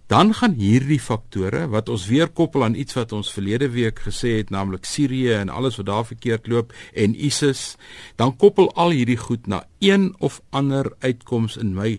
dan 0.09 0.33
gaan 0.35 0.55
hierdie 0.57 1.01
faktore 1.01 1.67
wat 1.69 1.89
ons 1.93 2.07
weer 2.09 2.31
koppel 2.33 2.65
aan 2.65 2.77
iets 2.81 2.97
wat 2.97 3.13
ons 3.13 3.33
verlede 3.33 3.69
week 3.75 4.01
gesê 4.07 4.39
het 4.39 4.51
naamlik 4.51 4.89
Sirië 4.89 5.35
en 5.43 5.53
alles 5.53 5.77
wat 5.77 5.87
daar 5.87 6.07
verkeerd 6.09 6.49
loop 6.49 6.73
en 6.97 7.15
ISIS 7.15 7.77
dan 8.17 8.37
koppel 8.37 8.73
al 8.73 8.97
hierdie 8.97 9.21
goed 9.21 9.47
na 9.47 9.67
een 9.85 10.15
of 10.19 10.41
ander 10.51 10.89
uitkoms 11.05 11.59
in 11.61 11.75
my 11.77 11.99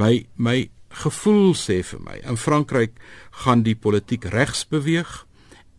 my 0.00 0.24
my 0.36 0.70
gevoel 0.92 1.52
sê 1.56 1.80
vir 1.84 2.00
my. 2.04 2.18
In 2.28 2.36
Frankryk 2.36 2.96
gaan 3.44 3.62
die 3.64 3.76
politiek 3.76 4.24
regs 4.32 4.64
beweeg 4.68 5.22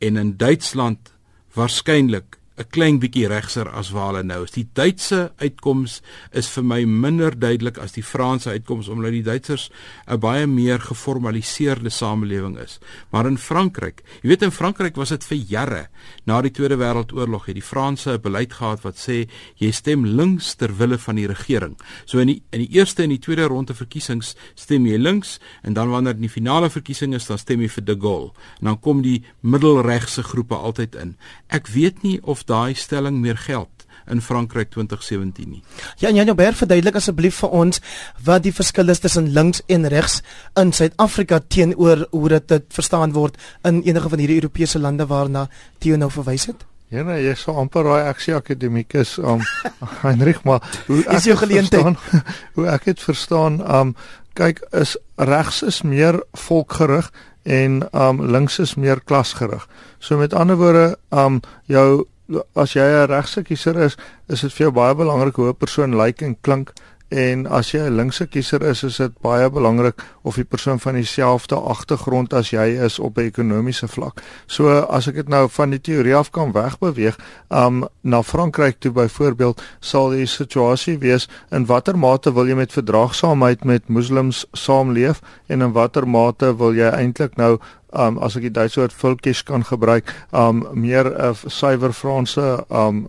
en 0.01 0.17
in 0.17 0.38
Duitsland 0.38 1.13
waarskynlik 1.53 2.38
'n 2.55 2.69
klein 2.69 2.99
bietjie 3.01 3.25
regser 3.27 3.65
as 3.73 3.89
waar 3.89 4.11
hulle 4.11 4.23
nou 4.23 4.43
is. 4.43 4.51
Die 4.53 4.67
Duitse 4.73 5.31
uitkoms 5.41 6.01
is 6.31 6.47
vir 6.53 6.63
my 6.63 6.83
minder 6.85 7.33
duidelik 7.33 7.79
as 7.81 7.95
die 7.95 8.03
Franse 8.05 8.51
uitkoms 8.53 8.87
omdat 8.93 9.11
die 9.11 9.23
Duitsers 9.25 9.71
'n 10.07 10.19
baie 10.19 10.45
meer 10.47 10.79
geformaliseerde 10.79 11.89
samelewing 11.89 12.57
is. 12.59 12.79
Maar 13.09 13.25
in 13.25 13.37
Frankryk, 13.37 14.03
jy 14.21 14.29
weet 14.29 14.43
in 14.43 14.51
Frankryk 14.51 14.95
was 14.95 15.09
dit 15.09 15.23
vir 15.23 15.37
jare 15.37 15.87
na 16.25 16.41
die 16.41 16.51
Tweede 16.51 16.77
Wêreldoorlog 16.77 17.45
het 17.45 17.55
die 17.55 17.61
Franse 17.61 18.11
'n 18.13 18.21
beleid 18.21 18.53
gehad 18.53 18.83
wat 18.83 18.97
sê 18.97 19.27
jy 19.57 19.71
stem 19.71 20.05
links 20.05 20.55
ter 20.55 20.77
wille 20.77 20.97
van 20.97 21.15
die 21.15 21.27
regering. 21.27 21.75
So 22.05 22.19
in 22.19 22.27
die 22.27 22.43
in 22.51 22.59
die 22.59 22.77
eerste 22.77 23.03
en 23.03 23.09
die 23.09 23.19
tweede 23.19 23.47
ronde 23.47 23.73
verkiesings 23.73 24.35
stem 24.55 24.85
jy 24.85 24.97
links 24.97 25.39
en 25.63 25.73
dan 25.73 25.89
wanneer 25.89 26.13
die 26.13 26.29
finale 26.29 26.69
verkiesing 26.69 27.13
is 27.13 27.25
dan 27.25 27.37
stem 27.37 27.61
jy 27.61 27.69
vir 27.69 27.85
De 27.85 27.95
Gaulle. 27.99 28.31
En 28.59 28.65
dan 28.65 28.79
kom 28.79 29.01
die 29.01 29.23
middelregse 29.41 30.23
groepe 30.23 30.55
altyd 30.55 30.95
in. 30.95 31.17
Ek 31.47 31.67
weet 31.67 32.03
nie 32.03 32.19
of 32.21 32.42
daai 32.45 32.73
stelling 32.75 33.21
meer 33.21 33.38
geld 33.38 33.84
in 34.12 34.21
Frankryk 34.21 34.71
2017 34.71 35.49
nie. 35.49 35.62
Ja, 35.97 36.10
Jan 36.10 36.25
Joubert 36.25 36.58
verduidelik 36.60 36.97
asseblief 36.99 37.39
vir 37.43 37.56
ons 37.56 37.79
wat 38.25 38.43
die 38.43 38.53
verskil 38.56 38.91
is 38.91 38.99
tussen 39.03 39.32
links 39.36 39.63
en 39.71 39.88
regs 39.91 40.21
in 40.60 40.73
Suid-Afrika 40.75 41.39
teenoor 41.47 42.08
hoe 42.12 42.29
dit 42.36 42.47
dit 42.51 42.67
verstaan 42.75 43.15
word 43.15 43.39
in 43.63 43.82
enige 43.88 44.12
van 44.12 44.23
hierdie 44.23 44.41
Europese 44.41 44.79
lande 44.79 45.08
waarna 45.08 45.47
Theo 45.79 45.97
nou 45.97 46.12
verwys 46.12 46.49
het. 46.51 46.65
Ja, 46.93 47.01
nee, 47.08 47.23
jy 47.23 47.34
sou 47.39 47.56
amper 47.58 47.88
daai 47.88 48.10
aksie 48.12 48.36
akademikus 48.38 49.15
om 49.17 49.41
um, 49.41 49.45
Heinrich 50.03 50.43
maar 50.45 50.62
hoe 50.88 51.01
is 51.15 51.25
jou 51.25 51.38
geleentheid? 51.39 51.97
Hoe 52.56 52.67
ek 52.69 52.86
dit 52.91 53.01
verstaan, 53.01 53.62
um 53.65 53.95
kyk 54.38 54.62
is 54.73 54.95
regs 55.17 55.62
is 55.65 55.82
meer 55.86 56.19
volkgerig 56.38 57.10
en 57.45 57.82
um 57.97 58.21
links 58.34 58.60
is 58.62 58.75
meer 58.77 59.01
klasgerig. 59.01 59.65
So 59.99 60.17
met 60.21 60.34
ander 60.38 60.58
woorde, 60.58 60.95
um 61.10 61.41
jou 61.69 62.06
as 62.55 62.73
jy 62.73 62.81
'n 62.81 63.07
regse 63.07 63.43
kiezer 63.43 63.77
is, 63.83 63.97
is 64.27 64.41
dit 64.41 64.53
vir 64.53 64.65
jou 64.65 64.71
baie 64.71 64.95
belangrik 64.95 65.36
hoe 65.36 65.49
'n 65.49 65.55
persoon 65.55 65.97
lyk 65.97 66.21
en 66.21 66.38
klink 66.41 66.73
en 67.13 67.45
as 67.47 67.71
jy 67.71 67.80
'n 67.86 67.95
linkse 67.95 68.26
kiezer 68.28 68.62
is, 68.62 68.84
is 68.84 68.97
dit 68.97 69.13
baie 69.21 69.49
belangrik 69.49 70.02
of 70.23 70.36
die 70.36 70.43
persoon 70.43 70.80
van 70.80 70.95
dieselfde 70.95 71.56
agtergrond 71.56 72.34
as 72.34 72.49
jy 72.49 72.65
is 72.86 72.99
op 72.99 73.17
'n 73.17 73.30
ekonomiese 73.30 73.88
vlak. 73.88 74.21
So 74.47 74.69
as 74.69 75.08
ek 75.08 75.15
dit 75.15 75.30
nou 75.30 75.49
van 75.49 75.69
die 75.69 75.82
teorie 75.82 76.15
af 76.15 76.32
kan 76.32 76.52
wegbeweeg, 76.52 77.17
um 77.49 77.88
na 78.02 78.21
Frankryk 78.23 78.80
toe 78.80 78.91
byvoorbeeld, 78.91 79.62
sal 79.80 80.10
die 80.10 80.26
situasie 80.26 80.97
wees 80.97 81.28
in 81.52 81.65
watter 81.65 81.97
mate 81.97 82.34
wil 82.34 82.47
jy 82.47 82.56
met 82.56 82.73
verdraagsaamheid 82.73 83.63
met 83.63 83.89
moslems 83.89 84.45
saamleef 84.54 85.21
en 85.47 85.62
in 85.62 85.71
watter 85.71 86.08
mate 86.08 86.58
wil 86.58 86.73
jy 86.73 86.89
eintlik 86.89 87.38
nou 87.38 87.60
um 87.91 88.17
as 88.17 88.36
ek 88.36 88.41
die 88.41 88.52
Duitse 88.52 88.80
woord 88.80 88.93
volkies 88.93 89.43
kan 89.43 89.63
gebruik, 89.63 90.13
um 90.32 90.67
meer 90.73 91.06
'n 91.06 91.30
uh, 91.30 91.34
suiwer 91.47 91.93
Franse 91.93 92.65
um 92.69 93.08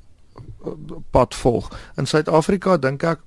pad 1.10 1.34
volg. 1.34 1.70
In 1.96 2.06
Suid-Afrika 2.06 2.76
dink 2.76 3.02
ek 3.02 3.20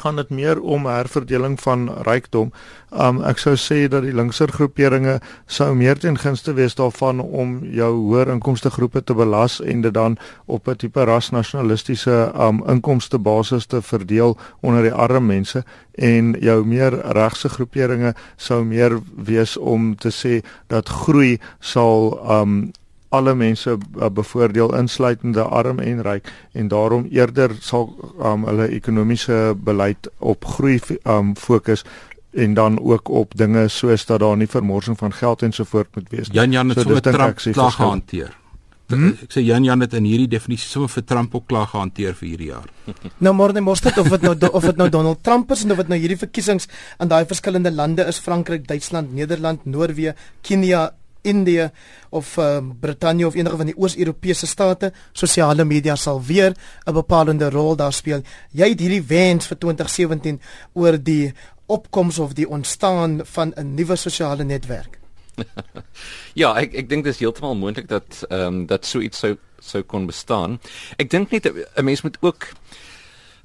gaan 0.00 0.16
dit 0.16 0.30
meer 0.30 0.60
om 0.60 0.86
herverdeling 0.86 1.58
van 1.60 1.88
rykdom. 2.06 2.52
Um 2.90 3.20
ek 3.22 3.38
sou 3.38 3.54
sê 3.60 3.84
dat 3.92 4.02
die 4.02 4.14
linkser 4.16 4.50
groeperinge 4.52 5.18
sou 5.46 5.74
meer 5.76 5.98
ten 6.00 6.18
gunste 6.18 6.54
wees 6.56 6.74
daarvan 6.74 7.20
om 7.20 7.58
jou 7.64 7.90
hoër 7.94 8.32
inkomste 8.34 8.70
groepe 8.70 9.04
te 9.04 9.14
belas 9.14 9.60
en 9.60 9.84
dit 9.84 9.94
dan 9.94 10.18
op 10.46 10.68
'n 10.68 10.76
tipe 10.76 11.04
rasnasionalistiese 11.04 12.32
um 12.34 12.62
inkomste 12.66 13.18
basis 13.18 13.66
te 13.66 13.82
verdeel 13.82 14.36
onder 14.60 14.82
die 14.82 14.94
arme 14.94 15.20
mense 15.20 15.64
en 15.94 16.36
jou 16.40 16.64
meer 16.64 16.92
regse 17.12 17.48
groeperinge 17.48 18.14
sou 18.36 18.64
meer 18.64 18.98
wees 19.16 19.56
om 19.56 19.96
te 19.96 20.10
sê 20.10 20.42
dat 20.66 20.88
groei 20.88 21.38
sal 21.60 22.18
um 22.40 22.72
alle 23.10 23.34
mense 23.34 23.76
uh, 23.76 24.08
bevoordeel 24.10 24.74
insluitende 24.78 25.42
arm 25.42 25.78
en 25.78 26.02
ryk 26.06 26.30
en 26.52 26.68
daarom 26.68 27.06
eerder 27.10 27.56
sal 27.60 27.90
um, 28.22 28.46
hulle 28.46 28.68
ekonomiese 28.70 29.54
beleid 29.58 30.10
op 30.18 30.44
groei 30.44 30.78
um, 31.04 31.34
fokus 31.36 31.84
en 32.30 32.54
dan 32.54 32.78
ook 32.80 33.08
op 33.08 33.32
dinge 33.34 33.68
soos 33.68 34.06
dat 34.06 34.20
daar 34.20 34.36
nie 34.36 34.46
vermorsing 34.46 34.98
van 34.98 35.12
geld 35.12 35.42
en 35.42 35.52
so 35.52 35.64
voort 35.64 35.94
moet 35.94 36.08
wees. 36.08 36.28
Jan 36.32 36.52
Jan 36.52 36.68
het 36.68 36.78
so 36.78 36.82
sommer 36.82 37.02
Trump 37.02 37.36
klaar 37.36 37.70
gehanteer. 37.70 38.36
Hmm? 38.90 39.14
Ek 39.22 39.34
sê 39.34 39.42
Jan 39.46 39.64
Jan 39.64 39.82
het 39.84 39.92
in 39.94 40.06
hierdie 40.06 40.28
definisie 40.30 40.66
sommer 40.66 40.90
vir 40.90 41.04
Trump 41.06 41.34
ook 41.34 41.46
klaar 41.50 41.68
gehanteer 41.70 42.14
vir 42.18 42.28
hierdie 42.28 42.50
jaar. 42.50 42.70
nou 43.24 43.34
maar 43.38 43.54
net 43.54 43.66
mos 43.66 43.82
dit 43.84 43.98
of 44.02 44.08
dit 44.14 44.26
nou 44.26 44.50
of 44.50 44.66
dit 44.66 44.80
nou 44.82 44.88
Donald 44.90 45.22
Trump 45.26 45.50
is 45.54 45.64
en 45.66 45.74
of 45.74 45.82
dit 45.82 45.92
nou 45.92 45.98
hierdie 45.98 46.18
verkiesings 46.18 46.70
in 46.98 47.10
daai 47.10 47.24
verskillende 47.30 47.70
lande 47.74 48.06
is 48.10 48.18
Frankryk, 48.22 48.66
Duitsland, 48.68 49.14
Nederland, 49.14 49.66
Noorwe, 49.66 50.14
Kenia, 50.46 50.88
Indië 51.22 51.70
of 52.10 52.36
uh, 52.36 52.58
Brittanje 52.80 53.26
of 53.26 53.34
enige 53.34 53.56
van 53.56 53.66
die 53.66 53.76
Oos-Europese 53.76 54.46
state, 54.46 54.92
sosiale 55.12 55.64
media 55.64 55.96
sal 55.96 56.22
weer 56.22 56.54
'n 56.86 56.92
bepalende 56.92 57.50
rol 57.50 57.76
daar 57.76 57.92
speel. 57.92 58.22
Jy 58.52 58.68
het 58.68 58.80
hierdie 58.80 59.02
wens 59.06 59.46
vir 59.46 59.58
2017 59.58 60.40
oor 60.72 61.02
die 61.02 61.32
opkoms 61.66 62.18
of 62.18 62.32
die 62.32 62.48
ontstaan 62.48 63.20
van 63.24 63.52
'n 63.56 63.74
nuwe 63.74 63.96
sosiale 63.96 64.44
netwerk. 64.44 64.98
ja, 66.42 66.54
ek 66.54 66.74
ek 66.74 66.88
dink 66.88 67.04
dit 67.04 67.14
is 67.14 67.20
heeltemal 67.20 67.54
moontlik 67.54 67.88
dat 67.88 68.24
ehm 68.28 68.46
um, 68.46 68.66
dat 68.66 68.86
so 68.86 69.00
iets 69.00 69.18
sou 69.18 69.36
sou 69.58 69.82
kon 69.82 70.06
bestaan. 70.06 70.60
Ek 70.96 71.10
dink 71.10 71.30
net 71.30 71.46
'n 71.46 71.84
mens 71.84 72.02
moet 72.02 72.16
ook 72.20 72.48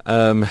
ehm 0.05 0.43
um, 0.43 0.47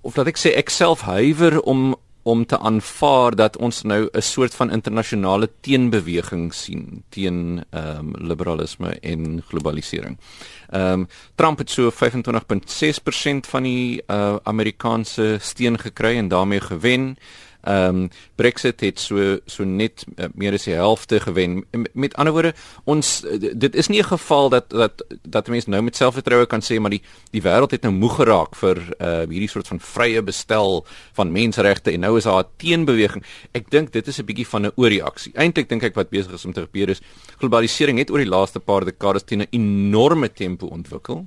of 0.00 0.16
laat 0.16 0.26
ek 0.26 0.38
sê 0.38 0.54
ek 0.54 0.70
self 0.70 1.00
huiwer 1.00 1.60
om 1.62 1.96
om 2.26 2.46
te 2.46 2.58
aanvaar 2.58 3.36
dat 3.38 3.56
ons 3.56 3.82
nou 3.82 4.08
'n 4.12 4.20
soort 4.20 4.54
van 4.54 4.70
internasionale 4.70 5.50
teenbeweging 5.60 6.54
sien 6.54 7.04
teen 7.08 7.64
ehm 7.70 7.98
um, 7.98 8.26
liberalisme 8.28 8.98
en 9.00 9.42
globalisering. 9.48 10.18
Ehm 10.68 11.00
um, 11.00 11.08
Trump 11.34 11.58
het 11.58 11.70
so 11.70 11.90
25.6% 11.90 13.48
van 13.48 13.62
die 13.62 14.02
uh, 14.06 14.36
Amerikaanse 14.42 15.36
steun 15.40 15.78
gekry 15.78 16.16
en 16.16 16.28
daarmee 16.28 16.60
gewen. 16.60 17.00
Ehm 17.00 17.45
um, 17.68 18.08
Brexit 18.34 18.80
het 18.80 19.00
so 19.00 19.38
so 19.46 19.64
net 19.64 20.04
uh, 20.16 20.28
meer 20.34 20.56
as 20.56 20.64
die 20.64 20.74
helfte 20.74 21.20
gewen. 21.20 21.64
Met 21.92 22.14
ander 22.14 22.32
woorde, 22.32 22.54
ons 22.84 23.24
dit 23.52 23.74
is 23.74 23.88
nie 23.88 24.00
'n 24.00 24.10
geval 24.12 24.48
dat 24.48 24.70
dat 24.70 25.04
dat 25.22 25.48
mense 25.48 25.70
nou 25.70 25.82
met 25.82 25.96
selfvertroue 25.96 26.46
kan 26.46 26.62
sê 26.62 26.80
maar 26.80 26.90
die 26.90 27.02
die 27.30 27.42
wêreld 27.42 27.70
het 27.70 27.82
nou 27.82 27.92
moeg 27.92 28.16
geraak 28.16 28.56
vir 28.56 28.76
uh 29.00 29.24
hierdie 29.26 29.50
soort 29.50 29.68
van 29.68 29.80
vrye 29.80 30.22
bestel 30.22 30.86
van 31.12 31.32
menseregte 31.32 31.90
en 31.90 32.00
nou 32.00 32.16
is 32.16 32.24
daar 32.24 32.44
'n 32.44 32.48
teenbeweging. 32.56 33.24
Ek 33.52 33.70
dink 33.70 33.92
dit 33.92 34.06
is 34.06 34.18
'n 34.18 34.24
bietjie 34.24 34.46
van 34.46 34.66
'n 34.66 34.72
oorreaksie. 34.76 35.32
Eintlik 35.34 35.68
dink 35.68 35.82
ek 35.82 35.94
wat 35.94 36.10
besig 36.10 36.32
is 36.32 36.44
om 36.44 36.52
te 36.52 36.60
gebeur 36.60 36.88
is 36.88 37.00
globalisering 37.38 37.98
het 37.98 38.10
oor 38.10 38.18
die 38.18 38.28
laaste 38.28 38.60
paar 38.60 38.84
dekades 38.84 39.24
teen 39.24 39.42
'n 39.42 39.48
enorme 39.50 40.32
tempo 40.32 40.66
ontwikkel 40.66 41.26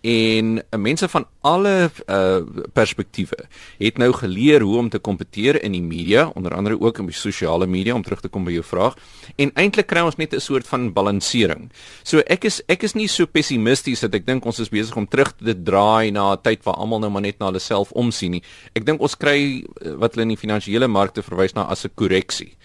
en 0.00 0.62
mense 0.70 1.08
van 1.08 1.26
alle 1.40 1.90
uh, 2.06 2.38
perspektiewe 2.72 3.36
het 3.78 3.98
nou 3.98 4.12
geleer 4.12 4.62
hoe 4.62 4.76
om 4.78 4.88
te 4.88 4.98
kompeteer 4.98 5.58
in 5.62 5.74
die 5.74 5.82
media, 5.82 6.28
onder 6.34 6.54
andere 6.54 6.80
ook 6.80 6.98
in 6.98 7.08
die 7.10 7.14
sosiale 7.14 7.66
media 7.66 7.94
om 7.94 8.02
terug 8.02 8.20
te 8.20 8.28
kom 8.28 8.44
by 8.46 8.54
jou 8.54 8.64
vraag. 8.64 8.94
En 9.36 9.50
eintlik 9.58 9.88
kry 9.90 10.04
ons 10.06 10.16
net 10.16 10.34
'n 10.34 10.40
soort 10.40 10.66
van 10.66 10.92
balansering. 10.92 11.70
So 12.02 12.18
ek 12.18 12.44
is 12.44 12.62
ek 12.68 12.82
is 12.82 12.94
nie 12.94 13.08
so 13.08 13.26
pessimisties 13.26 14.00
dat 14.00 14.14
ek 14.14 14.26
dink 14.26 14.44
ons 14.44 14.58
is 14.58 14.68
besig 14.68 14.96
om 14.96 15.06
terug 15.06 15.32
te 15.36 15.54
draai 15.62 16.10
na 16.10 16.32
'n 16.32 16.42
tyd 16.42 16.64
waar 16.64 16.74
almal 16.74 17.00
nou 17.00 17.10
maar 17.10 17.22
net 17.22 17.38
na 17.38 17.46
hulle 17.46 17.60
self 17.60 17.92
omsien 17.92 18.30
nie. 18.30 18.42
Ek 18.74 18.84
dink 18.84 19.00
ons 19.00 19.16
kry 19.16 19.64
uh, 19.82 19.94
wat 19.98 20.14
hulle 20.14 20.22
in 20.22 20.36
die 20.36 20.36
finansiële 20.36 20.86
markte 20.86 21.22
verwys 21.22 21.54
na 21.54 21.62
as 21.62 21.84
'n 21.84 21.90
korreksie. 21.94 22.56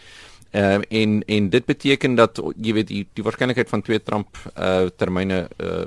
Ehm 0.53 0.81
uh, 0.89 1.01
en 1.01 1.23
en 1.25 1.49
dit 1.49 1.65
beteken 1.65 2.15
dat 2.15 2.41
jy 2.61 2.73
weet 2.73 2.87
die, 2.87 3.07
die 3.13 3.23
waarskynlikheid 3.25 3.69
van 3.69 3.81
twee 3.81 4.03
Trump 4.03 4.37
uh 4.53 4.85
termyne 5.01 5.47
uh 5.57 5.85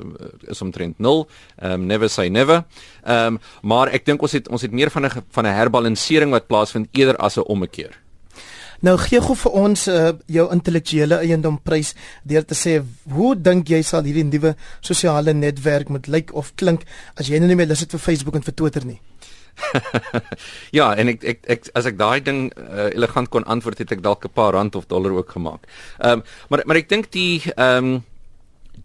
is 0.50 0.62
omtrent 0.62 0.98
0. 0.98 1.28
Ehm 1.56 1.72
um, 1.72 1.86
never 1.86 2.10
say 2.10 2.28
never. 2.28 2.64
Ehm 3.04 3.36
um, 3.36 3.38
maar 3.62 3.92
ek 3.94 4.04
dink 4.04 4.22
ons 4.22 4.32
het 4.32 4.48
ons 4.48 4.62
het 4.62 4.72
meer 4.72 4.90
van 4.90 5.06
'n 5.06 5.22
van 5.30 5.46
'n 5.46 5.54
herbalansering 5.54 6.30
wat 6.30 6.46
plaasvind 6.46 6.88
eerder 6.92 7.16
as 7.16 7.36
'n 7.36 7.46
ommekeer. 7.46 7.94
Nou 8.80 8.96
gee 8.98 9.20
gou 9.20 9.36
vir 9.36 9.52
ons 9.52 9.86
uh, 9.88 10.12
jou 10.26 10.52
intellektuele 10.52 11.16
eiendom 11.24 11.60
prys 11.62 11.94
deur 12.24 12.44
te 12.44 12.54
sê 12.54 12.82
hoe 13.08 13.34
dink 13.40 13.68
jy 13.68 13.82
sal 13.82 14.02
hierdie 14.02 14.24
nuwe 14.24 14.56
sosiale 14.80 15.32
netwerk 15.32 15.88
moet 15.88 16.06
lyk 16.06 16.34
of 16.34 16.52
klink 16.54 16.82
as 17.14 17.28
jy 17.28 17.38
nou 17.38 17.48
nie 17.48 17.56
meer 17.56 17.70
lus 17.70 17.80
het 17.80 17.90
vir 17.90 18.00
Facebook 18.00 18.34
en 18.34 18.42
vir 18.42 18.54
Twitter 18.54 18.84
nie? 18.84 19.00
ja, 20.78 20.90
en 20.94 21.08
ek 21.14 21.24
ek, 21.24 21.40
ek 21.46 21.70
as 21.78 21.88
ek 21.88 21.98
daai 22.00 22.20
ding 22.24 22.50
uh, 22.56 22.90
elegant 22.92 23.30
kon 23.32 23.46
antwoord 23.46 23.78
het 23.82 23.94
ek 23.96 24.04
dalk 24.04 24.24
'n 24.24 24.34
paar 24.34 24.52
rand 24.52 24.76
of 24.76 24.86
dollar 24.86 25.12
ook 25.16 25.30
gemaak. 25.38 25.66
Ehm 25.98 26.20
um, 26.20 26.22
maar 26.48 26.62
maar 26.64 26.76
ek 26.82 26.88
dink 26.88 27.10
die 27.12 27.42
ehm 27.56 27.94
um, 27.94 28.04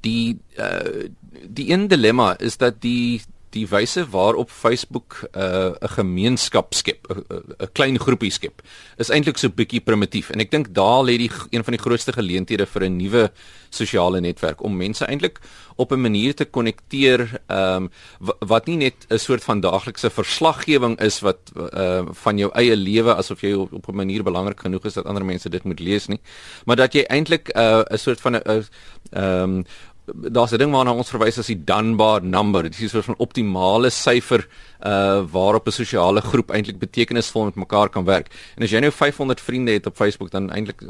die 0.02 0.40
uh, 0.58 1.10
die 1.46 1.72
een 1.72 1.88
dilemma 1.88 2.36
is 2.40 2.58
dat 2.58 2.82
die 2.82 3.22
die 3.54 3.68
wyse 3.68 4.06
waarop 4.10 4.50
Facebook 4.50 5.22
'n 5.32 5.40
uh, 5.40 5.72
gemeenskap 5.96 6.74
skep, 6.74 7.08
'n 7.08 7.72
klein 7.74 8.00
groepie 8.00 8.32
skep, 8.32 8.62
is 8.98 9.10
eintlik 9.10 9.38
so 9.38 9.50
bietjie 9.50 9.82
primitief. 9.82 10.30
En 10.30 10.40
ek 10.40 10.52
dink 10.52 10.74
daar 10.74 11.04
lê 11.04 11.18
die 11.18 11.32
een 11.50 11.64
van 11.64 11.74
die 11.74 11.82
grootste 11.82 12.14
geleenthede 12.14 12.66
vir 12.66 12.84
'n 12.84 12.98
nuwe 12.98 13.32
sosiale 13.70 14.20
netwerk 14.22 14.64
om 14.64 14.78
mense 14.78 15.06
eintlik 15.06 15.40
op 15.76 15.92
'n 15.92 16.02
manier 16.02 16.36
te 16.36 16.46
konnekteer 16.46 17.42
ehm 17.48 17.84
um, 17.84 17.92
wat 18.40 18.66
nie 18.66 18.78
net 18.78 19.06
'n 19.10 19.18
soort 19.18 19.44
van 19.44 19.60
daaglikse 19.60 20.10
verslaggewing 20.10 21.00
is 21.00 21.20
wat 21.20 21.52
ehm 21.56 22.08
uh, 22.08 22.14
van 22.24 22.38
jou 22.38 22.52
eie 22.54 22.76
lewe 22.76 23.16
asof 23.16 23.42
jy 23.42 23.54
op 23.54 23.88
'n 23.88 23.96
manier 23.96 24.24
belangrik 24.24 24.60
genoeg 24.60 24.86
is 24.86 24.94
dat 24.94 25.06
ander 25.06 25.26
mense 25.26 25.50
dit 25.50 25.64
moet 25.64 25.80
lees 25.80 26.08
nie, 26.08 26.20
maar 26.66 26.76
dat 26.76 26.94
jy 26.94 27.02
eintlik 27.02 27.50
'n 27.54 27.60
uh, 27.60 27.84
'n 27.90 27.98
soort 27.98 28.22
van 28.22 28.36
'n 28.36 28.42
ehm 28.46 29.44
um, 29.44 29.66
daar's 30.06 30.52
'n 30.52 30.58
ding 30.58 30.72
waarna 30.72 30.94
ons 30.94 31.10
verwys 31.10 31.38
as 31.38 31.48
die 31.48 31.64
Dunbar 31.64 32.24
number. 32.24 32.64
Dit 32.64 32.74
is 32.74 32.82
'n 32.82 32.90
soort 32.90 33.06
van 33.06 33.16
optimale 33.18 33.90
syfer 33.90 34.48
uh 34.82 35.22
waarop 35.32 35.68
'n 35.68 35.72
sosiale 35.72 36.22
groep 36.22 36.50
eintlik 36.50 36.80
betekenisvol 36.80 37.44
met 37.44 37.56
mekaar 37.56 37.90
kan 37.90 38.06
werk. 38.06 38.28
En 38.56 38.64
as 38.64 38.72
jy 38.72 38.80
nou 38.80 38.92
500 38.92 39.42
vriende 39.42 39.72
het 39.72 39.86
op 39.86 39.96
Facebook 39.96 40.32
dan 40.32 40.50
eintlik 40.50 40.82
uh, 40.82 40.90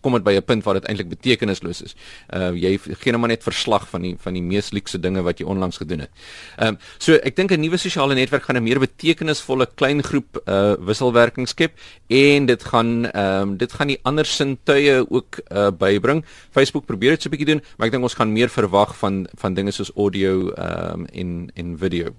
kom 0.00 0.12
dit 0.12 0.24
by 0.24 0.32
'n 0.32 0.42
punt 0.42 0.64
waar 0.64 0.74
dit 0.74 0.84
eintlik 0.84 1.08
betekenisloos 1.08 1.82
is. 1.82 1.94
Uh 2.34 2.50
jy 2.50 2.78
gee 2.78 3.12
nou 3.12 3.18
maar 3.18 3.28
net 3.28 3.42
verslag 3.42 3.88
van 3.88 4.02
die 4.02 4.16
van 4.18 4.32
die 4.32 4.42
mees 4.42 4.70
luukse 4.70 4.98
dinge 4.98 5.22
wat 5.22 5.38
jy 5.38 5.46
onlangs 5.46 5.76
gedoen 5.76 5.98
het. 5.98 6.10
Ehm 6.58 6.68
um, 6.68 6.78
so 6.98 7.14
ek 7.14 7.36
dink 7.36 7.52
'n 7.52 7.60
nuwe 7.60 7.76
sosiale 7.76 8.14
netwerk 8.14 8.42
gaan 8.42 8.56
'n 8.56 8.62
meer 8.62 8.78
betekenisvolle 8.78 9.68
klein 9.74 10.02
groep 10.02 10.42
uh 10.46 10.74
wisselwerking 10.78 11.48
skep 11.48 11.72
en 12.08 12.46
dit 12.46 12.64
gaan 12.64 13.06
ehm 13.06 13.42
um, 13.42 13.56
dit 13.56 13.72
gaan 13.72 13.86
die 13.86 14.00
ander 14.02 14.24
sintuie 14.24 15.10
ook 15.10 15.38
uh 15.52 15.70
bybring. 15.70 16.24
Facebook 16.50 16.86
probeer 16.86 17.10
dit 17.10 17.22
so 17.22 17.28
'n 17.28 17.30
bietjie 17.30 17.54
doen, 17.54 17.62
maar 17.76 17.86
ek 17.86 17.92
dink 17.92 18.02
ons 18.02 18.15
gaan 18.16 18.32
meer 18.32 18.48
verwag 18.48 18.96
van 18.98 19.26
van 19.34 19.54
dinge 19.54 19.70
soos 19.70 19.92
audio 19.94 20.50
ehm 20.52 21.00
um, 21.00 21.06
en 21.12 21.50
en 21.54 21.78
video. 21.78 22.14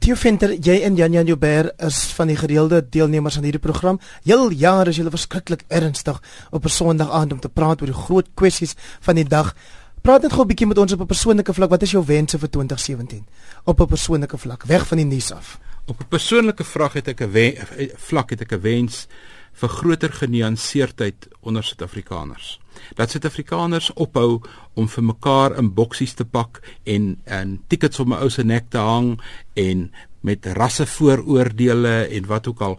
Theo 0.00 0.16
Venter, 0.16 0.54
jy 0.56 0.78
en 0.80 0.94
Jan 0.96 1.12
Jan 1.12 1.26
Joubert 1.28 1.82
is 1.84 1.98
van 2.16 2.30
die 2.30 2.36
gereelde 2.36 2.80
deelnemers 2.88 3.36
aan 3.36 3.44
hierdie 3.44 3.60
program. 3.60 3.98
Heel 4.24 4.48
jaar 4.50 4.88
is 4.88 4.96
julle 4.96 5.12
verskriklik 5.12 5.66
ernstig 5.68 6.22
op 6.50 6.64
'n 6.64 6.68
Sondag 6.68 7.10
aand 7.10 7.32
om 7.32 7.40
te 7.40 7.48
praat 7.48 7.80
oor 7.80 7.92
die 7.92 8.02
groot 8.06 8.28
kwessies 8.34 8.74
van 9.00 9.14
die 9.14 9.28
dag. 9.28 9.54
Praat 10.00 10.22
net 10.22 10.32
gou 10.32 10.42
'n 10.44 10.48
bietjie 10.48 10.66
met 10.66 10.78
ons 10.78 10.92
op 10.92 11.00
'n 11.00 11.06
persoonlike 11.06 11.52
vlak. 11.52 11.70
Wat 11.70 11.82
is 11.82 11.90
jou 11.90 12.04
wense 12.06 12.38
vir 12.38 12.50
2017? 12.50 13.26
Op 13.64 13.80
'n 13.80 13.86
persoonlike 13.86 14.38
vlak, 14.38 14.64
weg 14.64 14.86
van 14.86 14.96
die 14.96 15.06
nuus 15.06 15.32
af. 15.32 15.58
Op 15.86 16.00
'n 16.00 16.08
persoonlike 16.08 16.64
vraag 16.64 16.92
het 16.92 17.08
ek 17.08 17.20
'n 17.20 17.90
vlak 17.96 18.30
het 18.30 18.40
ek 18.40 18.52
'n 18.52 18.60
wens 18.60 19.06
vir 19.52 19.68
groter 19.68 20.12
genuanceerdheid 20.12 21.28
onder 21.40 21.64
Suid-Afrikaners 21.64 22.58
dat 22.94 23.10
Suid-Afrikaners 23.10 23.92
ophou 23.94 24.40
om 24.78 24.88
vir 24.88 25.04
mekaar 25.04 25.56
in 25.60 25.72
boksies 25.74 26.14
te 26.18 26.24
pak 26.24 26.62
en 26.84 27.16
en 27.24 27.58
tickets 27.68 28.00
op 28.02 28.12
my 28.12 28.20
ou 28.24 28.30
se 28.32 28.44
nek 28.46 28.70
te 28.70 28.82
hang 28.82 29.16
en 29.60 29.90
met 30.20 30.46
rassevooroordeele 30.52 31.92
en 32.12 32.26
wat 32.28 32.48
ook 32.50 32.60
al. 32.60 32.74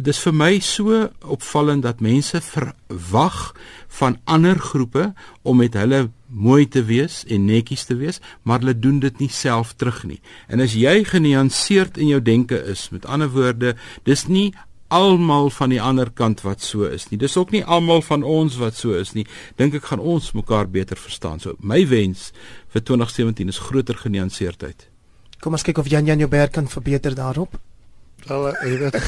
Dis 0.00 0.22
vir 0.24 0.32
my 0.32 0.54
so 0.64 1.02
opvallend 1.28 1.84
dat 1.84 2.00
mense 2.00 2.40
verwag 2.40 3.40
van 4.00 4.16
ander 4.24 4.56
groepe 4.56 5.10
om 5.42 5.60
met 5.60 5.76
hulle 5.76 6.06
mooi 6.26 6.64
te 6.68 6.80
wees 6.88 7.20
en 7.28 7.44
netjies 7.50 7.84
te 7.84 7.98
wees, 8.00 8.22
maar 8.42 8.62
hulle 8.62 8.78
doen 8.78 8.96
dit 9.02 9.20
nie 9.20 9.28
self 9.28 9.74
terug 9.76 10.06
nie. 10.08 10.22
En 10.48 10.64
as 10.64 10.72
jy 10.72 11.02
genuanceerd 11.04 12.00
in 12.00 12.14
jou 12.14 12.22
denke 12.24 12.56
is, 12.72 12.88
met 12.94 13.04
ander 13.04 13.28
woorde, 13.28 13.74
dis 14.08 14.24
nie 14.30 14.54
almal 14.90 15.50
van 15.54 15.70
die 15.70 15.80
ander 15.82 16.10
kant 16.10 16.42
wat 16.42 16.62
so 16.66 16.88
is 16.90 17.08
nie. 17.10 17.18
Dis 17.18 17.36
ook 17.38 17.54
nie 17.54 17.62
almal 17.64 18.02
van 18.02 18.22
ons 18.26 18.58
wat 18.60 18.78
so 18.78 18.98
is 18.98 19.14
nie. 19.14 19.26
Dink 19.56 19.74
ek 19.78 19.90
gaan 19.92 20.02
ons 20.02 20.32
mekaar 20.34 20.68
beter 20.70 20.98
verstaan. 20.98 21.40
So 21.40 21.54
my 21.60 21.84
wens 21.88 22.30
vir 22.74 22.82
2017 22.82 23.48
is 23.52 23.62
groter 23.62 23.98
genuanceerdheid. 23.98 24.88
Kom 25.40 25.56
ons 25.56 25.64
kyk 25.64 25.78
of 25.80 25.88
Jan 25.88 26.08
Jan 26.10 26.20
Joubert 26.20 26.52
kan 26.52 26.68
verbeter 26.68 27.14
daarop. 27.14 27.54
Wel, 28.26 28.50
ek 28.50 28.60
weet 28.82 28.98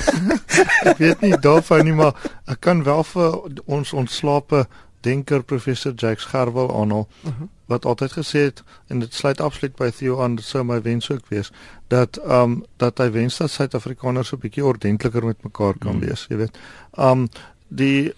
ek 0.92 1.02
weet 1.02 1.26
nie 1.26 1.34
daarvan 1.36 1.84
nie, 1.84 1.96
maar 1.96 2.16
ek 2.48 2.62
kan 2.64 2.80
wel 2.86 3.04
vir 3.10 3.36
ons 3.66 3.92
ontslape 3.92 4.64
denker 5.04 5.42
professor 5.42 5.92
Jacques 5.92 6.30
Gerwel 6.30 6.70
aanhaal 6.70 7.08
uh 7.08 7.28
mhm. 7.28 7.34
-huh. 7.42 7.48
Wat 7.72 7.88
altyd 7.88 8.16
gesê 8.18 8.44
het 8.48 8.62
en 8.92 9.02
dit 9.04 9.14
sluit 9.14 9.40
absoluut 9.40 9.76
by 9.78 9.90
Theo 9.90 10.20
aan 10.22 10.38
sou 10.38 10.64
my 10.68 10.80
wens 10.84 11.10
ook 11.10 11.28
wees 11.32 11.52
dat 11.92 12.20
ehm 12.22 12.42
um, 12.42 12.58
dat 12.82 12.98
hy 12.98 13.10
wens 13.10 13.38
dat 13.40 13.50
Suid-Afrikaners 13.50 14.28
so 14.28 14.36
'n 14.36 14.44
bietjie 14.44 14.64
ordentliker 14.64 15.24
met 15.24 15.42
mekaar 15.42 15.78
kan. 15.78 15.98
-huh. 15.98 16.08
wees, 16.08 16.26
jy 16.28 16.36
weet. 16.36 16.58
Ehm 16.92 17.10
um, 17.10 17.28
die 17.68 18.12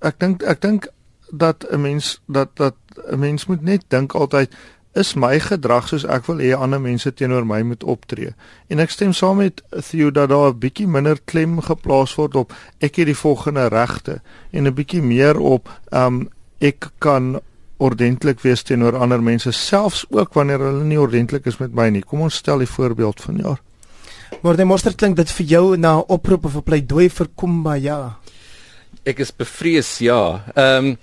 ek 0.00 0.18
dink 0.18 0.42
ek 0.42 0.60
dink 0.60 0.88
dat 1.30 1.66
'n 1.70 1.80
mens 1.80 2.20
dat 2.26 2.56
dat 2.56 2.76
'n 3.10 3.18
mens 3.18 3.46
moet 3.46 3.62
net 3.62 3.84
dink 3.88 4.14
altyd 4.14 4.54
is 4.92 5.14
my 5.14 5.40
gedrag 5.40 5.88
soos 5.88 6.04
ek 6.04 6.26
wil 6.28 6.40
hê 6.44 6.52
ander 6.56 6.80
mense 6.80 7.14
teenoor 7.14 7.46
my 7.46 7.62
moet 7.62 7.84
optree. 7.84 8.34
En 8.68 8.78
ek 8.78 8.90
stem 8.90 9.12
saam 9.12 9.36
met 9.40 9.62
Theo 9.88 10.10
dat 10.10 10.28
daar 10.28 10.52
'n 10.52 10.58
bietjie 10.58 10.86
minder 10.86 11.18
klem 11.24 11.60
geplaas 11.60 12.14
word 12.14 12.34
op 12.34 12.52
ek 12.78 12.96
het 12.96 13.06
die 13.06 13.16
volgende 13.16 13.68
regte 13.68 14.20
en 14.50 14.66
'n 14.66 14.74
bietjie 14.74 15.02
meer 15.02 15.38
op 15.38 15.70
um 15.90 16.28
ek 16.58 16.90
kan 16.98 17.40
ordentlik 17.82 18.40
wees 18.44 18.62
teenoor 18.62 18.96
ander 18.96 19.22
mense 19.22 19.52
selfs 19.52 20.04
ook 20.10 20.34
wanneer 20.38 20.62
hulle 20.62 20.84
nie 20.86 21.00
ordentlik 21.00 21.46
is 21.50 21.58
met 21.60 21.74
my 21.74 21.88
nie. 21.90 22.02
Kom 22.06 22.24
ons 22.28 22.40
stel 22.42 22.62
die 22.62 22.70
voorbeeld 22.70 23.20
van 23.20 23.42
jaar. 23.42 23.60
Maar 24.40 24.56
die 24.56 24.66
monster 24.66 24.94
klink 24.96 25.18
dit 25.18 25.30
vir 25.30 25.46
jou 25.46 25.76
na 25.76 25.98
'n 25.98 26.04
oproep 26.08 26.44
of 26.44 26.56
'n 26.56 26.62
pleidooi 26.62 27.08
vir 27.10 27.28
Kumbaya. 27.36 28.16
Ek 29.04 29.18
is 29.18 29.32
bevrees 29.32 29.98
ja. 29.98 30.44
Ehm 30.54 30.86
um, 30.86 30.96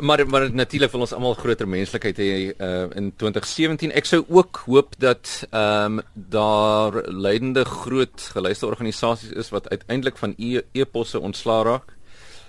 maar 0.00 0.26
maar 0.26 0.50
natuurlik 0.52 0.90
wil 0.90 1.00
ons 1.00 1.12
almal 1.12 1.34
groter 1.34 1.68
menslikheid 1.68 2.18
hê 2.18 2.52
uh, 2.58 2.88
in 2.94 3.12
2017. 3.16 3.92
Ek 3.92 4.04
sou 4.04 4.24
ook 4.28 4.62
hoop 4.66 4.94
dat 4.98 5.46
ehm 5.50 5.98
um, 5.98 6.02
daar 6.14 6.92
leidende 7.08 7.64
groot 7.64 8.20
geluiste 8.32 8.66
organisasies 8.66 9.30
is 9.30 9.50
wat 9.50 9.68
uiteindelik 9.68 10.18
van 10.18 10.34
e-posse 10.72 11.20
ontslaa 11.20 11.62
raak. 11.62 11.95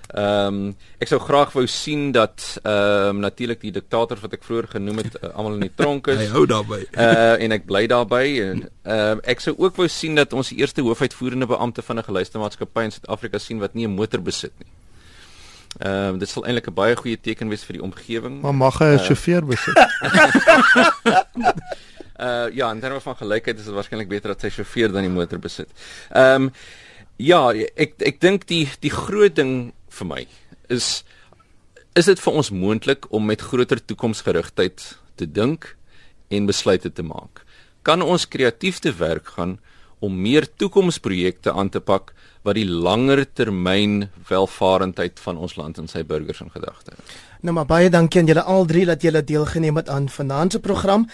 Ehm 0.08 0.56
um, 0.56 0.76
ek 1.04 1.10
sou 1.12 1.20
graag 1.20 1.52
wou 1.52 1.66
sien 1.68 2.12
dat 2.16 2.44
ehm 2.64 3.18
um, 3.18 3.20
natuurlik 3.20 3.60
die 3.62 3.74
diktator 3.76 4.18
wat 4.22 4.38
ek 4.38 4.46
vroeër 4.48 4.68
genoem 4.78 5.02
het 5.04 5.18
uh, 5.20 5.34
almal 5.36 5.58
in 5.58 5.66
die 5.68 5.76
tronk 5.76 6.08
is. 6.08 6.20
Hy 6.24 6.30
hou 6.32 6.46
daarby. 6.48 6.80
uh 6.96 7.36
en 7.44 7.52
ek 7.52 7.66
bly 7.68 7.84
daarby 7.92 8.24
en 8.46 8.64
ehm 8.64 9.18
um, 9.18 9.22
ek 9.28 9.44
sou 9.44 9.56
ook 9.58 9.76
wou 9.76 9.88
sien 9.92 10.16
dat 10.16 10.34
ons 10.34 10.54
die 10.54 10.62
eerste 10.64 10.82
hoofuitvoerende 10.82 11.50
beampte 11.52 11.84
van 11.84 12.00
'n 12.00 12.08
geluiste 12.08 12.40
maatskappy 12.40 12.88
in 12.88 12.96
Suid-Afrika 12.96 13.38
sien 13.38 13.60
wat 13.60 13.74
nie 13.76 13.88
'n 13.88 14.00
motor 14.00 14.24
besit 14.24 14.54
nie. 14.64 14.72
Ehm 15.78 16.14
um, 16.14 16.20
dit 16.20 16.30
sal 16.30 16.46
eintlik 16.46 16.68
'n 16.72 16.74
baie 16.74 16.96
goeie 16.96 17.20
teken 17.20 17.50
wees 17.50 17.64
vir 17.68 17.78
die 17.78 17.84
omgewing. 17.84 18.42
Maar 18.42 18.56
mag 18.56 18.80
hy 18.80 18.96
'n 18.96 19.00
uh, 19.00 19.06
sjofeur 19.06 19.46
besit? 19.46 19.78
uh 22.16 22.48
ja, 22.60 22.72
in 22.72 22.80
terme 22.80 23.02
van 23.02 23.16
gelykheid 23.16 23.60
is 23.60 23.66
dit 23.66 23.74
waarskynlik 23.74 24.08
beter 24.08 24.32
dat 24.32 24.42
sy 24.42 24.50
sjofeur 24.50 24.92
dan 24.92 25.04
die 25.04 25.12
motor 25.12 25.40
besit. 25.40 25.68
Ehm 26.16 26.48
um, 26.48 26.52
ja, 27.18 27.52
ek 27.76 28.00
ek 28.00 28.22
dink 28.22 28.48
die 28.48 28.70
die 28.80 28.94
groot 28.94 29.36
ding 29.36 29.74
vir 30.02 30.12
my 30.14 30.22
is 30.74 31.04
is 31.98 32.06
dit 32.06 32.20
vir 32.22 32.36
ons 32.40 32.52
moontlik 32.54 33.08
om 33.10 33.26
met 33.26 33.42
groter 33.42 33.80
toekomsgerigtheid 33.82 34.84
te 35.18 35.26
dink 35.26 35.72
en 36.30 36.46
besluite 36.46 36.92
te 36.94 37.02
maak? 37.02 37.42
Kan 37.82 38.04
ons 38.06 38.28
kreatief 38.30 38.78
te 38.84 38.94
werk 38.94 39.34
gaan 39.38 39.58
om 40.00 40.14
meer 40.22 40.46
toekomsprojekte 40.62 41.54
aan 41.54 41.72
te 41.74 41.82
pak 41.82 42.14
wat 42.46 42.56
die 42.60 42.68
langer 42.68 43.24
termyn 43.26 44.12
welvarendheid 44.30 45.18
van 45.20 45.40
ons 45.42 45.58
land 45.58 45.82
en 45.82 45.90
sy 45.90 46.04
burgers 46.06 46.44
in 46.46 46.54
gedagte 46.54 46.94
hou. 46.94 47.08
Nou 47.42 47.56
maar 47.58 47.70
baie 47.70 47.90
dankie 47.90 48.22
aan 48.22 48.30
julle 48.30 48.46
al 48.46 48.70
drie 48.70 48.86
dat 48.86 49.02
julle 49.02 49.24
deelgeneem 49.26 49.82
het 49.82 49.90
aan 49.90 50.10
vanaand 50.10 50.58
se 50.58 50.62
program. 50.62 51.08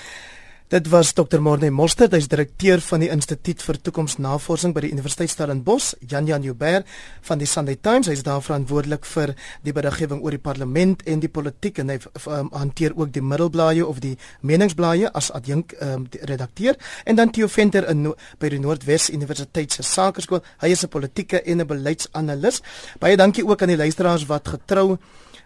Dit 0.73 0.89
was 0.89 1.13
Dr. 1.13 1.37
Morne 1.37 1.69
Moster, 1.69 2.09
hy's 2.09 2.25
direkteur 2.25 2.81
van 2.81 3.03
die 3.03 3.11
Instituut 3.13 3.61
vir 3.61 3.77
Toekomsnavorsing 3.85 4.71
by 4.73 4.81
die 4.81 4.89
Universiteit 4.95 5.29
Stellenbosch, 5.29 5.91
Jan 6.09 6.25
Jan 6.25 6.41
Joubert 6.41 6.89
van 7.27 7.37
die 7.37 7.45
Sunday 7.45 7.77
Times, 7.77 8.09
hy's 8.09 8.23
daar 8.25 8.41
verantwoordelik 8.41 9.05
vir 9.05 9.35
die 9.61 9.75
beriggewing 9.77 10.23
oor 10.25 10.33
die 10.33 10.41
parlement 10.41 11.03
en 11.05 11.21
die 11.21 11.29
politiek 11.29 11.77
en 11.83 11.93
hy 11.93 11.99
um, 12.25 12.49
hanteer 12.57 12.97
ook 12.97 13.13
die 13.13 13.21
middelblaaie 13.21 13.85
of 13.85 14.01
die 14.01 14.15
meningsblaaie 14.41 15.13
as 15.13 15.29
adjunk 15.37 15.75
um, 15.77 16.07
redakteur 16.25 16.81
en 17.05 17.21
dan 17.21 17.29
Theo 17.29 17.51
Venter 17.53 17.85
in 17.93 18.07
by 18.41 18.49
die 18.49 18.63
Noordwes 18.63 19.11
Universiteit 19.13 19.77
se 19.77 19.85
Sakeskool, 19.85 20.41
hy 20.65 20.73
is 20.73 20.81
'n 20.81 20.89
politieke 20.89 21.43
en 21.45 21.61
'n 21.61 21.69
beleidsanalis. 21.69 22.63
Baie 22.97 23.15
dankie 23.15 23.45
ook 23.45 23.61
aan 23.61 23.77
die 23.77 23.77
luisteraars 23.77 24.25
wat 24.25 24.47
getrou 24.47 24.97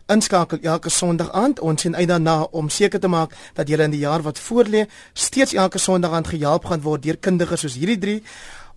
inskakel 0.08 0.60
elke 0.62 0.89
Sondag 0.89 1.32
aand. 1.32 1.60
Ons 1.60 1.82
sien 1.82 1.95
uit 1.95 2.08
daarna 2.08 2.41
om 2.51 2.70
seker 2.70 2.99
te 2.99 3.08
maak 3.08 3.36
dat 3.53 3.68
julle 3.68 3.84
in 3.84 3.91
die 3.91 4.03
jaar 4.05 4.22
wat 4.22 4.39
voorlê 4.39 4.86
steeds 5.14 5.53
elke 5.53 5.78
Sondag 5.78 6.12
aand 6.12 6.28
gehelp 6.28 6.66
gaan 6.66 6.82
word 6.82 7.03
deur 7.03 7.18
kundiges 7.18 7.66
soos 7.66 7.76
hierdie 7.76 7.99
drie 7.99 8.24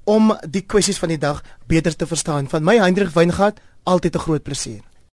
om 0.05 0.33
die 0.49 0.65
kwessies 0.67 0.99
van 0.99 1.09
die 1.09 1.19
dag 1.19 1.43
beter 1.67 1.97
te 1.97 2.07
verstaan. 2.07 2.49
Van 2.49 2.65
my 2.65 2.79
Hendrik 2.81 3.15
Weingart, 3.15 3.61
altyd 3.83 4.15
'n 4.15 4.19
groot 4.27 4.43
plesier. 4.43 4.90